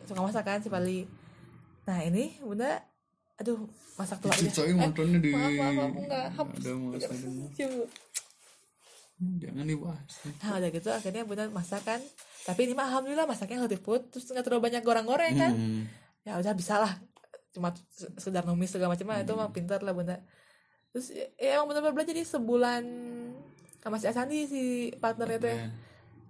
suka 0.05 0.21
masak 0.21 0.45
kan 0.45 0.61
si 0.61 0.69
Pali 0.69 1.09
nah 1.83 1.97
ini 1.99 2.37
bunda 2.39 2.83
aduh 3.37 3.64
masak 3.95 4.21
aja. 4.21 4.37
Cicai 4.37 4.75
mantannya 4.75 5.17
di 5.17 5.31
maaf 5.33 5.49
maaf 5.51 5.73
maaf 5.73 5.93
enggak. 5.95 6.27
Hapus 6.35 6.61
ada 6.61 6.73
mas 6.77 7.01
ada 7.01 7.29
Coba. 7.49 7.85
Jangan 9.17 9.64
dibahas. 9.64 10.12
Nah 10.39 10.53
udah 10.57 10.71
gitu 10.71 10.89
akhirnya 10.89 11.23
bunda 11.23 11.49
masak 11.49 11.83
kan 11.83 12.01
tapi 12.43 12.64
ini 12.64 12.73
mah 12.73 12.87
alhamdulillah 12.87 13.25
masaknya 13.25 13.59
healthy 13.59 13.77
food 13.77 14.07
terus 14.09 14.29
nggak 14.29 14.45
terlalu 14.45 14.69
banyak 14.69 14.83
goreng-goreng 14.83 15.35
kan? 15.35 15.53
Hmm. 15.53 15.83
ya 16.21 16.37
udah 16.37 16.53
bisa 16.53 16.77
lah 16.77 16.93
cuma 17.51 17.71
se- 17.89 18.12
sekedar 18.17 18.43
numis 18.43 18.69
segala 18.69 18.93
macam 18.93 19.07
mah 19.07 19.19
itu 19.19 19.31
Hmm. 19.31 19.41
mah 19.41 19.51
pintar 19.51 19.81
lah 19.81 19.91
bunda. 19.91 20.21
Terus 20.91 21.11
ya, 21.11 21.27
ya 21.37 21.51
emang 21.57 21.71
benar-benar 21.71 21.95
belajar 21.95 22.12
jadi 22.12 22.23
sebulan 22.25 22.83
sama 23.79 23.97
si 23.97 24.07
Asandi 24.07 24.39
si 24.45 24.62
partnernya 24.95 25.39
tuh 25.39 25.49
ya. 25.49 25.57
Ya. 25.57 25.69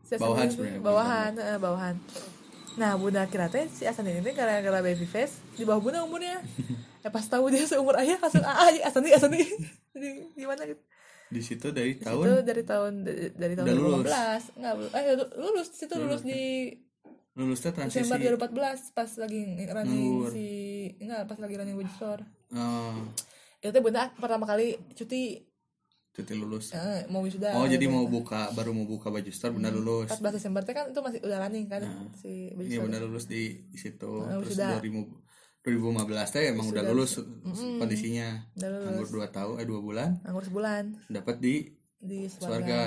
si 0.01 0.13
Asandi 0.13 0.23
Bawahan 0.23 0.47
itu, 0.47 0.55
sebenarnya, 0.55 0.81
bawahan 0.81 1.33
eh, 1.35 1.59
bawahan. 1.59 1.97
Nah 2.77 2.91
bunda 2.95 3.23
kira 3.27 3.49
teh 3.49 3.67
si 3.69 3.83
Asandi 3.83 4.15
ini 4.15 4.31
gara-gara 4.31 4.79
baby 4.79 5.05
face 5.05 5.41
di 5.53 5.65
bawah 5.65 5.81
bunda 5.81 5.99
umurnya. 6.01 6.39
Ya 7.01 7.11
pas 7.15 7.25
tahu 7.25 7.51
dia 7.51 7.65
seumur 7.65 7.97
ayah 7.97 8.17
langsung 8.17 8.43
ah 8.43 8.63
ah, 8.63 8.71
Asandi 8.71 9.11
Asandi. 9.11 9.41
Jadi 9.93 10.09
gimana 10.35 10.63
gitu 10.65 10.79
di 11.27 11.41
situ 11.43 11.75
dari 11.75 11.99
Di 11.99 12.07
tahun 12.07 12.23
situ 12.23 12.35
dari 12.47 12.63
tahun 12.63 12.93
dari, 13.35 13.55
tahun 13.59 13.67
lulus. 13.75 14.07
2015 14.07 14.59
enggak 14.63 14.75
eh 14.95 15.05
lulus. 15.35 15.67
Di 15.71 15.77
situ 15.83 15.95
lulus 15.99 16.23
di 16.23 16.43
lulusnya 17.37 17.71
transisi. 17.75 18.07
Desember 18.07 18.19
2014 18.39 18.97
pas 18.97 19.11
lagi 19.19 19.41
running 19.67 20.05
Nganggur. 20.23 20.31
si 20.33 20.47
enggak 21.03 21.21
pas 21.27 21.39
lagi 21.43 21.55
running 21.59 21.77
Wing 21.77 21.93
Store. 21.93 22.23
Oh, 22.55 23.11
itu 23.59 23.71
teh 23.71 23.83
bunda 23.83 24.15
pertama 24.15 24.47
kali 24.47 24.79
cuti. 24.95 25.43
Cuti 26.17 26.33
lulus. 26.33 26.73
Eh, 26.73 27.05
mau 27.13 27.21
wisuda. 27.21 27.53
Oh 27.61 27.69
jadi 27.69 27.85
mau 27.91 28.09
buka 28.09 28.49
baru 28.57 28.73
mau 28.73 28.89
buka 28.89 29.13
baju 29.13 29.29
store 29.29 29.53
benar 29.53 29.75
lulus. 29.75 30.09
14 30.09 30.33
Desember 30.33 30.63
kan 30.65 30.89
itu 30.89 31.01
masih 31.05 31.21
udah 31.21 31.39
running 31.45 31.67
kan 31.69 31.85
Nah. 31.85 32.09
si 32.17 32.55
baju 32.57 32.65
iya 32.71 32.81
benar 32.81 33.05
lulus 33.05 33.29
di 33.29 33.67
di 33.69 33.77
situ. 33.77 34.25
Nah, 34.25 34.41
terus 34.41 34.57
wisuda. 34.57 34.81
2000 34.81 35.26
2015 35.67 35.99
teh 36.31 36.45
emang 36.47 36.71
udah 36.71 36.79
Wisuda. 36.81 36.95
lulus 36.95 37.13
kondisinya. 37.77 38.29
Udah 38.55 38.69
lulus. 38.71 38.85
Nganggur 38.87 39.09
2 39.27 39.37
tahun 39.37 39.55
eh 39.59 39.67
2 39.67 39.83
bulan. 39.83 40.11
Nganggur 40.23 40.45
sebulan. 40.47 40.85
Dapat 41.11 41.37
di 41.37 41.55
di 41.97 42.31
Swarga. 42.31 42.55
Swarga 42.55 42.81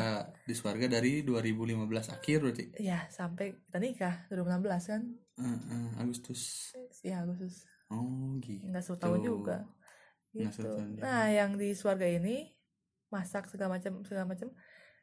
di 0.47 0.53
Swarga 0.55 0.85
dari 0.87 1.13
2015 1.21 1.75
akhir 2.09 2.37
berarti. 2.39 2.65
Ya 2.79 3.03
sampai 3.11 3.59
kita 3.67 3.77
nikah 3.77 4.15
2016 4.31 4.63
kan? 4.87 5.01
Eh, 5.35 5.43
eh, 5.43 5.87
Agustus. 5.99 6.71
Ya 7.03 7.19
Agustus. 7.19 7.67
Oh 7.91 8.39
gitu. 8.39 8.63
Nggak 8.63 8.83
satu 8.85 8.97
tahun 8.97 9.19
juga. 9.21 9.57
Gitu. 10.29 10.61
juga. 10.61 11.03
nah 11.03 11.25
yang 11.27 11.57
di 11.57 11.73
Swarga 11.73 12.05
ini 12.05 12.53
masak 13.09 13.49
segala 13.49 13.75
macam 13.75 14.05
segala 14.05 14.29
macam 14.29 14.53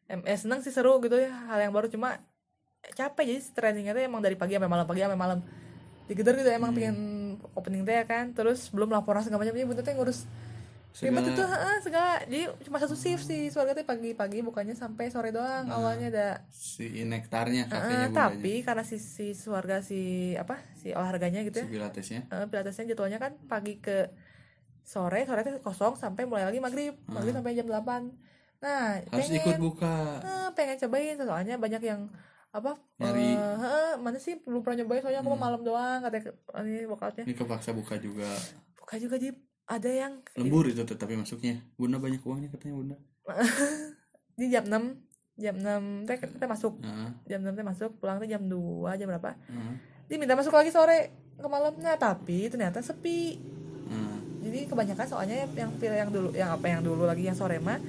em 0.07 0.23
eh, 0.23 0.39
seneng 0.39 0.63
sih 0.63 0.71
seru 0.71 1.03
gitu 1.03 1.19
ya 1.19 1.29
hal 1.53 1.61
yang 1.61 1.77
baru. 1.77 1.93
Cuma 1.93 2.17
capek. 2.95 3.37
Jadi 3.37 3.41
trainingnya 3.53 3.93
tuh 3.93 4.01
emang 4.01 4.23
dari 4.23 4.39
pagi 4.39 4.57
sampai 4.57 4.71
malam 4.71 4.87
pagi 4.87 5.05
sampai 5.05 5.19
malam. 5.19 5.45
Digedor 6.07 6.39
gitu 6.39 6.49
emang 6.49 6.71
Hmm. 6.71 6.79
pengen 6.79 6.97
opening 7.57 7.83
teh 7.83 8.05
kan 8.05 8.31
terus 8.31 8.69
belum 8.69 8.89
laporan 8.89 9.25
segala 9.25 9.43
macam 9.43 9.57
jadi 9.57 9.83
teh 9.83 9.95
ngurus 9.97 10.29
ribet 10.97 11.29
itu 11.29 11.45
segala 11.45 11.61
heeh, 11.61 11.77
segala. 11.85 12.13
Jadi 12.25 12.41
cuma 12.65 12.81
satu 12.81 12.97
shift 12.97 13.29
sih 13.29 13.53
Swarga 13.53 13.77
teh 13.77 13.85
pagi-pagi 13.85 14.41
bukannya 14.41 14.73
sampai 14.73 15.13
sore 15.13 15.29
doang 15.29 15.69
Nah, 15.69 15.77
awalnya 15.77 16.09
ada. 16.09 16.29
si 16.49 16.89
nektarnya 17.05 17.69
Heeh, 17.69 17.73
kafenya 17.73 18.09
bundanya. 18.09 18.17
tapi 18.33 18.55
karena 18.65 18.81
si 18.81 18.97
si 18.97 19.37
Swarga 19.37 19.85
si 19.85 20.01
apa 20.35 20.57
si 20.75 20.97
olahraganya 20.97 21.45
gitu 21.45 21.61
si 21.61 21.69
ya. 21.69 21.69
pilatesnya. 21.69 22.21
Eh, 22.33 22.47
pilatesnya 22.49 22.85
jadwalnya 22.89 23.21
kan 23.21 23.37
pagi 23.45 23.77
ke 23.77 24.09
sore 24.81 25.29
sore 25.29 25.45
itu 25.45 25.61
kosong 25.61 26.01
sampai 26.01 26.25
mulai 26.25 26.49
lagi 26.49 26.65
maghrib. 26.65 26.97
Maghrib 27.07 27.37
sampai 27.37 27.53
jam 27.53 27.69
8 27.69 28.09
nah 28.57 28.97
harus 28.97 29.29
pengen 29.29 29.37
ikut 29.37 29.57
buka. 29.61 29.97
Eh, 30.25 30.49
pengen 30.57 30.77
cobain 30.81 31.17
soalnya 31.21 31.61
banyak 31.61 31.83
yang 31.85 32.09
apa 32.57 32.73
Nyari. 32.97 33.37
heeh, 33.37 33.91
mana 33.99 34.17
sih? 34.17 34.41
Belum 34.41 34.61
pernah 34.61 34.81
nyobain 34.81 34.99
soalnya 34.99 35.21
Hmm. 35.21 35.29
aku 35.29 35.35
mau 35.35 35.43
malam 35.43 35.61
doang 35.61 36.01
katanya 36.01 36.33
ini 36.63 36.85
workoutnya 36.85 37.23
ini 37.23 37.35
kepaksa 37.35 37.71
buka 37.71 37.95
juga. 37.97 38.29
Buka 38.75 38.97
juga 38.97 39.17
di 39.17 39.29
ada 39.67 39.91
yang 39.91 40.13
lembur 40.35 40.65
itu 40.65 40.81
tetapi 40.81 41.15
masuknya. 41.15 41.61
Bunda 41.75 41.99
banyak 41.99 42.23
uangnya 42.23 42.49
katanya 42.49 42.75
bunda. 42.75 42.97
Di 44.35 44.47
jam 44.47 44.65
6 44.65 45.05
jam 45.37 45.55
6 45.55 46.05
teh 46.05 46.17
kita 46.17 46.47
masuk. 46.47 46.79
Heeh, 46.79 47.11
jam 47.27 47.41
6 47.43 47.53
teh 47.53 47.65
masuk 47.65 47.91
pulang 47.97 48.17
teh 48.17 48.27
jam 48.27 48.41
2 48.41 48.57
jam 48.95 49.07
berapa? 49.07 49.37
Heeh, 49.43 49.73
diminta 50.07 50.33
masuk 50.33 50.53
lagi 50.53 50.71
sore 50.71 51.11
ke 51.35 51.45
malam. 51.47 51.77
Nah 51.77 51.97
tapi 51.97 52.47
ternyata 52.47 52.81
sepi. 52.81 53.37
Heeh. 53.87 54.17
jadi 54.39 54.63
kebanyakan 54.65 55.07
soalnya 55.07 55.43
yang 55.51 55.75
pilih 55.75 55.99
yang 55.99 56.07
dulu 56.09 56.31
yang 56.31 56.51
apa 56.53 56.67
yang 56.69 56.79
dulu 56.79 57.03
lagi 57.03 57.23
yang 57.23 57.35
sore 57.35 57.59
mah 57.59 57.83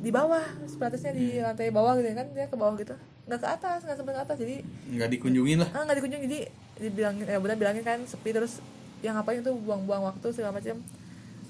di 0.00 0.08
bawah 0.08 0.40
pilatesnya 0.70 1.12
di 1.12 1.36
Hmm. 1.36 1.44
lantai 1.46 1.68
bawah 1.68 1.92
gitu 1.94 2.08
kan 2.10 2.26
dia 2.32 2.44
ke 2.44 2.56
bawah 2.56 2.72
gitu 2.74 2.96
nggak 3.30 3.38
ke 3.38 3.48
atas 3.48 3.78
nggak 3.80 3.96
sampai 3.96 4.12
ke 4.12 4.20
atas 4.20 4.36
jadi 4.36 4.56
nggak 4.90 5.08
dikunjungin 5.08 5.58
lah. 5.62 5.68
Ah 5.70 5.86
nggak 5.86 5.96
dikunjung 5.96 6.20
jadi 6.26 6.40
dibilangin 6.76 7.24
ya 7.24 7.38
benar 7.38 7.56
bilangin 7.56 7.82
kan 7.82 7.98
sepi 8.02 8.30
terus 8.30 8.58
yang 9.00 9.14
ngapain 9.14 9.40
tuh 9.40 9.54
buang-buang 9.54 10.02
waktu 10.04 10.26
segala 10.30 10.52
macam 10.52 10.82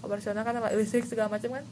operasional 0.00 0.42
kan 0.42 0.54
listrik 0.74 1.04
segala 1.04 1.26
macam 1.26 1.56
kan. 1.56 1.64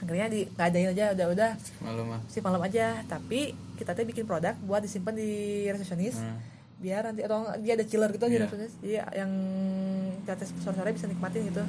Akhirnya 0.00 0.26
di 0.26 0.40
nggak 0.46 0.66
adain 0.66 0.88
aja 0.90 1.04
udah 1.12 1.26
udah. 1.30 1.50
Malam 1.80 2.04
mah 2.08 2.20
si 2.26 2.40
malam 2.40 2.60
aja. 2.60 3.04
Tapi 3.04 3.40
kita 3.74 3.92
tuh 3.92 4.04
bikin 4.04 4.24
produk 4.24 4.56
buat 4.60 4.80
disimpan 4.80 5.12
di 5.12 5.30
resepsionis. 5.68 6.16
Heeh. 6.18 6.52
biar 6.74 7.00
nanti 7.00 7.24
atau 7.24 7.46
dia 7.64 7.78
ada 7.78 7.86
chiller 7.86 8.10
gitu 8.10 8.26
di 8.26 8.34
Iya. 8.34 8.44
resepsionis. 8.44 8.72
Jadi 8.82 8.94
yang 9.14 9.30
tetes 10.22 10.52
sore-sore 10.58 10.90
bisa 10.90 11.06
nikmatin 11.06 11.46
gitu. 11.46 11.62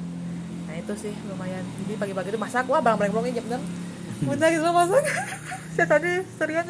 Nah 0.66 0.74
itu 0.74 0.92
sih 0.98 1.14
lumayan. 1.24 1.62
Jadi 1.84 1.94
pagi-pagi 1.96 2.28
itu 2.28 2.38
masak. 2.38 2.66
Wah 2.66 2.80
barang 2.80 2.98
barang 2.98 3.32
jam 3.32 3.46
6 3.48 3.60
bentar 4.28 4.48
gitu 4.48 4.64
masak. 4.66 5.04
Saya 5.76 5.86
tadi 5.88 6.10
serian 6.36 6.66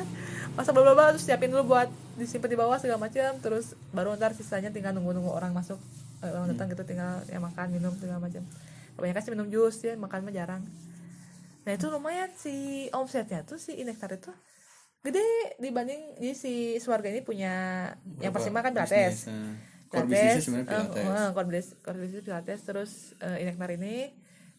masak 0.57 0.73
bla 0.73 0.83
bla 0.83 0.95
bla 0.97 1.07
terus 1.13 1.25
siapin 1.29 1.53
dulu 1.53 1.77
buat 1.77 1.89
disimpan 2.17 2.49
di 2.49 2.59
bawah 2.59 2.81
segala 2.81 2.97
macam 2.97 3.37
terus 3.45 3.77
baru 3.93 4.17
ntar 4.17 4.33
sisanya 4.33 4.73
tinggal 4.73 4.97
nunggu-nunggu 4.97 5.29
orang 5.29 5.53
masuk 5.53 5.77
eh, 6.25 6.33
orang 6.33 6.57
datang 6.57 6.73
gitu 6.73 6.83
tinggal 6.89 7.21
ya 7.29 7.37
makan 7.37 7.77
minum 7.77 7.93
segala 8.01 8.25
macam 8.25 8.41
kebanyakan 8.97 9.21
sih 9.21 9.33
minum 9.37 9.49
jus 9.53 9.77
ya 9.85 9.93
makan 10.01 10.25
mah 10.25 10.33
jarang. 10.33 10.63
Nah 11.69 11.73
itu 11.77 11.87
lumayan 11.93 12.33
si 12.33 12.89
omsetnya 12.97 13.45
tuh 13.45 13.61
si 13.61 13.77
Inektar 13.77 14.09
itu 14.17 14.33
gede 15.05 15.23
dibanding 15.63 16.19
jadi 16.19 16.35
si 16.35 16.53
Swarga 16.83 17.13
ini 17.13 17.23
punya 17.23 17.55
yang 18.19 18.33
Berapa? 18.35 18.43
pertama 18.43 18.65
kan 18.65 18.73
bisnis, 18.75 19.23
pilates 19.93 20.35
eh. 20.35 20.43
sebenarnya 20.43 20.67
eh, 20.67 20.87
pilates 20.91 21.07
eh, 21.07 21.31
core 21.31 21.47
bisnis 21.47 21.69
core 21.85 21.99
bisnis 22.03 22.23
pilates 22.27 22.61
terus 22.67 22.91
eh, 23.23 23.45
Inektar 23.47 23.71
ini 23.77 24.11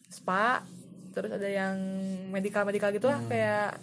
spa 0.08 0.64
terus 1.12 1.34
ada 1.34 1.48
yang 1.50 1.76
medical 2.32 2.64
medical 2.64 2.88
gitu 2.94 3.10
lah 3.10 3.20
kayak 3.28 3.76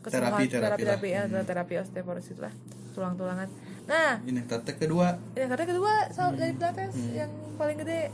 kesembuhan 0.00 0.32
Hmm. 0.32 0.40
Terapi, 0.40 0.44
terapi 0.50 0.82
terapi, 0.82 1.08
lah. 1.08 1.14
ya, 1.14 1.22
Hmm. 1.26 1.46
terapi 1.46 1.74
osteoporosis 1.78 2.38
lah 2.38 2.52
tulang-tulangan 2.90 3.48
nah 3.84 4.18
ini 4.22 4.40
tete 4.44 4.72
kedua 4.76 5.18
yang 5.32 5.48
karena 5.48 5.66
kedua 5.66 5.92
so, 6.10 6.22
dari 6.32 6.52
Hmm. 6.52 6.58
pilates 6.58 6.94
yang 7.12 7.30
paling 7.54 7.76
gede 7.76 8.10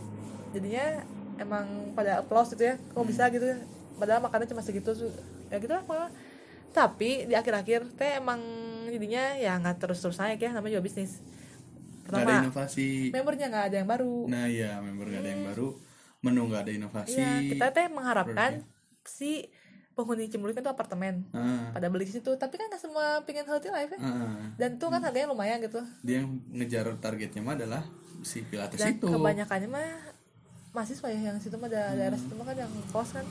jadinya 0.50 0.86
emang 1.36 1.66
pada 1.92 2.20
applause 2.20 2.52
gitu 2.52 2.64
ya 2.64 2.74
kok 2.76 2.96
Hmm. 2.96 3.08
bisa 3.08 3.28
gitu 3.28 3.44
padahal 3.96 4.20
makannya 4.20 4.46
cuma 4.46 4.60
segitu 4.60 4.92
ya 5.46 5.56
gitu 5.56 5.70
lah 5.70 5.82
pokoknya. 5.82 6.10
tapi 6.68 7.24
di 7.24 7.32
akhir-akhir 7.32 7.96
teh 7.96 8.20
emang 8.20 8.40
jadinya 8.86 9.32
ya 9.34 9.56
nggak 9.56 9.80
terus-terus 9.80 10.16
naik 10.16 10.38
ya 10.38 10.52
namanya 10.52 10.76
juga 10.76 10.84
bisnis 10.84 11.24
nggak 12.04 12.12
ada 12.12 12.20
pertama 12.22 12.44
inovasi 12.44 12.88
membernya 13.10 13.46
nggak 13.48 13.64
ada 13.66 13.76
yang 13.76 13.88
baru 13.88 14.16
nah 14.28 14.44
iya 14.44 14.70
member 14.78 15.06
nggak 15.08 15.22
ada 15.22 15.30
yang 15.30 15.44
baru 15.46 15.68
menu 16.20 16.42
nggak 16.46 16.62
ada 16.62 16.72
inovasi 16.72 17.16
Iya, 17.16 17.32
kita 17.48 17.66
teh 17.72 17.86
mengharapkan 17.88 18.52
si 19.02 19.48
penghuni 19.96 20.28
Cimbulik 20.28 20.54
itu 20.54 20.68
apartemen. 20.68 21.24
Ah, 21.32 21.72
pada 21.72 21.88
beli 21.88 22.04
di 22.04 22.12
situ 22.12 22.28
tapi 22.36 22.54
kan 22.54 22.68
nggak 22.68 22.78
semua 22.78 23.24
pengen 23.24 23.48
healthy 23.48 23.72
life 23.72 23.88
ya. 23.88 23.98
Ah. 23.98 24.52
dan 24.54 24.76
itu 24.76 24.84
kan 24.84 25.00
harganya 25.00 25.32
lumayan 25.32 25.58
gitu. 25.58 25.80
Dia 26.04 26.20
yang 26.20 26.36
ngejar 26.52 26.84
targetnya 27.00 27.40
mah 27.40 27.56
adalah 27.56 27.82
si 28.20 28.44
pilates 28.44 28.76
dan 28.76 28.92
itu. 28.92 29.08
kebanyakannya 29.08 29.66
mah 29.66 29.88
mahasiswa 30.70 31.08
ya 31.08 31.32
yang 31.32 31.40
situ 31.40 31.56
mah 31.56 31.72
da- 31.72 31.96
daerah 31.96 32.20
situ 32.20 32.36
mah 32.36 32.44
kan 32.44 32.56
yang 32.58 32.72
kos 32.92 33.16
kan. 33.16 33.24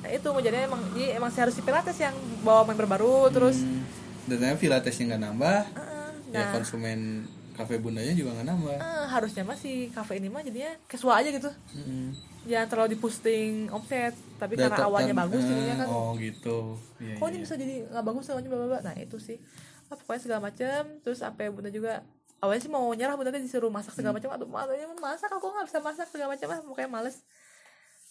Nah 0.00 0.10
itu 0.10 0.26
mau 0.26 0.40
jadi 0.40 0.64
emang 0.64 0.80
jadi 0.96 1.20
emang 1.20 1.28
harus 1.30 1.52
si 1.52 1.60
pilates 1.60 2.00
yang 2.00 2.16
bawa 2.40 2.64
member 2.64 2.88
baru 2.88 3.28
terus 3.28 3.60
Hmm, 3.60 3.84
dan 4.26 4.56
pilatesnya 4.56 5.14
nggak 5.14 5.22
nambah 5.22 5.60
eh, 5.70 6.10
ya 6.32 6.40
nah. 6.42 6.50
konsumen 6.50 7.28
kafe 7.56 7.74
bundanya 7.76 8.12
juga 8.12 8.30
nggak 8.32 8.46
nambah. 8.46 8.76
Eh, 8.76 9.04
harusnya 9.08 9.42
mah 9.42 9.56
si 9.56 9.72
kafe 9.88 10.16
ini 10.16 10.28
mah 10.28 10.40
jadinya 10.40 10.76
casual 10.86 11.16
aja 11.16 11.30
gitu. 11.30 11.50
Mm. 11.74 12.12
jangan 12.46 12.68
terlalu 12.68 12.94
dipusting 12.94 13.66
omset 13.68 14.14
tapi 14.38 14.54
karena 14.54 14.70
Data- 14.70 14.86
awalnya 14.86 15.10
tan- 15.10 15.26
bagus 15.26 15.42
jadinya 15.42 15.74
kan. 15.76 15.86
oh 15.88 16.14
gitu. 16.14 16.78
Iya, 16.96 17.18
kok 17.18 17.26
ini 17.26 17.32
iya. 17.32 17.42
bisa 17.42 17.54
jadi 17.56 17.74
nggak 17.90 18.04
bagus 18.04 18.22
semuanya 18.22 18.48
bla 18.48 18.66
bla 18.68 18.78
nah 18.80 18.94
itu 18.94 19.16
sih. 19.18 19.38
Ah, 19.86 19.96
pokoknya 19.96 20.20
segala 20.20 20.40
macam 20.44 20.82
terus 21.00 21.18
sampai 21.18 21.50
bunda 21.50 21.66
juga 21.68 22.06
awalnya 22.38 22.60
sih 22.60 22.68
mau 22.68 22.86
nyerah 22.88 23.14
bunda 23.14 23.34
disuruh 23.34 23.66
masak 23.66 23.92
segala 23.92 24.14
macam 24.14 24.30
aduh 24.30 24.46
masalahnya 24.46 24.86
masak 24.94 25.26
aku 25.28 25.42
nggak 25.44 25.66
bisa 25.66 25.78
masak 25.80 26.06
segala 26.06 26.28
macam 26.32 26.46
ah 26.48 26.60
pokoknya 26.60 26.86
males. 26.88 27.16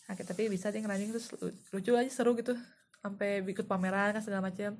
Nah, 0.04 0.14
tapi 0.16 0.43
bisa 0.48 0.68
dia 0.68 0.80
ngerunning 0.80 1.12
terus 1.12 1.32
lu- 1.32 1.56
lucu 1.72 1.91
aja 1.93 2.10
seru 2.10 2.36
gitu. 2.36 2.60
Sampai 3.00 3.39
ikut 3.39 3.64
pameran 3.66 4.12
kan 4.12 4.20
segala 4.20 4.43
macam 4.43 4.76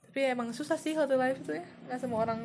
tapi 0.00 0.20
emang 0.24 0.48
susah 0.50 0.78
sih 0.78 0.94
healthy 0.94 1.12
life 1.12 1.42
itu 1.42 1.52
ya. 1.52 1.64
Nggak 1.84 1.98
semua 1.98 2.22
orang 2.22 2.38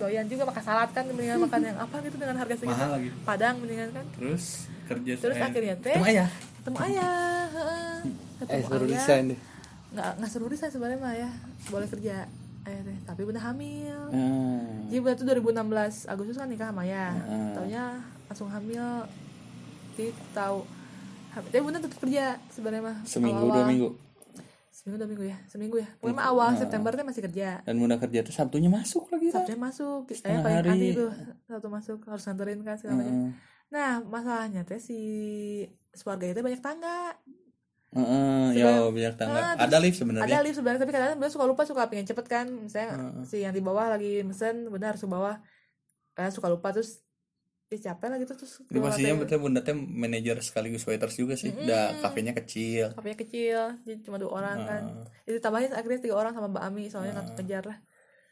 doyan 0.00 0.24
juga 0.24 0.42
makan 0.42 0.62
salad 0.62 0.88
kan 0.90 1.04
mendingan 1.04 1.38
makan 1.46 1.60
yang 1.62 1.76
apa 1.76 1.96
gitu 2.00 2.16
dengan 2.16 2.36
harga 2.36 2.54
segitu. 2.56 2.72
Mahal 2.74 2.90
lagi. 2.90 3.08
Padang 3.20 3.54
mendingan 3.60 3.88
kan. 3.92 4.04
Terus 4.10 4.44
kerja 4.88 5.12
terus 5.14 5.36
eh, 5.36 5.44
akhirnya 5.44 5.74
teh 5.76 5.92
ketemu 5.92 6.08
ayah? 6.08 6.28
ketemu 6.56 6.76
ayah 6.82 7.12
heeh. 7.46 7.96
ketemu 8.36 8.50
Eh, 8.50 8.62
suruh 8.64 8.80
ayah. 8.80 8.94
desain 8.96 9.24
deh. 9.28 9.38
nggak 9.90 10.10
nggak 10.16 10.30
seru 10.30 10.46
desain 10.46 10.70
sebenarnya 10.70 10.98
mah 10.98 11.14
ya 11.14 11.30
boleh 11.68 11.86
kerja 11.86 12.14
ayah 12.64 12.80
teh. 12.82 12.96
Tapi 13.04 13.20
bunda 13.22 13.40
hamil. 13.40 14.00
Hmm. 14.08 14.88
jadi 14.88 14.98
bunda 14.98 15.14
tuh 15.14 15.24
2016 15.28 16.06
Agustus 16.06 16.34
kan 16.34 16.48
nikah 16.48 16.68
sama 16.68 16.82
ayah. 16.82 17.12
Hmm. 17.20 17.52
taunya 17.54 17.84
langsung 18.26 18.48
hamil. 18.48 19.04
Tahu 20.32 20.58
tapi 21.30 21.60
bunda 21.60 21.78
tetap 21.78 22.00
kerja 22.00 22.24
sebenarnya 22.48 22.82
mah. 22.82 22.96
Seminggu 23.04 23.38
awal-awal. 23.38 23.56
dua 23.56 23.68
minggu 23.68 23.88
seminggu 24.80 24.96
dua 24.96 25.08
minggu 25.12 25.24
ya 25.28 25.38
seminggu 25.44 25.76
ya. 25.76 25.88
Pokoknya 26.00 26.16
mah 26.16 26.26
awal 26.32 26.48
September 26.56 26.88
tuh 26.96 27.04
masih 27.04 27.22
kerja. 27.28 27.60
Dan 27.68 27.76
bunda 27.76 28.00
kerja 28.00 28.24
tuh 28.24 28.32
sabtunya 28.32 28.72
masuk 28.72 29.12
lagi 29.12 29.28
kan 29.28 29.44
Sabtunya 29.44 29.60
masuk 29.60 30.00
saya 30.08 30.16
Setengah 30.16 30.40
paling 30.40 30.72
anti 30.72 30.88
tuh 30.96 31.10
satu 31.44 31.68
masuk 31.68 31.98
harus 32.08 32.24
nganterin 32.24 32.60
kan 32.64 32.74
segala 32.80 33.04
macam. 33.04 33.12
Heeh. 33.12 33.32
nah 33.70 34.02
masalahnya 34.02 34.64
teh 34.64 34.80
si 34.80 34.98
keluarga 35.92 36.32
itu 36.32 36.40
banyak 36.40 36.62
tangga. 36.64 37.12
Heeh, 37.92 38.56
ya 38.56 38.88
banyak 38.88 39.14
tangga. 39.20 39.40
Ah, 39.52 39.68
ada 39.68 39.76
lift 39.84 40.00
sebenarnya. 40.00 40.32
ada 40.32 40.38
lift 40.40 40.56
sebenarnya 40.56 40.80
tapi 40.80 40.92
kadang 40.96 41.20
bunda 41.20 41.28
suka 41.28 41.44
lupa 41.44 41.62
suka 41.68 41.84
pengen 41.92 42.08
cepet 42.08 42.26
kan. 42.26 42.46
Misalnya 42.48 42.88
Heeh. 42.96 43.22
si 43.28 43.36
yang 43.44 43.52
di 43.52 43.60
bawah 43.60 43.92
lagi 43.92 44.24
mesen 44.24 44.64
bunda 44.72 44.96
harus 44.96 45.04
ke 45.04 45.10
bawah. 45.12 45.36
Kadang 46.16 46.32
suka 46.32 46.48
lupa 46.48 46.72
terus 46.72 47.04
ya 47.70 47.94
capek 47.94 48.06
lah 48.10 48.18
gitu 48.18 48.34
terus 48.34 48.58
keluar 48.66 48.90
pastinya 48.90 49.14
betul 49.22 49.38
bunda 49.38 49.62
teh 49.62 49.70
manajer 49.70 50.34
sekaligus 50.42 50.82
waiters 50.90 51.14
juga 51.14 51.38
sih. 51.38 51.54
Udah 51.54 52.02
kafenya 52.02 52.34
kecil. 52.34 52.90
Kafenya 52.98 53.14
kecil 53.14 53.60
jadi 53.86 53.98
cuma 54.02 54.18
dua 54.18 54.42
orang 54.42 54.58
kan 54.66 54.82
Ah. 54.90 55.06
jadi 55.22 55.38
tambahin 55.38 55.70
akhirnya 55.70 56.02
tiga 56.02 56.18
orang 56.18 56.34
sama 56.34 56.50
Mbak 56.50 56.64
Ami 56.66 56.90
soalnya 56.90 57.14
nggak 57.14 57.38
kejar 57.38 57.64
lah. 57.70 57.78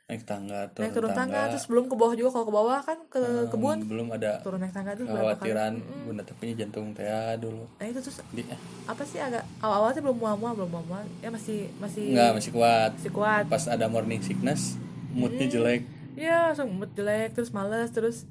Naik 0.09 0.25
tangga 0.25 0.73
turun, 0.73 0.83
naik 0.89 0.95
turun 0.97 1.13
tangga. 1.13 1.53
terus 1.53 1.69
belum 1.69 1.85
ke 1.87 1.95
bawah 1.95 2.15
juga 2.17 2.31
kalau 2.35 2.47
ke 2.49 2.55
bawah 2.57 2.79
kan 2.81 2.99
ke 3.07 3.23
kebun. 3.53 3.79
belum 3.87 4.07
ada 4.11 4.41
turun 4.41 4.59
naik 4.59 4.73
tangga 4.73 4.97
tuh 4.97 5.05
berapa 5.05 5.15
kali? 5.15 5.29
kekhawatiran 5.37 5.73
bunda 6.03 6.23
teh 6.25 6.35
punya 6.35 6.55
jantung 6.59 6.87
teh 6.97 7.05
dulu 7.37 7.63
nah 7.77 7.85
itu 7.87 8.01
terus 8.01 8.19
di 8.33 8.43
eh, 8.43 8.59
apa 8.89 9.03
sih 9.05 9.21
agak 9.21 9.45
awal-awal 9.61 9.93
sih 9.93 10.01
belum 10.03 10.17
mual-mual 10.19 10.53
belum 10.59 10.71
mual-mual. 10.75 11.05
Ya 11.23 11.31
masih 11.31 11.71
masih 11.79 12.11
enggak 12.11 12.31
masih 12.43 12.51
kuat. 12.51 12.91
Masih 12.99 13.13
kuat. 13.15 13.45
Pas 13.47 13.65
ada 13.71 13.87
morning 13.87 14.19
sickness 14.19 14.75
moodnya 15.15 15.47
jelek. 15.47 15.87
Ya 16.19 16.51
langsung 16.51 16.75
mood 16.75 16.91
jelek 16.99 17.37
terus 17.39 17.53
males 17.53 17.93
terus 17.95 18.25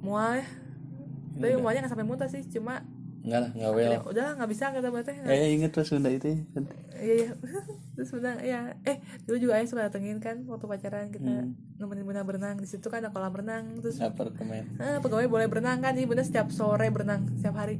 mual. 0.00 0.38
Ya 0.38 0.46
tapi 1.38 1.54
mualnya 1.56 1.80
nggak 1.82 1.92
sampai 1.92 2.02
muntah 2.04 2.26
sih 2.26 2.42
cuma 2.44 2.82
enggak 3.18 3.40
lah 3.40 3.50
enggak 3.52 3.72
well. 3.72 3.92
ya, 3.92 4.00
udah 4.02 4.26
nggak 4.34 4.50
bisa 4.50 4.64
kata 4.68 4.88
berarti 4.88 5.12
eh 5.22 5.52
inget 5.52 5.70
pas 5.70 5.86
bunda 5.86 6.08
itu 6.08 6.26
iya 6.96 7.14
iya. 7.14 7.30
Terus 7.94 8.08
berenang 8.10 8.38
ya 8.40 8.60
eh 8.82 8.96
dulu 9.22 9.36
juga 9.40 9.52
ayah 9.54 9.66
suka 9.66 9.82
datengin 9.84 10.18
kan 10.18 10.42
waktu 10.44 10.64
pacaran 10.64 11.10
kita 11.10 11.26
Hmm. 11.28 11.54
nemenin 11.76 12.02
bunda 12.04 12.22
berenang. 12.22 12.56
Di 12.56 12.66
situ 12.66 12.86
kan 12.86 12.98
ada 12.98 13.10
kolam 13.10 13.30
renang 13.30 13.78
terus 13.78 13.98
apartemen 13.98 14.66
eh, 14.76 14.98
pegawai 14.98 15.26
boleh 15.26 15.46
berenang 15.46 15.78
kan 15.78 15.92
jadi 15.92 16.06
bunda 16.06 16.22
setiap 16.22 16.48
sore 16.48 16.88
berenang 16.88 17.26
setiap 17.32 17.54
hari. 17.54 17.78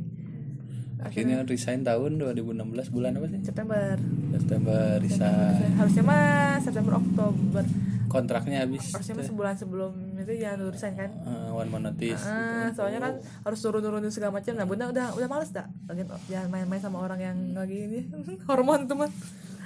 Akhirnya 0.98 1.42
resign 1.42 1.82
tahun 1.82 2.18
2016 2.18 2.58
bulan 2.90 3.14
apa 3.14 3.26
sih? 3.28 3.38
September. 3.40 3.94
September 4.32 4.98
resign. 4.98 5.70
Harusnya 5.74 6.02
mah 6.04 6.26
September 6.58 6.98
Oktober 6.98 7.62
kontraknya 8.08 8.64
habis. 8.64 8.90
Harusnya 8.90 9.20
sebulan 9.22 9.54
sebelum 9.60 9.92
itu 10.18 10.32
ya 10.34 10.56
lulusan 10.56 10.96
kan? 10.96 11.10
Eh, 11.12 11.48
one 11.52 11.68
month 11.68 11.84
notice 11.92 12.24
ah 12.24 12.72
soalnya 12.72 12.98
kan 13.04 13.12
harus 13.20 13.58
turun-turunin 13.60 14.10
segala 14.10 14.40
macam. 14.40 14.52
Nah 14.56 14.66
bunda 14.66 14.84
udah 14.90 15.06
udah 15.14 15.28
males 15.28 15.52
dah. 15.52 15.68
Lagi 15.86 16.02
jangan 16.26 16.48
main-main 16.48 16.80
sama 16.80 17.04
orang 17.04 17.20
yang 17.20 17.36
lagi 17.52 17.76
ini. 17.86 18.00
Hormon 18.48 18.88
tuh 18.88 18.96
mah 18.96 19.10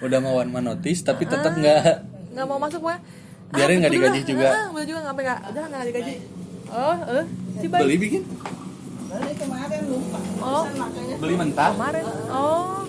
udah 0.03 0.19
mau 0.19 0.43
one 0.43 0.51
month 0.51 0.67
notice 0.67 1.01
tapi 1.07 1.25
tetap 1.25 1.55
nggak. 1.55 1.83
nggak 2.35 2.47
mau 2.49 2.59
masuk 2.59 2.83
mah 2.83 2.99
Biarin 3.53 3.85
nggak 3.85 3.93
digaji 3.93 4.21
juga. 4.25 4.49
ah, 4.49 4.67
bunda 4.73 4.85
juga 4.89 5.01
nggak 5.07 5.15
nggak 5.15 5.39
udah 5.55 5.65
nggak 5.71 5.83
digaji. 5.89 6.15
Oh 6.73 6.97
eh 7.21 7.25
cibai 7.63 7.81
beli 7.87 7.97
bikin. 7.97 8.23
Balik 9.13 9.37
kemarin 9.45 9.83
lupa. 9.93 10.19
oh. 10.41 10.65
Beli 11.21 11.35
mentah. 11.37 11.71
Kemarin. 11.77 12.05
Oh. 12.33 12.81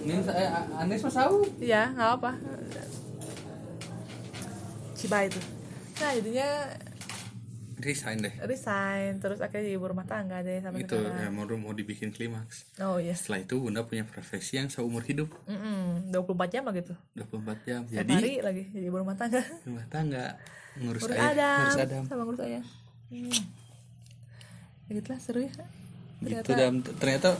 Ini 0.00 0.20
saya 0.26 0.64
Anis 0.80 1.00
mas 1.04 1.14
tahu 1.14 1.46
iya 1.62 1.92
nggak 1.94 2.10
apa 2.18 2.30
cibai 5.00 5.32
itu 5.32 5.40
nah 6.00 6.10
jadinya 6.12 6.48
resign 7.80 8.18
deh. 8.20 8.34
resign 8.44 9.18
terus 9.18 9.40
akhirnya 9.40 9.72
jadi 9.72 9.76
ibu 9.80 9.86
rumah 9.88 10.04
tangga 10.04 10.44
deh 10.44 10.60
sampai 10.60 10.84
itu 10.84 10.96
sekarang. 10.96 11.16
ya, 11.16 11.28
mau 11.32 11.44
mau 11.56 11.72
dibikin 11.72 12.12
klimaks. 12.12 12.68
Oh 12.78 13.00
iya. 13.00 13.16
Setelah 13.16 13.40
itu 13.42 13.56
bunda 13.56 13.82
punya 13.88 14.04
profesi 14.04 14.60
yang 14.60 14.68
seumur 14.68 15.02
hidup. 15.02 15.32
Mm-mm, 15.48 16.12
24 16.12 16.52
jam 16.52 16.62
lah 16.68 16.74
gitu 16.76 16.94
24 17.16 17.66
jam. 17.66 17.80
Setiap 17.88 18.04
jadi 18.04 18.12
hari 18.12 18.32
lagi 18.44 18.62
jadi 18.70 18.86
ibu 18.86 18.96
rumah 19.00 19.16
tangga. 19.16 19.42
Rumah 19.66 19.86
tangga 19.88 20.24
ngurus 20.78 21.02
ngurus 21.02 21.18
ayah 21.18 21.32
Adam, 21.34 21.58
ngurus 21.58 21.80
Adam. 21.82 22.02
sama 22.06 22.22
ngurus 22.22 22.42
ayah 22.46 22.64
hmm. 23.10 23.42
ya 24.86 24.90
gitu 24.94 25.08
lah 25.10 25.20
seru 25.20 25.40
ya. 25.42 25.52
Gitu 26.20 26.50
dan 26.52 26.72
ternyata 26.84 27.34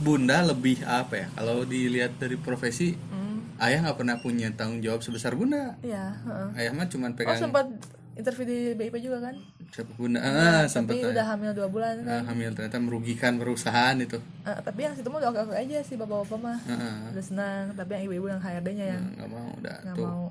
bunda 0.00 0.40
lebih 0.42 0.82
apa 0.88 1.14
ya? 1.14 1.26
Kalau 1.36 1.68
dilihat 1.68 2.16
dari 2.16 2.40
profesi 2.40 2.96
Hmm, 2.96 3.31
ayah 3.58 3.78
nggak 3.82 3.96
pernah 3.96 4.16
punya 4.16 4.48
tanggung 4.50 4.78
jawab 4.78 5.00
sebesar 5.00 5.32
bunda. 5.32 5.76
Iya 5.80 6.14
heeh. 6.18 6.48
ayah 6.58 6.72
mah 6.72 6.86
cuma 6.86 7.06
oh 7.06 7.12
pegang 7.12 7.38
sempat 7.38 7.66
interview 8.12 8.44
di 8.44 8.58
BIP 8.72 8.94
juga 9.00 9.18
kan? 9.22 9.34
Siapa 9.68 9.92
bunda? 9.94 10.20
Ah 10.20 10.64
sempat 10.66 10.94
tapi 10.94 11.08
udah 11.08 11.26
hamil 11.26 11.50
dua 11.52 11.66
bulan. 11.66 11.94
Kan 11.98 12.12
Ah, 12.12 12.22
hamil 12.26 12.52
ternyata 12.52 12.78
merugikan 12.78 13.36
perusahaan 13.36 13.96
itu. 13.96 14.20
Eh, 14.42 14.58
tapi 14.60 14.80
yang 14.82 14.92
situ 14.92 15.08
mah 15.08 15.18
udah 15.18 15.30
oke-oke 15.30 15.54
aja 15.54 15.76
sih 15.80 15.96
bapak-bapak 15.96 16.38
mah. 16.38 16.58
Heeh. 16.62 16.94
udah 17.10 17.24
senang 17.24 17.64
tapi 17.72 17.90
yang 17.94 18.04
ibu-ibu 18.06 18.26
yang 18.28 18.40
HRD-nya 18.40 18.86
yang 18.90 19.02
nggak 19.16 19.28
mau 19.28 19.48
udah 19.54 19.76
nggak 19.82 19.96
tuh. 19.96 20.06
mau. 20.06 20.24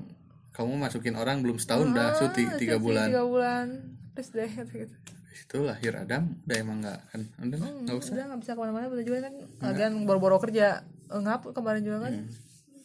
Kamu 0.52 0.74
masukin 0.78 1.16
orang 1.16 1.42
belum 1.42 1.58
setahun 1.58 1.90
udah 1.90 2.08
cuti 2.16 2.44
Ah, 2.44 2.56
tiga 2.56 2.76
cuti 2.76 2.84
bulan. 2.84 3.08
tiga 3.08 3.24
bulan. 3.24 3.68
Terus 4.12 4.30
deh 4.30 4.52
gitu, 4.52 4.96
itu 5.34 5.58
lahir 5.64 5.94
Adam 5.96 6.36
udah 6.44 6.58
emang 6.60 6.78
nggak 6.80 7.00
kan? 7.08 7.22
Udah 7.40 7.58
lah, 7.58 7.70
nggak 7.82 7.96
usah. 7.98 8.12
udah 8.14 8.24
nggak 8.28 8.40
bisa 8.40 8.52
ke 8.52 8.60
mana-mana 8.60 8.86
udah 8.88 9.06
juga 9.08 9.18
kan. 9.24 9.34
Lagian 9.60 9.92
boro-boro 10.04 10.38
kerja 10.38 10.84
Eh, 11.08 11.20
ngap 11.20 11.44
kemarin 11.50 11.82
juga 11.82 12.06
kan. 12.06 12.14
Hmm. 12.14 12.30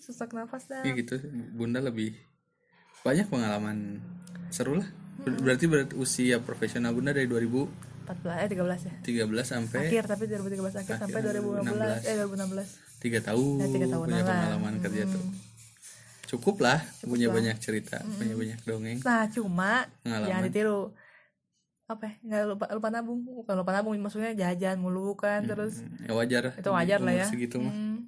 Sesak 0.07 0.31
nafas 0.31 0.65
dah. 0.65 0.81
Ya 0.81 0.95
gitu 0.95 1.19
bunda 1.51 1.81
lebih 1.81 2.15
banyak 3.03 3.27
pengalaman 3.27 3.99
seru 4.49 4.79
lah. 4.79 4.89
Ber- 5.19 5.43
berarti 5.43 5.67
berarti 5.67 5.95
usia 5.95 6.39
profesional 6.39 6.95
bunda 6.95 7.11
dari 7.11 7.27
2013 7.27 8.07
14 8.07 8.39
eh 8.39 8.49
13 8.55 8.87
ya? 8.87 9.43
sampai 9.43 9.79
akhir 9.85 10.05
tapi 10.07 10.25
2013 10.25 10.79
akhir 10.79 10.95
sampai 10.97 11.21
2015 11.21 12.07
eh 12.07 12.15
2016 12.17 12.87
tiga 12.97 13.19
tahun, 13.21 13.57
Ya, 13.57 13.67
tiga 13.69 13.87
tahunan 13.89 14.07
punya 14.07 14.17
lah. 14.17 14.31
pengalaman 14.31 14.75
kerja 14.79 15.03
tuh. 15.07 15.25
Cukup 16.27 16.57
lah 16.61 16.79
punya 17.01 17.27
banyak 17.29 17.55
cerita 17.57 18.03
punya 18.09 18.35
banyak 18.35 18.59
dongeng. 18.63 18.99
Nah 19.01 19.27
cuma 19.29 19.91
Pengalaman. 20.01 20.27
jangan 20.27 20.43
ditiru. 20.45 20.81
Apa 21.87 22.03
ya 22.03 22.13
nggak 22.21 22.41
lupa 22.49 22.65
lupa 22.69 22.89
nabung. 22.91 23.21
Bukan 23.23 23.55
lupa 23.57 23.71
nabung 23.73 23.95
maksudnya 23.97 24.33
jajan 24.35 24.77
mulu 24.77 25.15
kan 25.15 25.43
terus 25.43 25.83
ya 26.01 26.11
wajar 26.13 26.51
itu 26.53 26.67
wajar 26.69 26.99
lah 26.99 27.15
ya. 27.17 27.27
segitu 27.27 27.59
mah. 27.59 27.71
Hmm. 27.71 28.07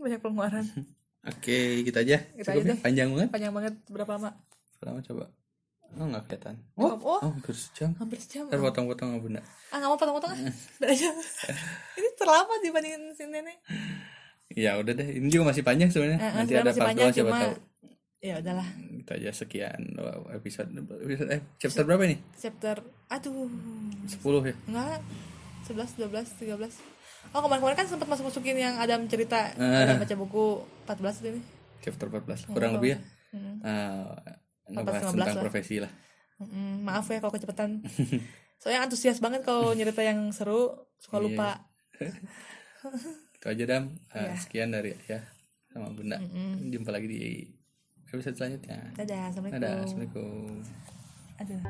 Banyak 0.00 0.20
pengeluaran. 0.20 0.66
Oke 1.30 1.84
kita 1.84 2.00
aja. 2.00 2.18
Kita 2.32 2.56
Cukup 2.56 2.64
aja 2.64 2.72
ya? 2.72 2.76
panjang 2.80 3.08
banget. 3.12 3.28
Panjang 3.28 3.52
banget. 3.52 3.74
Berapa 3.92 4.10
lama? 4.16 4.30
Lama 4.80 5.00
coba? 5.04 5.24
Oh 5.98 6.06
nggak 6.06 6.22
kelihatan. 6.30 6.56
Oh, 6.78 6.94
oh. 6.96 7.18
oh 7.18 7.30
hampir 7.34 7.52
sejam. 7.52 7.90
Hampir 7.98 8.18
sejam. 8.22 8.48
Ntar 8.48 8.62
potong-potong 8.62 9.12
sama 9.12 9.20
bunda. 9.20 9.40
Ah 9.68 9.76
nggak 9.82 9.90
mau 9.92 9.98
potong-potong 9.98 10.30
ah. 10.32 10.38
Udah 10.80 10.88
aja. 10.88 11.08
Ini 11.98 12.08
terlambat 12.16 12.58
dibandingin 12.64 13.02
si 13.12 13.24
nenek 13.28 13.58
ya 14.54 14.76
udah 14.82 14.92
deh. 14.94 15.08
Ini 15.22 15.28
juga 15.30 15.54
masih 15.54 15.62
panjang 15.62 15.90
sebenarnya. 15.94 16.18
Eh, 16.18 16.26
eh, 16.26 16.32
nanti 16.34 16.52
ada 16.58 16.70
part 16.74 16.88
panjang 16.90 17.10
dua 17.10 17.14
siapa 17.14 17.30
cuma 17.30 17.40
tahu. 17.40 17.54
ya 18.20 18.34
udahlah. 18.42 18.68
Kita 19.00 19.12
aja 19.16 19.30
sekian 19.32 19.80
episode 20.34 20.70
episode 20.76 21.30
eh 21.32 21.40
chapter 21.56 21.82
berapa 21.86 22.04
nih 22.04 22.18
chapter 22.36 22.76
aduh. 23.08 23.48
10 24.10 24.50
ya? 24.50 24.54
Enggak 24.68 25.00
11 25.70 26.02
12 26.10 26.50
13 26.50 26.99
oh 27.30 27.40
kemarin-kemarin 27.40 27.76
kan 27.76 27.86
sempat 27.86 28.06
masuk 28.06 28.24
masukin 28.26 28.56
yang 28.56 28.74
Adam 28.76 29.06
cerita 29.06 29.52
Eh. 29.52 29.82
Adam 29.82 29.98
baca 29.98 30.14
buku 30.16 30.44
14 30.84 31.20
itu 31.20 31.28
nih 31.34 31.44
chapter 31.80 32.06
14 32.06 32.48
kurang 32.48 32.76
lebih 32.76 32.90
ya? 32.92 32.98
Hmm. 33.30 33.56
Ah, 33.62 34.18
ngebahas 34.66 35.02
15 35.06 35.14
tentang 35.14 35.28
lah. 35.32 35.42
profesi 35.42 35.76
lah. 35.78 35.92
Mm, 36.38 36.82
maaf 36.82 37.06
ya 37.06 37.18
kalau 37.18 37.30
kecepatan. 37.30 37.84
Soalnya 38.60 38.84
antusias 38.84 39.16
banget 39.18 39.40
kalau 39.40 39.72
nyerita 39.72 40.00
yang 40.00 40.28
seru 40.30 40.72
suka 40.98 41.16
Iya. 41.16 41.24
lupa. 41.24 41.50
itu 43.36 43.46
aja 43.46 43.64
dam. 43.66 43.84
Ah, 44.10 44.26
Iya. 44.26 44.34
sekian 44.36 44.68
dari 44.68 44.92
ya 45.04 45.20
sama 45.68 45.88
bunda. 45.88 46.18
Jumpa 46.66 46.90
lagi 46.90 47.06
di 47.06 47.20
episode 48.06 48.34
selanjutnya. 48.34 48.90
Dadah 48.94 49.20
assalamualaikum. 49.28 49.62
Dadah 49.62 49.74
assalamualaikum. 49.80 50.52
Aduh 51.38 51.60